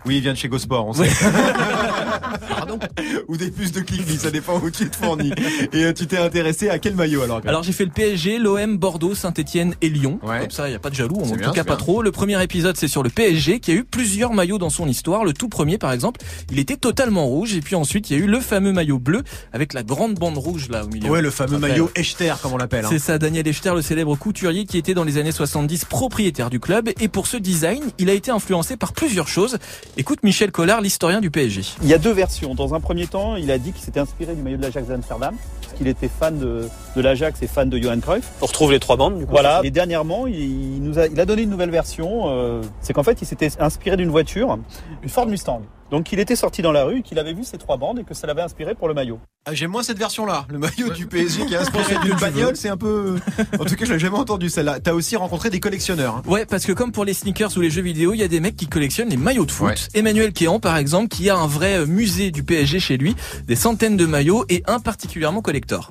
Oui, 0.05 0.17
il 0.17 0.21
vient 0.21 0.33
de 0.33 0.37
chez 0.37 0.47
Gosport, 0.47 0.87
on 0.87 0.93
sait. 0.93 1.09
Pardon. 2.49 2.79
Ou 3.27 3.37
des 3.37 3.51
puces 3.51 3.71
de 3.71 3.81
Clickly, 3.81 4.17
ça 4.17 4.31
dépend 4.31 4.59
où 4.59 4.69
tu 4.69 4.89
te 4.89 4.95
fournis. 4.95 5.31
Et 5.73 5.83
euh, 5.85 5.93
tu 5.93 6.07
t'es 6.07 6.17
intéressé 6.17 6.69
à 6.69 6.79
quel 6.79 6.95
maillot 6.95 7.21
alors 7.21 7.41
Alors 7.45 7.63
j'ai 7.63 7.71
fait 7.71 7.85
le 7.85 7.91
PSG, 7.91 8.39
l'OM, 8.39 8.77
Bordeaux, 8.77 9.15
Saint-Etienne 9.15 9.75
et 9.81 9.89
Lyon. 9.89 10.19
Ouais. 10.23 10.41
Comme 10.41 10.51
ça, 10.51 10.69
il 10.69 10.71
y 10.71 10.75
a 10.75 10.79
pas 10.79 10.89
de 10.89 10.95
jaloux, 10.95 11.17
en 11.17 11.27
tout 11.29 11.35
cas 11.51 11.63
pas 11.63 11.75
bien. 11.75 11.75
trop. 11.75 12.01
Le 12.01 12.11
premier 12.11 12.41
épisode, 12.41 12.77
c'est 12.77 12.87
sur 12.87 13.03
le 13.03 13.09
PSG 13.09 13.59
qui 13.59 13.71
a 13.71 13.73
eu 13.75 13.83
plusieurs 13.83 14.33
maillots 14.33 14.57
dans 14.57 14.69
son 14.69 14.87
histoire. 14.87 15.23
Le 15.25 15.33
tout 15.33 15.49
premier, 15.49 15.77
par 15.77 15.91
exemple, 15.91 16.21
il 16.51 16.59
était 16.59 16.77
totalement 16.77 17.25
rouge. 17.25 17.55
Et 17.55 17.61
puis 17.61 17.75
ensuite, 17.75 18.09
il 18.09 18.17
y 18.17 18.21
a 18.21 18.23
eu 18.23 18.27
le 18.27 18.39
fameux 18.39 18.71
maillot 18.71 18.99
bleu 18.99 19.23
avec 19.53 19.73
la 19.73 19.83
grande 19.83 20.15
bande 20.15 20.37
rouge 20.37 20.69
là 20.69 20.83
au 20.85 20.87
milieu. 20.87 21.09
Ouais, 21.09 21.21
le 21.21 21.31
fameux 21.31 21.57
maillot 21.59 21.91
Echter, 21.95 22.33
comme 22.41 22.53
on 22.53 22.57
l'appelle. 22.57 22.85
hein. 22.85 22.89
C'est 22.89 22.99
ça, 22.99 23.17
Daniel 23.17 23.47
Echter, 23.47 23.73
le 23.75 23.81
célèbre 23.81 24.15
couturier 24.15 24.65
qui 24.65 24.77
était 24.77 24.93
dans 24.93 25.03
les 25.03 25.17
années 25.17 25.31
70 25.31 25.85
propriétaire 25.85 26.49
du 26.49 26.59
club. 26.59 26.89
Et 26.99 27.07
pour 27.07 27.27
ce 27.27 27.37
design, 27.37 27.83
il 27.97 28.09
a 28.09 28.13
été 28.13 28.31
influencé 28.31 28.77
par 28.77 28.93
plusieurs 28.93 29.27
choses. 29.27 29.57
Écoute 29.99 30.21
Michel 30.21 30.51
Collard, 30.51 30.81
l'historien 30.81 31.21
du 31.21 31.31
PSG. 31.31 31.63
Il 31.81 31.87
y 31.87 31.93
a 31.93 31.97
deux 31.97 32.11
versions. 32.11 32.53
Dans 32.53 32.75
un 32.75 32.79
premier 32.79 33.07
temps, 33.07 33.35
il 33.35 33.49
a 33.49 33.57
dit 33.57 33.71
qu'il 33.71 33.83
s'était 33.83 33.99
inspiré 33.99 34.35
du 34.35 34.43
maillot 34.43 34.57
de 34.57 34.61
l'Ajax 34.61 34.87
d'Amsterdam, 34.87 35.35
parce 35.67 35.77
qu'il 35.77 35.87
était 35.87 36.07
fan 36.09 36.37
de, 36.39 36.67
de 36.95 37.01
l'Ajax 37.01 37.41
et 37.41 37.47
fan 37.47 37.69
de 37.69 37.77
Johan 37.77 37.99
Cruyff. 37.99 38.29
On 38.41 38.45
retrouve 38.45 38.71
les 38.71 38.79
trois 38.79 38.95
bandes, 38.95 39.17
du 39.19 39.25
coup. 39.25 39.31
Voilà. 39.31 39.61
Et 39.63 39.71
dernièrement, 39.71 40.25
il, 40.27 40.81
nous 40.81 40.97
a, 40.97 41.07
il 41.07 41.19
a 41.19 41.25
donné 41.25 41.41
une 41.43 41.49
nouvelle 41.49 41.71
version. 41.71 42.23
euh, 42.27 42.61
c'est 42.81 42.93
qu'en 42.93 43.03
fait, 43.03 43.21
il 43.21 43.25
s'était 43.27 43.49
inspiré 43.59 43.97
d'une 43.97 44.09
voiture, 44.09 44.57
une 45.03 45.09
Ford 45.09 45.27
Mustang. 45.27 45.61
Donc, 45.89 46.11
il 46.11 46.19
était 46.19 46.35
sorti 46.35 46.61
dans 46.61 46.73
la 46.73 46.83
rue, 46.83 47.01
qu'il 47.01 47.17
avait 47.17 47.31
vu 47.33 47.45
ces 47.45 47.57
trois 47.57 47.77
bandes 47.77 47.99
et 47.99 48.03
que 48.03 48.13
ça 48.13 48.27
l'avait 48.27 48.41
inspiré 48.41 48.75
pour 48.75 48.89
le 48.89 48.93
maillot. 48.93 49.19
Ah, 49.45 49.53
J'aime 49.53 49.71
moins 49.71 49.83
cette 49.83 49.97
version-là. 49.97 50.45
Le 50.49 50.57
maillot 50.59 50.89
du 50.89 51.07
PSG 51.07 51.45
qui 51.45 51.53
est 51.53 51.57
inspiré 51.57 51.95
d'une 52.03 52.15
bagnole, 52.15 52.57
c'est 52.57 52.67
un 52.67 52.75
peu. 52.75 53.15
En 53.57 53.63
tout 53.63 53.75
cas, 53.77 53.85
je 53.85 53.93
l'ai 53.93 53.99
jamais 53.99 54.17
entendu 54.17 54.49
celle-là. 54.49 54.81
T'as 54.81 54.91
aussi 54.91 55.15
rencontré 55.15 55.49
des 55.49 55.61
collectionneurs. 55.61 56.15
hein. 56.17 56.23
Ouais, 56.29 56.45
parce 56.45 56.65
que 56.65 56.73
comme 56.73 56.91
pour 56.91 57.05
les 57.05 57.13
sneakers 57.13 57.55
ou 57.55 57.61
les 57.61 57.69
jeux 57.69 57.81
vidéo, 57.83 58.13
il 58.13 58.17
y 58.19 58.23
a 58.23 58.27
des 58.27 58.41
mecs 58.41 58.57
qui 58.57 58.67
collectionnent 58.67 59.07
les 59.07 59.15
maillots 59.15 59.45
de 59.45 59.51
foot. 59.51 59.67
Ouais. 59.67 59.75
Emmanuel 59.93 60.33
Kéan, 60.33 60.59
par 60.59 60.75
exemple, 60.75 61.07
qui 61.07 61.29
a 61.29 61.37
un 61.37 61.47
vrai 61.47 61.75
euh, 61.77 61.85
musée 61.85 62.31
du 62.31 62.43
PSG 62.43 62.81
chez 62.81 62.97
lui, 62.97 63.15
des 63.45 63.55
centaines 63.55 63.95
de 63.95 64.05
maillots 64.05 64.43
et 64.49 64.63
un 64.67 64.81
particulièrement 64.81 65.41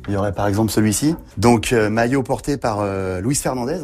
Il 0.09 0.15
y 0.15 0.17
aurait 0.17 0.33
par 0.33 0.47
exemple 0.47 0.71
celui-ci. 0.71 1.17
Donc 1.37 1.73
euh, 1.73 1.91
maillot 1.91 2.23
porté 2.23 2.57
par 2.57 2.79
euh, 2.81 3.21
Luis 3.21 3.35
Fernandez 3.35 3.81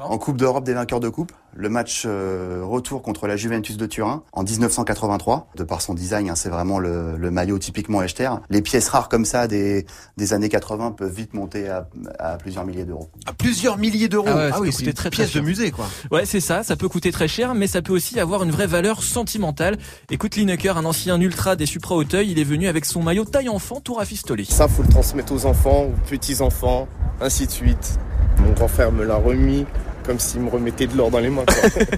en 0.00 0.18
Coupe 0.18 0.36
d'Europe 0.36 0.64
des 0.64 0.74
vainqueurs 0.74 1.00
de 1.00 1.08
coupe. 1.08 1.32
Le 1.54 1.70
match 1.70 2.02
euh, 2.04 2.60
retour 2.62 3.00
contre 3.00 3.26
la 3.26 3.36
Juventus 3.36 3.78
de 3.78 3.86
Turin 3.86 4.22
en 4.32 4.42
1983. 4.42 5.48
De 5.56 5.64
par 5.64 5.80
son 5.80 5.94
design, 5.94 6.28
hein, 6.28 6.34
c'est 6.36 6.50
vraiment 6.50 6.78
le, 6.78 7.16
le 7.16 7.30
maillot 7.30 7.58
typiquement 7.58 8.02
Echter. 8.02 8.30
Les 8.50 8.60
pièces 8.60 8.88
rares 8.88 9.08
comme 9.08 9.24
ça 9.24 9.48
des, 9.48 9.86
des 10.18 10.32
années 10.34 10.50
80 10.50 10.92
peuvent 10.92 11.12
vite 11.12 11.32
monter 11.34 11.68
à, 11.68 11.88
à 12.18 12.36
plusieurs 12.36 12.66
milliers 12.66 12.84
d'euros. 12.84 13.08
À 13.26 13.32
plusieurs 13.32 13.78
milliers 13.78 14.08
d'euros. 14.08 14.28
Ah 14.28 14.36
ouais, 14.36 14.50
ça 14.50 14.60
oui, 14.60 14.68
une 14.68 14.92
très, 14.92 14.92
très 14.92 15.10
pièce 15.10 15.32
de 15.32 15.40
musée, 15.40 15.70
quoi. 15.70 15.86
Ouais, 16.10 16.26
c'est 16.26 16.40
ça, 16.40 16.62
ça 16.62 16.76
peut 16.76 16.88
coûter 16.88 17.10
très 17.10 17.28
cher, 17.28 17.54
mais 17.54 17.66
ça 17.66 17.80
peut 17.80 17.92
aussi 17.92 18.20
avoir 18.20 18.42
une 18.42 18.50
vraie 18.50 18.66
valeur 18.66 19.02
sentimentale. 19.02 19.78
Écoute 20.10 20.36
Lineker, 20.36 20.76
un 20.76 20.84
ancien 20.84 21.20
ultra 21.20 21.56
des 21.56 21.66
Supra 21.66 21.94
Auteuil, 21.94 22.30
il 22.30 22.38
est 22.38 22.44
venu 22.44 22.68
avec 22.68 22.84
son 22.84 23.02
maillot 23.02 23.24
taille 23.24 23.48
enfant 23.48 23.80
tout 23.80 23.94
rafistolé. 23.94 24.44
Ça, 24.44 24.68
faut 24.68 24.82
le 24.82 24.88
transmettre 24.88 25.32
aux 25.32 25.46
enfants, 25.46 25.84
aux 25.84 26.08
petits-enfants, 26.08 26.86
ainsi 27.20 27.46
de 27.46 27.50
suite. 27.50 27.98
Mon 28.40 28.52
grand 28.52 28.68
frère 28.68 28.92
me 28.92 29.04
l'a 29.04 29.16
remis 29.16 29.65
comme 30.06 30.18
s'il 30.18 30.40
me 30.40 30.50
remettait 30.50 30.86
de 30.86 30.96
l'or 30.96 31.10
dans 31.10 31.18
les 31.20 31.30
mains. 31.30 31.44
quoi. 31.44 31.54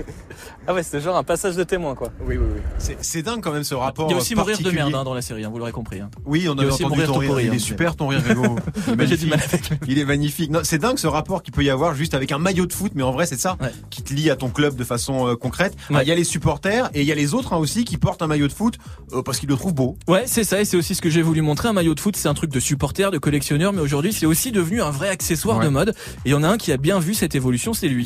Ah 0.71 0.75
ouais, 0.75 0.83
c'est 0.83 1.01
genre 1.01 1.17
un 1.17 1.23
passage 1.25 1.57
de 1.57 1.65
témoin 1.65 1.95
quoi. 1.95 2.11
oui, 2.27 2.37
oui, 2.37 2.45
oui. 2.79 2.95
C'est 3.01 3.23
dingue 3.23 3.41
quand 3.43 3.53
même 3.53 3.65
ce 3.65 3.75
rapport. 3.75 4.07
Il 4.11 4.13
y 4.13 4.15
a 4.15 4.19
aussi 4.19 4.35
mourir 4.35 4.59
de 4.59 4.63
particulier. 4.65 4.83
merde 4.83 4.95
hein, 4.97 5.03
dans 5.05 5.15
la 5.15 5.23
série, 5.23 5.43
hein, 5.43 5.49
vous 5.51 5.57
l'aurez 5.59 5.73
compris. 5.73 6.01
hein. 6.01 6.11
Oui, 6.27 6.47
on 6.47 6.59
a 6.59 6.67
aussi 6.67 6.85
entendu 6.85 7.01
Mourir 7.07 7.13
ton 7.15 7.19
rire. 7.37 7.41
Il 7.41 7.55
est 7.55 7.59
super 7.59 7.97
ton 7.97 8.09
rire, 8.09 8.23
Grégo. 8.23 8.57
Il 8.87 8.93
est 8.93 8.97
Mais 8.97 9.07
J'ai 9.07 9.17
du 9.17 9.27
magnifique. 9.29 9.31
mal 9.31 9.41
avec 9.71 9.71
lui. 9.71 9.79
Il 9.89 9.99
est 9.99 10.05
magnifique. 10.05 10.51
Non, 10.51 10.61
c'est 10.65 10.77
dingue 10.77 10.99
ce 10.99 11.07
rapport 11.07 11.43
qu'il 11.43 11.55
peut 11.55 11.65
y 11.65 11.71
avoir 11.71 11.95
juste 11.95 12.13
avec 12.13 12.33
un 12.33 12.39
maillot 12.39 12.67
de 12.67 12.75
foot, 12.75 12.93
mais 12.95 13.03
en 13.03 13.13
vrai 13.13 13.25
c'est 13.25 13.41
ça 13.41 13.57
Ouais. 13.63 13.71
qui 13.89 14.03
te 14.03 14.13
lie 14.13 14.29
à 14.29 14.37
ton 14.37 14.51
club 14.51 14.77
de 14.77 14.85
façon 14.85 15.27
euh, 15.29 15.37
concrète. 15.37 15.73
Ah, 15.79 15.85
Il 15.89 15.97
Ouais. 15.97 16.05
y 16.07 16.13
a 16.13 16.15
les 16.15 16.25
supporters 16.25 16.91
et 16.93 17.01
il 17.01 17.07
y 17.07 17.13
a 17.13 17.15
les 17.15 17.33
autres 17.33 17.55
hein, 17.55 17.57
aussi 17.57 17.87
qui 17.87 17.97
portent 17.97 18.21
un 18.21 18.27
maillot 18.27 18.47
de 18.49 18.53
foot 18.53 18.77
euh, 19.15 19.23
parce 19.23 19.39
qu'ils 19.39 19.49
le 19.49 19.57
trouvent 19.57 19.73
beau. 19.75 19.97
Ouais, 20.07 20.25
c'est 20.27 20.45
ça, 20.45 20.61
et 20.61 20.67
c'est 20.67 20.77
aussi 20.77 20.95
ce 20.95 21.01
que 21.01 21.09
j'ai 21.09 21.23
voulu 21.23 21.41
montrer. 21.41 21.69
Un 21.69 21.73
maillot 21.73 21.95
de 21.95 22.01
foot, 22.01 22.15
c'est 22.15 22.29
un 22.29 22.35
truc 22.35 22.51
de 22.51 22.61
supporter, 22.61 23.11
de 23.11 23.17
collectionneur, 23.17 23.73
mais 23.73 23.81
aujourd'hui, 23.81 24.13
c'est 24.13 24.27
aussi 24.27 24.53
devenu 24.53 24.83
un 24.83 24.91
vrai 24.91 25.09
accessoire 25.09 25.57
Ouais. 25.61 25.65
de 25.65 25.71
mode. 25.71 25.95
Et 26.27 26.29
il 26.29 26.33
y 26.33 26.35
en 26.35 26.43
a 26.43 26.49
un 26.49 26.59
qui 26.59 26.73
a 26.73 26.77
bien 26.77 26.99
vu 26.99 27.15
cette 27.15 27.35
évolution, 27.35 27.73
c'est 27.73 27.89
lui. 27.89 27.98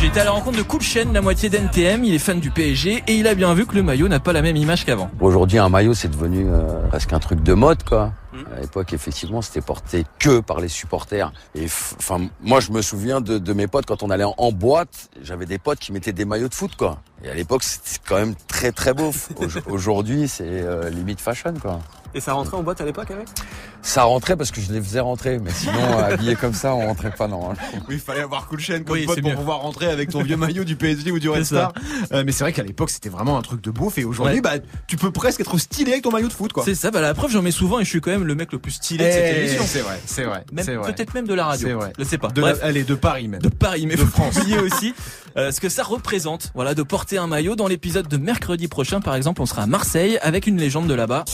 J'ai 0.00 0.06
été 0.06 0.20
à 0.20 0.24
la 0.24 0.30
rencontre 0.30 0.56
de 0.58 0.62
Cool 0.62 0.80
Shen, 0.80 1.12
la 1.12 1.20
moitié 1.20 1.50
d'NTM. 1.50 2.04
Il 2.04 2.14
est 2.14 2.20
fan 2.20 2.38
du 2.38 2.50
PSG 2.52 3.02
et 3.08 3.16
il 3.16 3.26
a 3.26 3.34
bien 3.34 3.52
vu 3.52 3.66
que 3.66 3.74
le 3.74 3.82
maillot 3.82 4.06
n'a 4.06 4.20
pas 4.20 4.32
la 4.32 4.42
même 4.42 4.54
image 4.54 4.84
qu'avant. 4.84 5.10
Aujourd'hui, 5.20 5.58
un 5.58 5.68
maillot, 5.68 5.92
c'est 5.92 6.08
devenu 6.08 6.46
euh, 6.48 6.86
presque 6.88 7.12
un 7.12 7.18
truc 7.18 7.42
de 7.42 7.52
mode, 7.52 7.82
quoi. 7.82 8.12
À 8.56 8.60
l'époque, 8.60 8.92
effectivement, 8.92 9.42
c'était 9.42 9.60
porté 9.60 10.04
que 10.20 10.38
par 10.38 10.60
les 10.60 10.68
supporters. 10.68 11.32
Et 11.56 11.64
enfin, 11.64 12.28
moi, 12.40 12.60
je 12.60 12.70
me 12.70 12.80
souviens 12.80 13.20
de, 13.20 13.38
de 13.38 13.52
mes 13.52 13.66
potes 13.66 13.86
quand 13.86 14.04
on 14.04 14.10
allait 14.10 14.22
en, 14.22 14.34
en 14.38 14.52
boîte. 14.52 15.10
J'avais 15.22 15.46
des 15.46 15.58
potes 15.58 15.80
qui 15.80 15.90
mettaient 15.92 16.12
des 16.12 16.24
maillots 16.24 16.48
de 16.48 16.54
foot, 16.54 16.76
quoi. 16.76 17.00
Et 17.24 17.30
à 17.30 17.34
l'époque, 17.34 17.62
c'était 17.64 17.98
quand 18.08 18.16
même 18.16 18.34
très 18.46 18.70
très 18.72 18.94
beau. 18.94 19.12
Au- 19.36 19.72
Aujourd'hui, 19.72 20.28
c'est 20.28 20.44
euh, 20.46 20.88
limite 20.90 21.20
fashion, 21.20 21.52
quoi. 21.60 21.80
Et 22.14 22.20
ça 22.20 22.32
rentrait 22.32 22.56
en 22.56 22.62
boîte 22.62 22.80
à 22.80 22.86
l'époque 22.86 23.10
avec 23.10 23.26
Ça 23.82 24.04
rentrait 24.04 24.34
parce 24.34 24.50
que 24.50 24.62
je 24.62 24.72
les 24.72 24.80
faisais 24.80 25.00
rentrer, 25.00 25.38
mais 25.38 25.50
sinon, 25.50 25.98
habillé 25.98 26.36
comme 26.36 26.54
ça, 26.54 26.74
on 26.74 26.86
rentrait 26.86 27.10
pas, 27.10 27.28
non. 27.28 27.50
Oui, 27.86 27.96
il 27.96 27.98
fallait 28.00 28.22
avoir 28.22 28.46
cool 28.48 28.60
chaîne 28.60 28.82
comme 28.84 28.94
Oui, 28.96 29.04
pote 29.04 29.16
c'est 29.16 29.20
pour 29.20 29.30
mieux. 29.32 29.36
pouvoir 29.36 29.58
rentrer 29.58 29.86
avec 29.90 30.08
ton 30.08 30.22
vieux 30.22 30.38
maillot 30.38 30.64
du 30.64 30.74
PSG 30.74 31.10
ou 31.10 31.18
du 31.18 31.28
Red. 31.28 31.44
Star. 31.44 31.72
Euh, 32.12 32.22
mais 32.24 32.32
c'est 32.32 32.44
vrai 32.44 32.54
qu'à 32.54 32.62
l'époque 32.62 32.88
c'était 32.90 33.10
vraiment 33.10 33.36
un 33.36 33.42
truc 33.42 33.60
de 33.62 33.70
beauf 33.70 33.98
et 33.98 34.04
aujourd'hui 34.04 34.36
Ouais. 34.36 34.40
bah 34.40 34.54
tu 34.86 34.96
peux 34.96 35.10
presque 35.10 35.40
être 35.40 35.58
stylé 35.58 35.92
avec 35.92 36.04
ton 36.04 36.10
maillot 36.10 36.28
de 36.28 36.32
foot 36.32 36.52
quoi. 36.52 36.64
C'est 36.64 36.74
ça, 36.74 36.90
bah 36.90 37.00
la 37.02 37.12
preuve, 37.14 37.30
j'en 37.30 37.42
mets 37.42 37.50
souvent 37.50 37.78
et 37.78 37.84
je 37.84 37.90
suis 37.90 38.00
quand 38.00 38.10
même 38.10 38.24
le 38.24 38.34
mec 38.34 38.52
le 38.52 38.58
plus 38.58 38.72
stylé 38.72 39.04
de 39.04 39.10
cette 39.10 39.24
Eh, 39.36 39.40
émission. 39.40 39.64
C'est 39.66 39.80
vrai, 39.80 40.00
c'est 40.06 40.24
vrai, 40.24 40.44
Même- 40.50 40.64
c'est 40.64 40.74
vrai. 40.76 40.92
Peut-être 40.94 41.12
même 41.14 41.26
de 41.26 41.34
la 41.34 41.44
radio. 41.44 41.68
C'est 41.68 41.74
vrai. 41.74 41.92
Je 41.98 42.04
sais 42.04 42.18
pas. 42.18 42.28
De 42.28 42.40
la- 42.40 42.52
Bref. 42.52 42.60
allez, 42.64 42.84
de 42.84 42.94
Paris 42.94 43.28
même. 43.28 43.42
de 43.42 43.48
Paris, 43.50 43.86
mais 43.86 43.96
De 43.96 44.04
France. 44.04 44.36
aussi 44.64 44.94
euh, 45.36 45.52
ce 45.52 45.60
que 45.60 45.68
ça 45.68 45.82
représente. 45.82 46.50
Voilà, 46.54 46.74
de 46.74 46.82
porter 46.82 47.07
un 47.16 47.26
maillot. 47.26 47.56
Dans 47.56 47.68
l'épisode 47.68 48.08
de 48.08 48.16
mercredi 48.16 48.68
prochain, 48.68 49.00
par 49.00 49.14
exemple, 49.14 49.40
on 49.40 49.46
sera 49.46 49.62
à 49.62 49.66
Marseille 49.66 50.18
avec 50.20 50.46
une 50.46 50.58
légende 50.58 50.88
de 50.88 50.94
là-bas. 50.94 51.24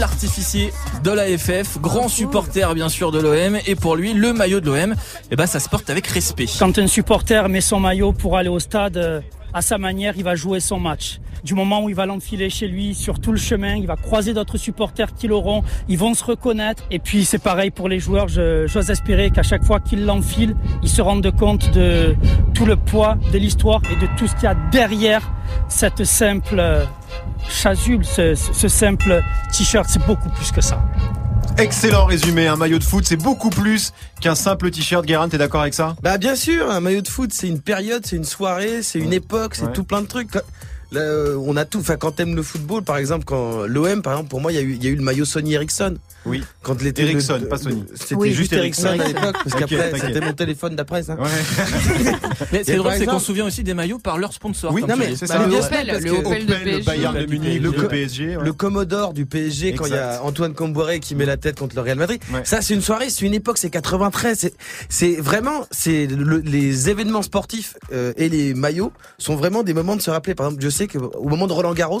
l'artificier 0.00 0.72
de 1.04 1.10
la 1.10 1.26
FF, 1.26 1.78
grand 1.78 2.08
supporter 2.08 2.74
bien 2.74 2.88
sûr 2.88 3.12
de 3.12 3.20
l'OM 3.20 3.58
et 3.66 3.74
pour 3.74 3.96
lui 3.96 4.14
le 4.14 4.32
maillot 4.32 4.60
de 4.60 4.66
l'OM, 4.66 4.94
eh 5.30 5.36
ben 5.36 5.46
ça 5.46 5.60
se 5.60 5.68
porte 5.68 5.90
avec 5.90 6.06
respect. 6.06 6.46
Quand 6.58 6.78
un 6.78 6.86
supporter 6.86 7.48
met 7.48 7.60
son 7.60 7.80
maillot 7.80 8.12
pour 8.12 8.36
aller 8.38 8.48
au 8.48 8.58
stade, 8.58 8.96
euh, 8.96 9.20
à 9.52 9.60
sa 9.60 9.76
manière, 9.78 10.14
il 10.16 10.24
va 10.24 10.36
jouer 10.36 10.60
son 10.60 10.80
match. 10.80 11.20
Du 11.44 11.54
moment 11.54 11.82
où 11.84 11.88
il 11.88 11.94
va 11.94 12.06
l'enfiler 12.06 12.50
chez 12.50 12.68
lui, 12.68 12.94
sur 12.94 13.18
tout 13.18 13.32
le 13.32 13.38
chemin, 13.38 13.76
il 13.76 13.86
va 13.86 13.96
croiser 13.96 14.34
d'autres 14.34 14.58
supporters 14.58 15.14
qui 15.14 15.28
l'auront, 15.28 15.62
ils 15.88 15.98
vont 15.98 16.14
se 16.14 16.24
reconnaître. 16.24 16.84
Et 16.90 16.98
puis 16.98 17.24
c'est 17.24 17.38
pareil 17.38 17.70
pour 17.70 17.88
les 17.88 17.98
joueurs, 17.98 18.28
j'ose 18.28 18.90
espérer 18.90 19.30
qu'à 19.30 19.42
chaque 19.42 19.64
fois 19.64 19.80
qu'ils 19.80 20.04
l'enfilent, 20.04 20.56
ils 20.82 20.88
se 20.88 21.02
rendent 21.02 21.30
compte 21.36 21.70
de 21.72 22.14
tout 22.54 22.66
le 22.66 22.76
poids 22.76 23.16
de 23.32 23.38
l'histoire 23.38 23.80
et 23.90 23.96
de 23.96 24.08
tout 24.16 24.26
ce 24.26 24.34
qu'il 24.34 24.44
y 24.44 24.46
a 24.46 24.56
derrière 24.70 25.32
cette 25.68 26.04
simple 26.04 26.58
euh, 26.58 26.84
chasuble, 27.48 28.04
ce, 28.04 28.34
ce 28.34 28.68
simple 28.68 29.22
t-shirt. 29.52 29.86
C'est 29.88 30.04
beaucoup 30.06 30.28
plus 30.30 30.52
que 30.52 30.60
ça. 30.60 30.82
Excellent 31.58 32.04
résumé, 32.06 32.46
un 32.46 32.56
maillot 32.56 32.78
de 32.78 32.84
foot 32.84 33.04
c'est 33.04 33.16
beaucoup 33.16 33.50
plus 33.50 33.92
qu'un 34.20 34.34
simple 34.34 34.70
t-shirt. 34.70 35.04
Guérin, 35.04 35.28
t'es 35.28 35.38
d'accord 35.38 35.60
avec 35.62 35.74
ça? 35.74 35.96
Bah 36.02 36.16
bien 36.16 36.36
sûr, 36.36 36.70
un 36.70 36.80
maillot 36.80 37.02
de 37.02 37.08
foot 37.08 37.32
c'est 37.32 37.48
une 37.48 37.60
période, 37.60 38.06
c'est 38.06 38.16
une 38.16 38.24
soirée, 38.24 38.82
c'est 38.82 38.98
une 38.98 39.12
époque, 39.12 39.54
c'est 39.54 39.72
tout 39.72 39.84
plein 39.84 40.00
de 40.02 40.06
trucs. 40.06 40.30
Là, 40.92 41.00
euh, 41.02 41.36
on 41.36 41.56
a 41.56 41.64
tout. 41.64 41.78
Enfin, 41.78 41.96
quand 41.96 42.12
t'aimes 42.12 42.34
le 42.34 42.42
football, 42.42 42.82
par 42.82 42.96
exemple, 42.96 43.24
quand 43.24 43.66
l'OM, 43.66 44.02
par 44.02 44.14
exemple, 44.14 44.28
pour 44.28 44.40
moi, 44.40 44.52
il 44.52 44.56
y, 44.56 44.58
a 44.58 44.62
eu, 44.62 44.72
il 44.72 44.84
y 44.84 44.88
a 44.88 44.90
eu 44.90 44.96
le 44.96 45.02
maillot 45.02 45.24
Sony 45.24 45.54
Ericsson. 45.54 45.96
Oui. 46.26 46.42
Quand 46.62 46.80
l'été. 46.82 47.02
Ericsson, 47.02 47.40
pas 47.48 47.58
Sony. 47.58 47.84
C'était 47.94 48.32
juste 48.32 48.52
Ericsson 48.52 48.88
à 48.88 48.96
l'époque, 48.96 49.36
parce 49.44 49.54
qu'après, 49.54 49.92
c'était 49.98 50.20
mon 50.20 50.32
téléphone 50.32 50.74
d'après 50.74 51.04
ça. 51.04 51.14
Ouais. 51.14 51.28
mais 52.52 52.64
c'est 52.64 52.76
drôle, 52.76 52.92
c'est 52.98 53.06
qu'on 53.06 53.18
se 53.18 53.26
souvient 53.26 53.46
aussi 53.46 53.62
des 53.62 53.74
maillots 53.74 53.98
par 53.98 54.18
leur 54.18 54.32
sponsor. 54.32 54.72
Oui, 54.72 54.82
non, 54.86 54.96
mais 54.96 55.14
c'est 55.16 55.26
ça. 55.26 55.46
Le 55.46 55.54
Opel, 55.54 56.00
le 56.02 56.10
Opel 56.10 56.46
de 56.46 56.54
PSG. 56.54 56.78
Le 56.78 56.84
Bayern 56.84 57.18
de 57.18 57.26
Munich, 57.26 57.62
le, 57.62 57.72
PSG. 57.72 58.38
Le 58.42 58.52
Commodore 58.52 59.14
du 59.14 59.26
PSG, 59.26 59.74
quand 59.74 59.86
il 59.86 59.92
y 59.92 59.96
a 59.96 60.22
Antoine 60.24 60.54
Comboiré 60.54 61.00
qui 61.00 61.14
met 61.14 61.26
la 61.26 61.36
tête 61.36 61.58
contre 61.58 61.76
le 61.76 61.82
Real 61.82 61.98
Madrid. 61.98 62.20
Ça, 62.44 62.62
c'est 62.62 62.74
une 62.74 62.82
soirée, 62.82 63.10
c'est 63.10 63.24
une 63.24 63.34
époque, 63.34 63.58
c'est 63.58 63.70
93. 63.70 64.50
C'est 64.88 65.16
vraiment, 65.16 65.66
c'est 65.70 66.08
les 66.44 66.90
événements 66.90 67.22
sportifs 67.22 67.76
euh, 67.92 68.12
et 68.16 68.28
les 68.28 68.54
maillots 68.54 68.92
sont 69.18 69.36
vraiment 69.36 69.62
des 69.62 69.74
moments 69.74 69.96
de 69.96 70.02
se 70.02 70.10
rappeler. 70.10 70.34
Par 70.34 70.46
exemple, 70.46 70.62
je 70.62 70.68
sais 70.80 70.88
qu'au 70.88 71.28
moment 71.28 71.46
de 71.46 71.52
Roland 71.52 71.74
Garros, 71.74 72.00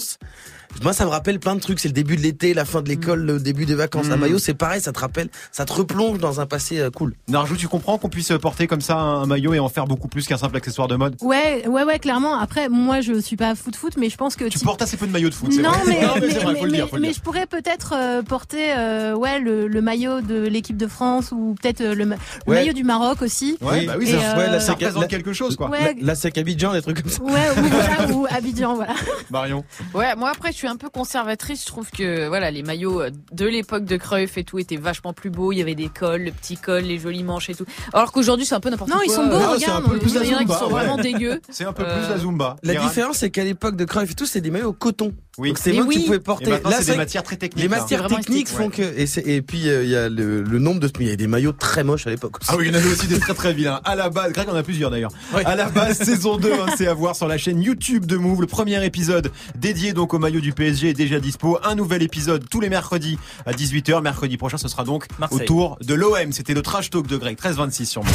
moi, 0.82 0.92
ça 0.92 1.04
me 1.04 1.10
rappelle 1.10 1.38
plein 1.38 1.54
de 1.54 1.60
trucs. 1.60 1.80
C'est 1.80 1.88
le 1.88 1.94
début 1.94 2.16
de 2.16 2.22
l'été, 2.22 2.54
la 2.54 2.64
fin 2.64 2.82
de 2.82 2.88
l'école, 2.88 3.20
le 3.24 3.38
début 3.38 3.66
des 3.66 3.74
vacances. 3.74 4.10
Un 4.10 4.16
maillot, 4.16 4.38
c'est 4.38 4.54
pareil, 4.54 4.80
ça 4.80 4.92
te 4.92 4.98
rappelle, 4.98 5.28
ça 5.52 5.64
te 5.64 5.72
replonge 5.72 6.18
dans 6.18 6.40
un 6.40 6.46
passé 6.46 6.78
euh, 6.78 6.90
cool. 6.90 7.14
Narjou, 7.28 7.56
tu 7.56 7.68
comprends 7.68 7.98
qu'on 7.98 8.08
puisse 8.08 8.32
porter 8.40 8.66
comme 8.66 8.80
ça 8.80 8.96
un 8.96 9.26
maillot 9.26 9.54
et 9.54 9.58
en 9.58 9.68
faire 9.68 9.86
beaucoup 9.86 10.08
plus 10.08 10.26
qu'un 10.26 10.36
simple 10.36 10.56
accessoire 10.56 10.88
de 10.88 10.96
mode? 10.96 11.16
Ouais, 11.20 11.66
ouais, 11.66 11.84
ouais, 11.84 11.98
clairement. 11.98 12.38
Après, 12.38 12.68
moi, 12.68 13.00
je 13.00 13.20
suis 13.20 13.36
pas 13.36 13.54
foot 13.54 13.76
foot, 13.76 13.94
mais 13.98 14.08
je 14.08 14.16
pense 14.16 14.36
que 14.36 14.44
tu, 14.44 14.58
portes 14.60 14.82
assez 14.82 14.96
peu 14.96 15.06
de 15.06 15.12
maillots 15.12 15.28
de 15.28 15.34
foot. 15.34 15.52
Non, 15.52 15.70
vrai. 15.70 15.80
mais, 15.86 16.00
non, 16.06 16.14
mais, 16.14 16.20
mais, 16.20 16.28
vrai, 16.28 16.54
mais, 16.62 16.70
dire, 16.70 16.88
mais 16.98 17.12
je 17.12 17.20
pourrais 17.20 17.46
peut-être 17.46 17.94
euh, 17.94 18.22
porter, 18.22 18.72
euh, 18.76 19.14
ouais, 19.14 19.38
le, 19.38 19.68
le, 19.68 19.82
maillot 19.82 20.20
de 20.20 20.46
l'équipe 20.46 20.76
de 20.76 20.86
France 20.86 21.32
ou 21.32 21.54
peut-être 21.60 21.82
le, 21.82 22.04
ouais. 22.06 22.16
maillot 22.46 22.72
du 22.72 22.84
Maroc 22.84 23.22
aussi. 23.22 23.58
Ouais, 23.60 23.86
bah 23.86 23.94
oui, 23.98 24.06
ça, 24.06 24.36
ouais, 24.36 24.50
là, 24.50 24.60
ça 24.60 24.72
représente 24.72 25.08
quelque 25.08 25.32
chose, 25.32 25.56
quoi. 25.56 25.68
Ouais. 25.68 25.96
Là, 26.00 26.14
c'est 26.14 26.36
Abidjan, 26.38 26.72
des 26.72 26.82
trucs 26.82 27.02
comme 27.02 27.10
ça. 27.10 27.22
Ouais, 27.22 27.50
ou, 27.56 27.62
voilà, 27.62 28.12
ou 28.14 28.26
Abidjan, 28.30 28.74
voilà. 28.74 28.94
Marion. 29.30 29.64
Ouais, 29.94 30.14
moi 30.16 30.30
après, 30.30 30.52
je 30.52 30.58
suis 30.60 30.68
un 30.68 30.76
peu 30.76 30.88
conservatrice. 30.90 31.62
Je 31.62 31.66
trouve 31.66 31.90
que 31.90 32.28
voilà, 32.28 32.50
les 32.50 32.62
maillots 32.62 33.02
de 33.32 33.46
l'époque 33.46 33.84
de 33.84 33.96
Cruyff 33.96 34.36
et 34.38 34.44
tout 34.44 34.58
étaient 34.58 34.76
vachement 34.76 35.12
plus 35.12 35.30
beaux. 35.30 35.52
Il 35.52 35.58
y 35.58 35.62
avait 35.62 35.74
des 35.74 35.88
cols, 35.88 36.22
le 36.24 36.32
petit 36.32 36.56
col, 36.56 36.82
les 36.82 36.98
jolies 36.98 37.24
manches 37.24 37.50
et 37.50 37.54
tout. 37.54 37.64
Alors 37.92 38.12
qu'aujourd'hui, 38.12 38.46
c'est 38.46 38.54
un 38.54 38.60
peu 38.60 38.70
n'importe 38.70 38.90
quoi. 38.90 38.98
Non, 39.00 39.04
ils 39.06 39.12
sont 39.12 39.26
beaux, 39.26 39.38
regarde. 39.38 39.84
un 39.86 39.88
peu 39.88 39.98
plus 39.98 40.10
Il 40.10 40.14
y 40.16 40.18
en 40.34 40.36
a 40.36 40.40
la 40.40 40.44
qui 40.44 40.52
sont 40.52 40.68
vraiment 40.68 40.96
dégueux. 40.96 41.40
C'est 41.50 41.64
un 41.64 41.72
peu 41.72 41.84
plus 41.84 41.92
Euh, 41.92 42.10
la 42.10 42.18
Zumba. 42.18 42.56
La 42.62 42.74
différence, 42.74 43.18
c'est 43.18 43.30
qu'à 43.30 43.44
l'époque 43.44 43.76
de 43.76 43.84
Cruyff 43.84 44.10
et 44.12 44.14
tout, 44.14 44.26
c'est 44.26 44.40
des 44.40 44.50
maillots 44.50 44.72
coton. 44.72 45.12
Oui. 45.38 45.48
Donc 45.48 45.58
c'est 45.58 45.72
moi 45.72 45.84
que 45.86 45.90
tu 45.92 45.98
oui. 45.98 46.04
pouvais 46.04 46.16
Et 46.16 46.20
porter. 46.20 46.50
maintenant, 46.50 46.70
c'est 46.72 46.82
c'est 46.84 46.92
des 46.92 46.98
matières 46.98 47.22
très 47.22 47.36
techniques. 47.36 47.62
les 47.62 47.68
là. 47.70 47.78
matières 47.78 48.06
techniques 48.08 48.48
font 48.48 48.68
que 48.68 48.82
et, 48.82 49.42
puis 49.42 49.68
euh, 49.68 49.84
il 49.84 49.90
y 49.90 49.96
a 49.96 50.08
le, 50.08 50.42
le 50.42 50.58
nombre 50.58 50.80
de 50.80 50.90
il 51.00 51.08
y 51.08 51.12
a 51.12 51.16
des 51.16 51.26
maillots 51.28 51.52
très 51.52 51.82
moches 51.84 52.06
à 52.06 52.10
l'époque. 52.10 52.36
Ah 52.48 52.56
oui, 52.58 52.64
il 52.66 52.72
y 52.72 52.76
en 52.76 52.78
avait 52.78 52.90
aussi 52.90 53.06
des 53.06 53.18
très 53.18 53.32
très 53.32 53.52
vilains. 53.54 53.80
À 53.84 53.94
la 53.94 54.10
base, 54.10 54.32
Greg 54.32 54.48
en 54.50 54.54
a 54.54 54.62
plusieurs 54.62 54.90
d'ailleurs. 54.90 55.12
À 55.44 55.56
la 55.56 55.68
base, 55.70 55.98
saison 55.98 56.36
2, 56.36 56.52
hein, 56.52 56.66
c'est 56.76 56.86
à 56.88 56.94
voir 56.94 57.16
sur 57.16 57.26
la 57.28 57.38
chaîne 57.38 57.62
YouTube 57.62 58.06
de 58.06 58.16
Move. 58.16 58.40
Le 58.42 58.46
premier 58.46 58.84
épisode 58.84 59.30
dédié 59.56 59.92
donc 59.92 60.12
au 60.14 60.18
maillot 60.18 60.40
du 60.40 60.49
PSG 60.52 60.90
est 60.90 60.94
déjà 60.94 61.20
dispo. 61.20 61.58
Un 61.62 61.74
nouvel 61.74 62.02
épisode 62.02 62.48
tous 62.48 62.60
les 62.60 62.68
mercredis 62.68 63.18
à 63.46 63.52
18h. 63.52 64.02
Mercredi 64.02 64.36
prochain, 64.36 64.58
ce 64.58 64.68
sera 64.68 64.84
donc 64.84 65.06
Marseille. 65.18 65.42
autour 65.42 65.78
de 65.80 65.94
l'OM. 65.94 66.32
C'était 66.32 66.54
le 66.54 66.62
trash 66.62 66.90
talk 66.90 67.06
de 67.06 67.16
Greg. 67.16 67.38
13-26 67.38 67.84
sur 67.86 68.04
Move. 68.04 68.12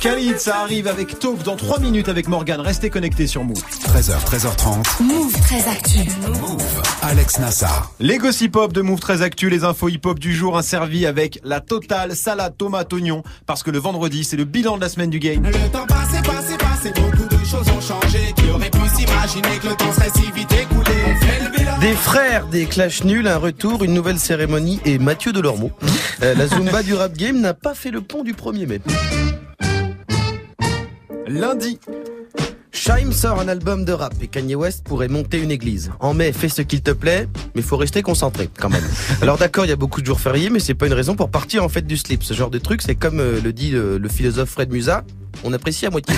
Khalid, 0.00 0.38
ça 0.38 0.60
arrive 0.60 0.86
avec 0.86 1.18
Talk 1.18 1.42
dans 1.42 1.56
3 1.56 1.78
minutes 1.78 2.08
avec 2.08 2.26
Morgan. 2.26 2.58
Restez 2.60 2.88
connectés 2.88 3.26
sur 3.26 3.44
Move. 3.44 3.62
13h, 3.84 4.24
13h30. 4.24 5.02
Move 5.02 5.32
très 5.42 5.68
actu. 5.68 5.98
Alex 7.02 7.38
Nassar. 7.38 7.92
Les 8.00 8.16
gossip 8.16 8.56
hop 8.56 8.72
de 8.72 8.80
Move 8.80 9.00
très 9.00 9.20
actu, 9.20 9.50
les 9.50 9.62
infos 9.62 9.90
hip 9.90 10.00
hop 10.04 10.18
du 10.18 10.34
jour, 10.34 10.56
un 10.56 10.62
servi 10.62 11.04
avec 11.04 11.38
la 11.44 11.60
totale 11.60 12.16
salade 12.16 12.56
tomate 12.56 12.90
oignon 12.94 13.22
parce 13.44 13.62
que 13.62 13.70
le 13.70 13.78
vendredi 13.78 14.24
c'est 14.24 14.38
le 14.38 14.44
bilan 14.44 14.76
de 14.76 14.80
la 14.80 14.88
semaine 14.88 15.10
du 15.10 15.18
game. 15.18 15.44
Le 15.44 15.70
temps 15.70 15.86
passé, 15.86 16.16
passé, 16.24 16.56
passé, 16.56 16.92
beaucoup 16.98 17.28
de 17.28 17.39
fait. 20.84 21.80
Des 21.80 21.94
frères, 21.94 22.46
des 22.46 22.66
clashs 22.66 23.04
nuls, 23.04 23.26
un 23.26 23.38
retour, 23.38 23.82
une 23.82 23.94
nouvelle 23.94 24.18
cérémonie 24.18 24.80
et 24.84 24.98
Mathieu 24.98 25.32
Delormeau. 25.32 25.72
Euh, 26.22 26.34
la 26.34 26.46
Zumba 26.46 26.82
du 26.82 26.94
rap 26.94 27.12
game 27.14 27.40
n'a 27.40 27.54
pas 27.54 27.74
fait 27.74 27.90
le 27.90 28.02
pont 28.02 28.22
du 28.22 28.34
1er 28.34 28.66
mai. 28.66 28.80
Lundi, 31.26 31.78
Shaim 32.70 33.12
sort 33.12 33.40
un 33.40 33.48
album 33.48 33.84
de 33.84 33.92
rap 33.92 34.14
et 34.22 34.28
Kanye 34.28 34.54
West 34.54 34.84
pourrait 34.84 35.08
monter 35.08 35.38
une 35.40 35.50
église. 35.50 35.90
En 36.00 36.14
mai, 36.14 36.32
fais 36.32 36.48
ce 36.48 36.62
qu'il 36.62 36.82
te 36.82 36.90
plaît, 36.92 37.28
mais 37.54 37.62
faut 37.62 37.76
rester 37.76 38.02
concentré 38.02 38.48
quand 38.58 38.68
même. 38.68 38.84
Alors 39.22 39.38
d'accord, 39.38 39.64
il 39.64 39.68
y 39.68 39.72
a 39.72 39.76
beaucoup 39.76 40.00
de 40.00 40.06
jours 40.06 40.20
fériés, 40.20 40.50
mais 40.50 40.60
c'est 40.60 40.74
pas 40.74 40.86
une 40.86 40.92
raison 40.92 41.16
pour 41.16 41.30
partir 41.30 41.64
en 41.64 41.68
fête 41.68 41.86
du 41.86 41.96
slip. 41.96 42.22
Ce 42.22 42.34
genre 42.34 42.50
de 42.50 42.58
truc, 42.58 42.82
c'est 42.82 42.94
comme 42.94 43.20
euh, 43.20 43.40
le 43.42 43.52
dit 43.52 43.70
le, 43.70 43.98
le 43.98 44.08
philosophe 44.08 44.50
Fred 44.50 44.70
Musa, 44.70 45.04
on 45.44 45.52
apprécie 45.52 45.86
à 45.86 45.90
moitié. 45.90 46.14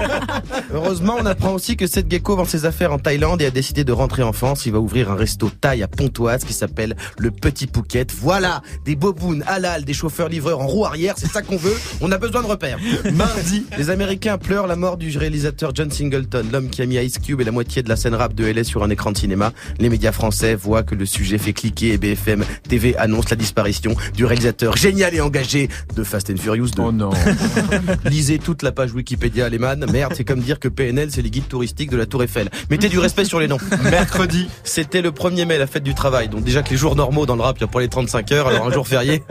Heureusement, 0.72 1.16
on 1.18 1.26
apprend 1.26 1.52
aussi 1.52 1.76
que 1.76 1.86
Seth 1.86 2.10
Gecko 2.10 2.36
vend 2.36 2.44
ses 2.44 2.64
affaires 2.64 2.92
en 2.92 2.98
Thaïlande 2.98 3.42
et 3.42 3.46
a 3.46 3.50
décidé 3.50 3.84
de 3.84 3.92
rentrer 3.92 4.22
en 4.22 4.32
France. 4.32 4.66
Il 4.66 4.72
va 4.72 4.78
ouvrir 4.78 5.10
un 5.10 5.14
resto 5.14 5.50
thaï 5.50 5.82
à 5.82 5.88
Pontoise 5.88 6.44
qui 6.44 6.52
s'appelle 6.52 6.96
le 7.18 7.30
Petit 7.30 7.66
Pouquette. 7.66 8.12
Voilà, 8.12 8.62
des 8.84 8.96
bobounes 8.96 9.44
halal, 9.46 9.84
des 9.84 9.92
chauffeurs-livreurs 9.92 10.60
en 10.60 10.66
roue 10.66 10.84
arrière, 10.84 11.14
c'est 11.16 11.30
ça 11.30 11.42
qu'on 11.42 11.56
veut. 11.56 11.76
On 12.00 12.12
a 12.12 12.18
besoin 12.18 12.42
de 12.42 12.46
repères. 12.46 12.78
mardi, 13.12 13.64
Les 13.78 13.90
Américains 13.90 14.38
pleurent 14.38 14.66
la 14.66 14.76
mort 14.76 14.96
du 14.96 15.16
réalisateur 15.16 15.72
John 15.74 15.90
Singleton, 15.90 16.46
l'homme 16.52 16.70
qui 16.70 16.82
a 16.82 16.86
mis 16.86 16.96
Ice 16.96 17.18
Cube 17.18 17.40
et 17.40 17.44
la 17.44 17.52
moitié 17.52 17.82
de 17.82 17.88
la 17.88 17.96
scène 17.96 18.14
rap 18.14 18.34
de 18.34 18.44
LS 18.44 18.64
sur 18.64 18.82
un 18.82 18.90
écran 18.90 19.12
de 19.12 19.18
cinéma. 19.18 19.52
Les 19.78 19.88
médias 19.88 20.12
français 20.12 20.54
voient 20.54 20.82
que 20.82 20.94
le 20.94 21.06
sujet 21.06 21.38
fait 21.38 21.52
cliquer 21.52 21.92
et 21.92 21.98
BFM 21.98 22.44
TV 22.68 22.96
annonce 22.96 23.30
la 23.30 23.36
disparition 23.36 23.94
du 24.14 24.24
réalisateur 24.24 24.76
génial 24.76 25.14
et 25.14 25.20
engagé 25.20 25.68
de 25.94 26.02
Fast 26.04 26.30
and 26.30 26.36
Furious 26.36 26.70
2. 26.76 26.82
Oh 26.82 26.92
non. 26.92 27.10
Lisez 28.04 28.29
toute 28.38 28.62
la 28.62 28.72
page 28.72 28.92
Wikipédia 28.92 29.46
Aleman. 29.46 29.86
Merde, 29.90 30.12
c'est 30.16 30.24
comme 30.24 30.40
dire 30.40 30.58
que 30.58 30.68
PNL, 30.68 31.10
c'est 31.10 31.22
les 31.22 31.30
guides 31.30 31.48
touristiques 31.48 31.90
de 31.90 31.96
la 31.96 32.06
Tour 32.06 32.22
Eiffel. 32.22 32.50
Mettez 32.70 32.88
du 32.88 32.98
respect 32.98 33.24
sur 33.24 33.40
les 33.40 33.48
noms. 33.48 33.58
Mercredi, 33.90 34.48
C'était 34.64 35.02
le 35.02 35.10
1er 35.10 35.46
mai, 35.46 35.58
la 35.58 35.66
fête 35.66 35.82
du 35.82 35.94
travail. 35.94 36.28
Donc 36.28 36.44
déjà 36.44 36.62
que 36.62 36.70
les 36.70 36.76
jours 36.76 36.96
normaux 36.96 37.26
dans 37.26 37.36
le 37.36 37.42
rap, 37.42 37.58
il 37.58 37.62
y 37.62 37.64
a 37.64 37.66
pour 37.66 37.80
les 37.80 37.88
35 37.88 38.32
heures, 38.32 38.48
alors 38.48 38.66
un 38.66 38.72
jour 38.72 38.86
férié. 38.86 39.22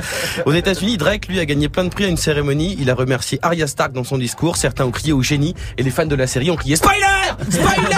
Aux 0.46 0.54
États-Unis, 0.54 0.98
Drake, 0.98 1.28
lui, 1.28 1.40
a 1.40 1.46
gagné 1.46 1.70
plein 1.70 1.84
de 1.84 1.90
prix 1.90 2.06
à 2.06 2.08
une 2.08 2.18
cérémonie. 2.18 2.78
Il 2.80 2.90
a 2.90 2.96
remercié 2.96 3.40
Arya 3.42 3.68
Stark 3.68 3.94
dans 3.94 4.04
son 4.04 4.18
discours. 4.18 4.58
Certains 4.58 4.86
ont 4.86 4.92
crié 4.92 5.14
au 5.14 5.22
génie 5.22 5.56
et 5.78 5.84
les 5.84 5.92
fans 5.92 6.06
de 6.06 6.16
la 6.16 6.28
série 6.28 6.52
ont 6.52 6.56
crié 6.56 6.76
Spoiler 6.76 7.19
Spoiler 7.50 7.96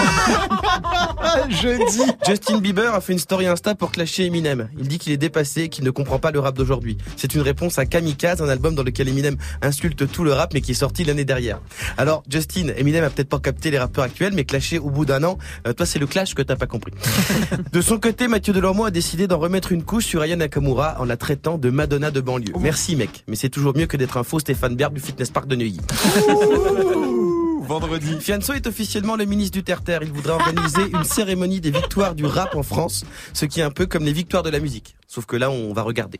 jeudi, 1.50 2.02
Justin 2.26 2.58
Bieber 2.58 2.94
a 2.94 3.00
fait 3.00 3.12
une 3.12 3.18
story 3.18 3.46
Insta 3.46 3.74
pour 3.74 3.92
clasher 3.92 4.26
Eminem. 4.26 4.68
Il 4.78 4.88
dit 4.88 4.98
qu'il 4.98 5.12
est 5.12 5.16
dépassé, 5.16 5.68
qu'il 5.68 5.84
ne 5.84 5.90
comprend 5.90 6.18
pas 6.18 6.30
le 6.30 6.40
rap 6.40 6.56
d'aujourd'hui. 6.56 6.98
C'est 7.16 7.34
une 7.34 7.40
réponse 7.40 7.78
à 7.78 7.86
Kamikaze, 7.86 8.42
un 8.42 8.48
album 8.48 8.74
dans 8.74 8.82
lequel 8.82 9.08
Eminem 9.08 9.36
insulte 9.60 10.10
tout 10.10 10.24
le 10.24 10.32
rap, 10.32 10.54
mais 10.54 10.60
qui 10.60 10.72
est 10.72 10.74
sorti 10.74 11.04
l'année 11.04 11.24
dernière. 11.24 11.60
Alors, 11.96 12.22
Justin, 12.28 12.68
Eminem 12.76 13.04
a 13.04 13.10
peut-être 13.10 13.28
pas 13.28 13.38
capté 13.38 13.70
les 13.70 13.78
rappeurs 13.78 14.04
actuels, 14.04 14.32
mais 14.34 14.44
clasher 14.44 14.78
au 14.78 14.90
bout 14.90 15.04
d'un 15.04 15.24
an, 15.24 15.38
euh, 15.66 15.72
toi, 15.72 15.86
c'est 15.86 15.98
le 15.98 16.06
clash 16.06 16.34
que 16.34 16.42
t'as 16.42 16.56
pas 16.56 16.66
compris. 16.66 16.92
de 17.72 17.80
son 17.80 17.98
côté, 17.98 18.28
Mathieu 18.28 18.52
Delormeau 18.52 18.84
a 18.84 18.90
décidé 18.90 19.26
d'en 19.26 19.38
remettre 19.38 19.72
une 19.72 19.82
couche 19.82 20.06
sur 20.06 20.20
Aya 20.22 20.36
Nakamura 20.36 20.96
en 20.98 21.04
la 21.04 21.16
traitant 21.16 21.58
de 21.58 21.70
Madonna 21.70 22.10
de 22.10 22.20
banlieue. 22.20 22.52
Merci, 22.58 22.96
mec, 22.96 23.24
mais 23.28 23.36
c'est 23.36 23.50
toujours 23.50 23.76
mieux 23.76 23.86
que 23.86 23.96
d'être 23.96 24.16
un 24.16 24.24
faux 24.24 24.40
Stéphane 24.40 24.76
Berg 24.76 24.92
du 24.92 25.00
Fitness 25.00 25.30
Park 25.30 25.46
de 25.46 25.56
Neuilly. 25.56 25.80
Vendredi, 27.72 28.20
Fianso 28.20 28.52
est 28.52 28.66
officiellement 28.66 29.16
le 29.16 29.24
ministre 29.24 29.56
du 29.56 29.64
Terre-Terre. 29.64 30.02
Il 30.02 30.12
voudrait 30.12 30.34
organiser 30.34 30.82
une 30.92 31.04
cérémonie 31.04 31.60
des 31.60 31.70
victoires 31.70 32.14
du 32.14 32.26
rap 32.26 32.54
en 32.54 32.62
France, 32.62 33.04
ce 33.32 33.46
qui 33.46 33.60
est 33.60 33.62
un 33.62 33.70
peu 33.70 33.86
comme 33.86 34.04
les 34.04 34.12
victoires 34.12 34.42
de 34.42 34.50
la 34.50 34.60
musique. 34.60 34.94
Sauf 35.14 35.26
que 35.26 35.36
là, 35.36 35.50
on 35.50 35.74
va 35.74 35.82
regarder. 35.82 36.18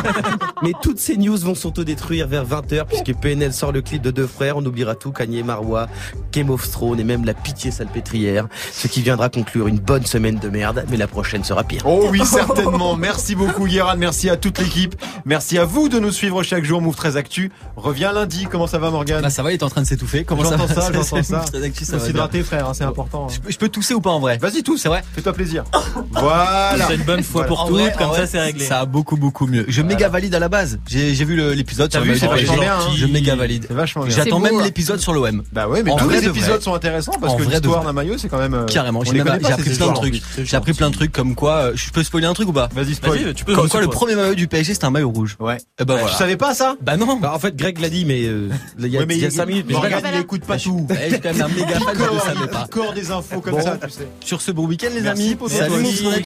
Mais 0.62 0.72
toutes 0.80 0.98
ces 0.98 1.18
news 1.18 1.36
vont 1.36 1.54
s'autodétruire 1.54 2.26
vers 2.26 2.46
20h 2.46 2.86
puisque 2.86 3.12
PNL 3.20 3.52
sort 3.52 3.70
le 3.70 3.82
clip 3.82 4.00
de 4.00 4.10
deux 4.10 4.26
frères. 4.26 4.56
On 4.56 4.64
oubliera 4.64 4.94
tout, 4.94 5.12
Kanye 5.12 5.42
Marwa, 5.42 5.88
Game 6.32 6.48
of 6.48 6.70
Thrones 6.70 6.98
et 6.98 7.04
même 7.04 7.26
la 7.26 7.34
pitié 7.34 7.70
salpêtrière. 7.70 8.48
Ce 8.72 8.88
qui 8.88 9.02
viendra 9.02 9.28
conclure 9.28 9.66
une 9.66 9.78
bonne 9.78 10.06
semaine 10.06 10.38
de 10.38 10.48
merde, 10.48 10.86
mais 10.88 10.96
la 10.96 11.06
prochaine 11.06 11.44
sera 11.44 11.64
pire. 11.64 11.82
Oh 11.84 12.08
oui, 12.10 12.22
certainement. 12.24 12.96
Merci 12.96 13.34
beaucoup, 13.34 13.66
Guérin. 13.66 13.94
Merci 13.96 14.30
à 14.30 14.38
toute 14.38 14.58
l'équipe. 14.58 14.94
Merci 15.26 15.58
à 15.58 15.66
vous 15.66 15.90
de 15.90 15.98
nous 15.98 16.10
suivre 16.10 16.42
chaque 16.42 16.64
jour. 16.64 16.80
Move 16.80 16.96
13 16.96 17.18
Actu. 17.18 17.52
Reviens 17.76 18.14
lundi. 18.14 18.46
Comment 18.50 18.66
ça 18.66 18.78
va, 18.78 18.88
Morgan 18.88 19.20
Bah, 19.20 19.28
ça 19.28 19.42
va, 19.42 19.52
il 19.52 19.56
est 19.56 19.62
en 19.62 19.68
train 19.68 19.82
de 19.82 19.86
s'étouffer. 19.86 20.24
Comment 20.24 20.44
ça 20.44 20.56
J'entends 20.56 20.72
va 20.72 20.80
ça, 20.80 20.92
j'entends 20.94 21.22
ça. 21.22 21.44
Actu, 21.62 21.84
ça 21.84 21.98
s'hydrater, 21.98 22.42
frère, 22.42 22.70
hein, 22.70 22.72
c'est 22.72 22.84
important. 22.84 23.28
Je 23.28 23.38
peux, 23.40 23.50
je 23.50 23.58
peux 23.58 23.68
tousser 23.68 23.92
ou 23.92 24.00
pas 24.00 24.12
en 24.12 24.20
vrai 24.20 24.38
Vas-y, 24.38 24.62
tous. 24.62 24.78
C'est 24.78 24.88
vrai 24.88 25.04
Fais-toi 25.14 25.34
plaisir. 25.34 25.64
Voilà. 26.12 26.86
C'est 26.88 26.94
une 26.94 27.02
bonne 27.02 27.22
fois 27.22 27.44
pour 27.44 27.66
toutes, 27.66 27.92
en 28.14 28.20
ça 28.20 28.26
c'est 28.26 28.40
réglé. 28.40 28.64
Ça 28.64 28.80
a 28.80 28.84
beaucoup 28.86 29.16
beaucoup 29.16 29.46
mieux. 29.46 29.64
Je 29.68 29.82
méga 29.82 30.08
valide 30.08 30.34
à 30.34 30.38
la 30.38 30.48
base. 30.48 30.78
J'ai 30.88 31.14
j'ai 31.14 31.24
vu 31.24 31.36
l'épisode 31.54 31.90
T'as 31.90 31.98
sur 31.98 32.04
vu, 32.04 32.12
le 32.12 32.18
c'est 32.18 32.26
vachement 32.26 32.56
bien, 32.56 32.74
hein. 32.76 32.92
Je 32.96 33.06
méga 33.06 33.36
valide. 33.36 33.64
C'est 33.68 33.74
vachement 33.74 34.04
bien. 34.04 34.14
J'attends 34.16 34.38
même 34.40 34.54
beau, 34.54 34.62
l'épisode 34.62 35.00
sur 35.00 35.12
l'OM. 35.12 35.42
Bah 35.52 35.68
ouais, 35.68 35.82
mais 35.82 35.90
En 35.90 35.96
tous 35.96 36.04
vrai 36.06 36.16
les 36.20 36.26
de 36.26 36.30
épisodes 36.30 36.50
vrai. 36.50 36.60
sont 36.60 36.74
intéressants 36.74 37.12
parce 37.20 37.34
En 37.34 37.36
que 37.36 37.42
l'histoire 37.44 37.84
d'un 37.84 37.92
maillot, 37.92 38.16
c'est 38.18 38.28
quand 38.28 38.38
même. 38.38 38.54
euh, 38.54 38.64
Carrément, 38.66 39.02
j'ai 39.04 39.20
appris 39.20 39.70
plein 39.74 39.88
de 39.88 39.94
trucs. 39.94 40.22
J'ai 40.42 40.56
appris 40.56 40.72
plein 40.72 40.90
de 40.90 40.94
trucs 40.94 41.12
comme 41.12 41.34
quoi. 41.34 41.54
euh, 41.56 41.72
Je 41.74 41.90
peux 41.90 42.02
spoiler 42.02 42.26
un 42.26 42.34
truc 42.34 42.48
ou 42.48 42.52
pas? 42.52 42.68
Vas-y, 42.74 42.94
spoil. 42.94 43.34
Tu. 43.34 43.44
Comme 43.44 43.68
quoi 43.68 43.80
le 43.80 43.88
premier 43.88 44.14
maillot 44.14 44.34
du 44.34 44.48
PSG 44.48 44.74
c'était 44.74 44.86
un 44.86 44.90
maillot 44.90 45.10
rouge. 45.10 45.36
Ouais. 45.40 45.56
Et 45.80 45.84
ben 45.84 45.94
Tu 45.94 46.00
voilà. 46.00 46.16
savais 46.16 46.36
pas 46.36 46.54
ça? 46.54 46.76
Bah 46.80 46.96
non. 46.96 47.18
Bah, 47.20 47.32
en 47.34 47.38
fait, 47.38 47.54
Greg 47.56 47.78
l'a 47.80 47.88
dit, 47.88 48.04
mais 48.04 48.24
euh, 48.24 48.48
il 48.78 48.86
y 48.88 48.96
a, 48.96 49.00
Ouais, 49.00 49.06
mais 49.06 49.16
il 49.16 49.20
y 49.20 49.24
a 49.24 49.28
il- 49.28 49.32
5 49.32 49.46
minutes. 49.46 49.66
Mais 49.68 49.74
regarde- 49.74 50.04
il 50.14 50.20
écoute 50.20 50.44
pas 50.44 50.58
tout. 50.58 50.86
Eh, 50.90 50.94
Je 50.94 51.10
suis 51.12 51.20
quand 51.20 51.32
même 51.32 51.42
un 51.42 51.48
méga 51.60 51.80
fan, 51.80 51.94
je 51.96 52.14
le 52.14 52.20
savais 52.34 52.46
pas. 52.50 52.62
Encore 52.64 52.92
des 52.94 53.10
infos 53.10 53.40
comme 53.40 53.60
ça, 53.60 53.78
tu 53.82 53.90
sais. 53.90 54.08
Sur 54.24 54.40
ce 54.40 54.50
bon 54.52 54.66
week-end 54.66 54.88
les 54.94 55.06
amis. 55.06 55.36
Salut. 55.48 55.72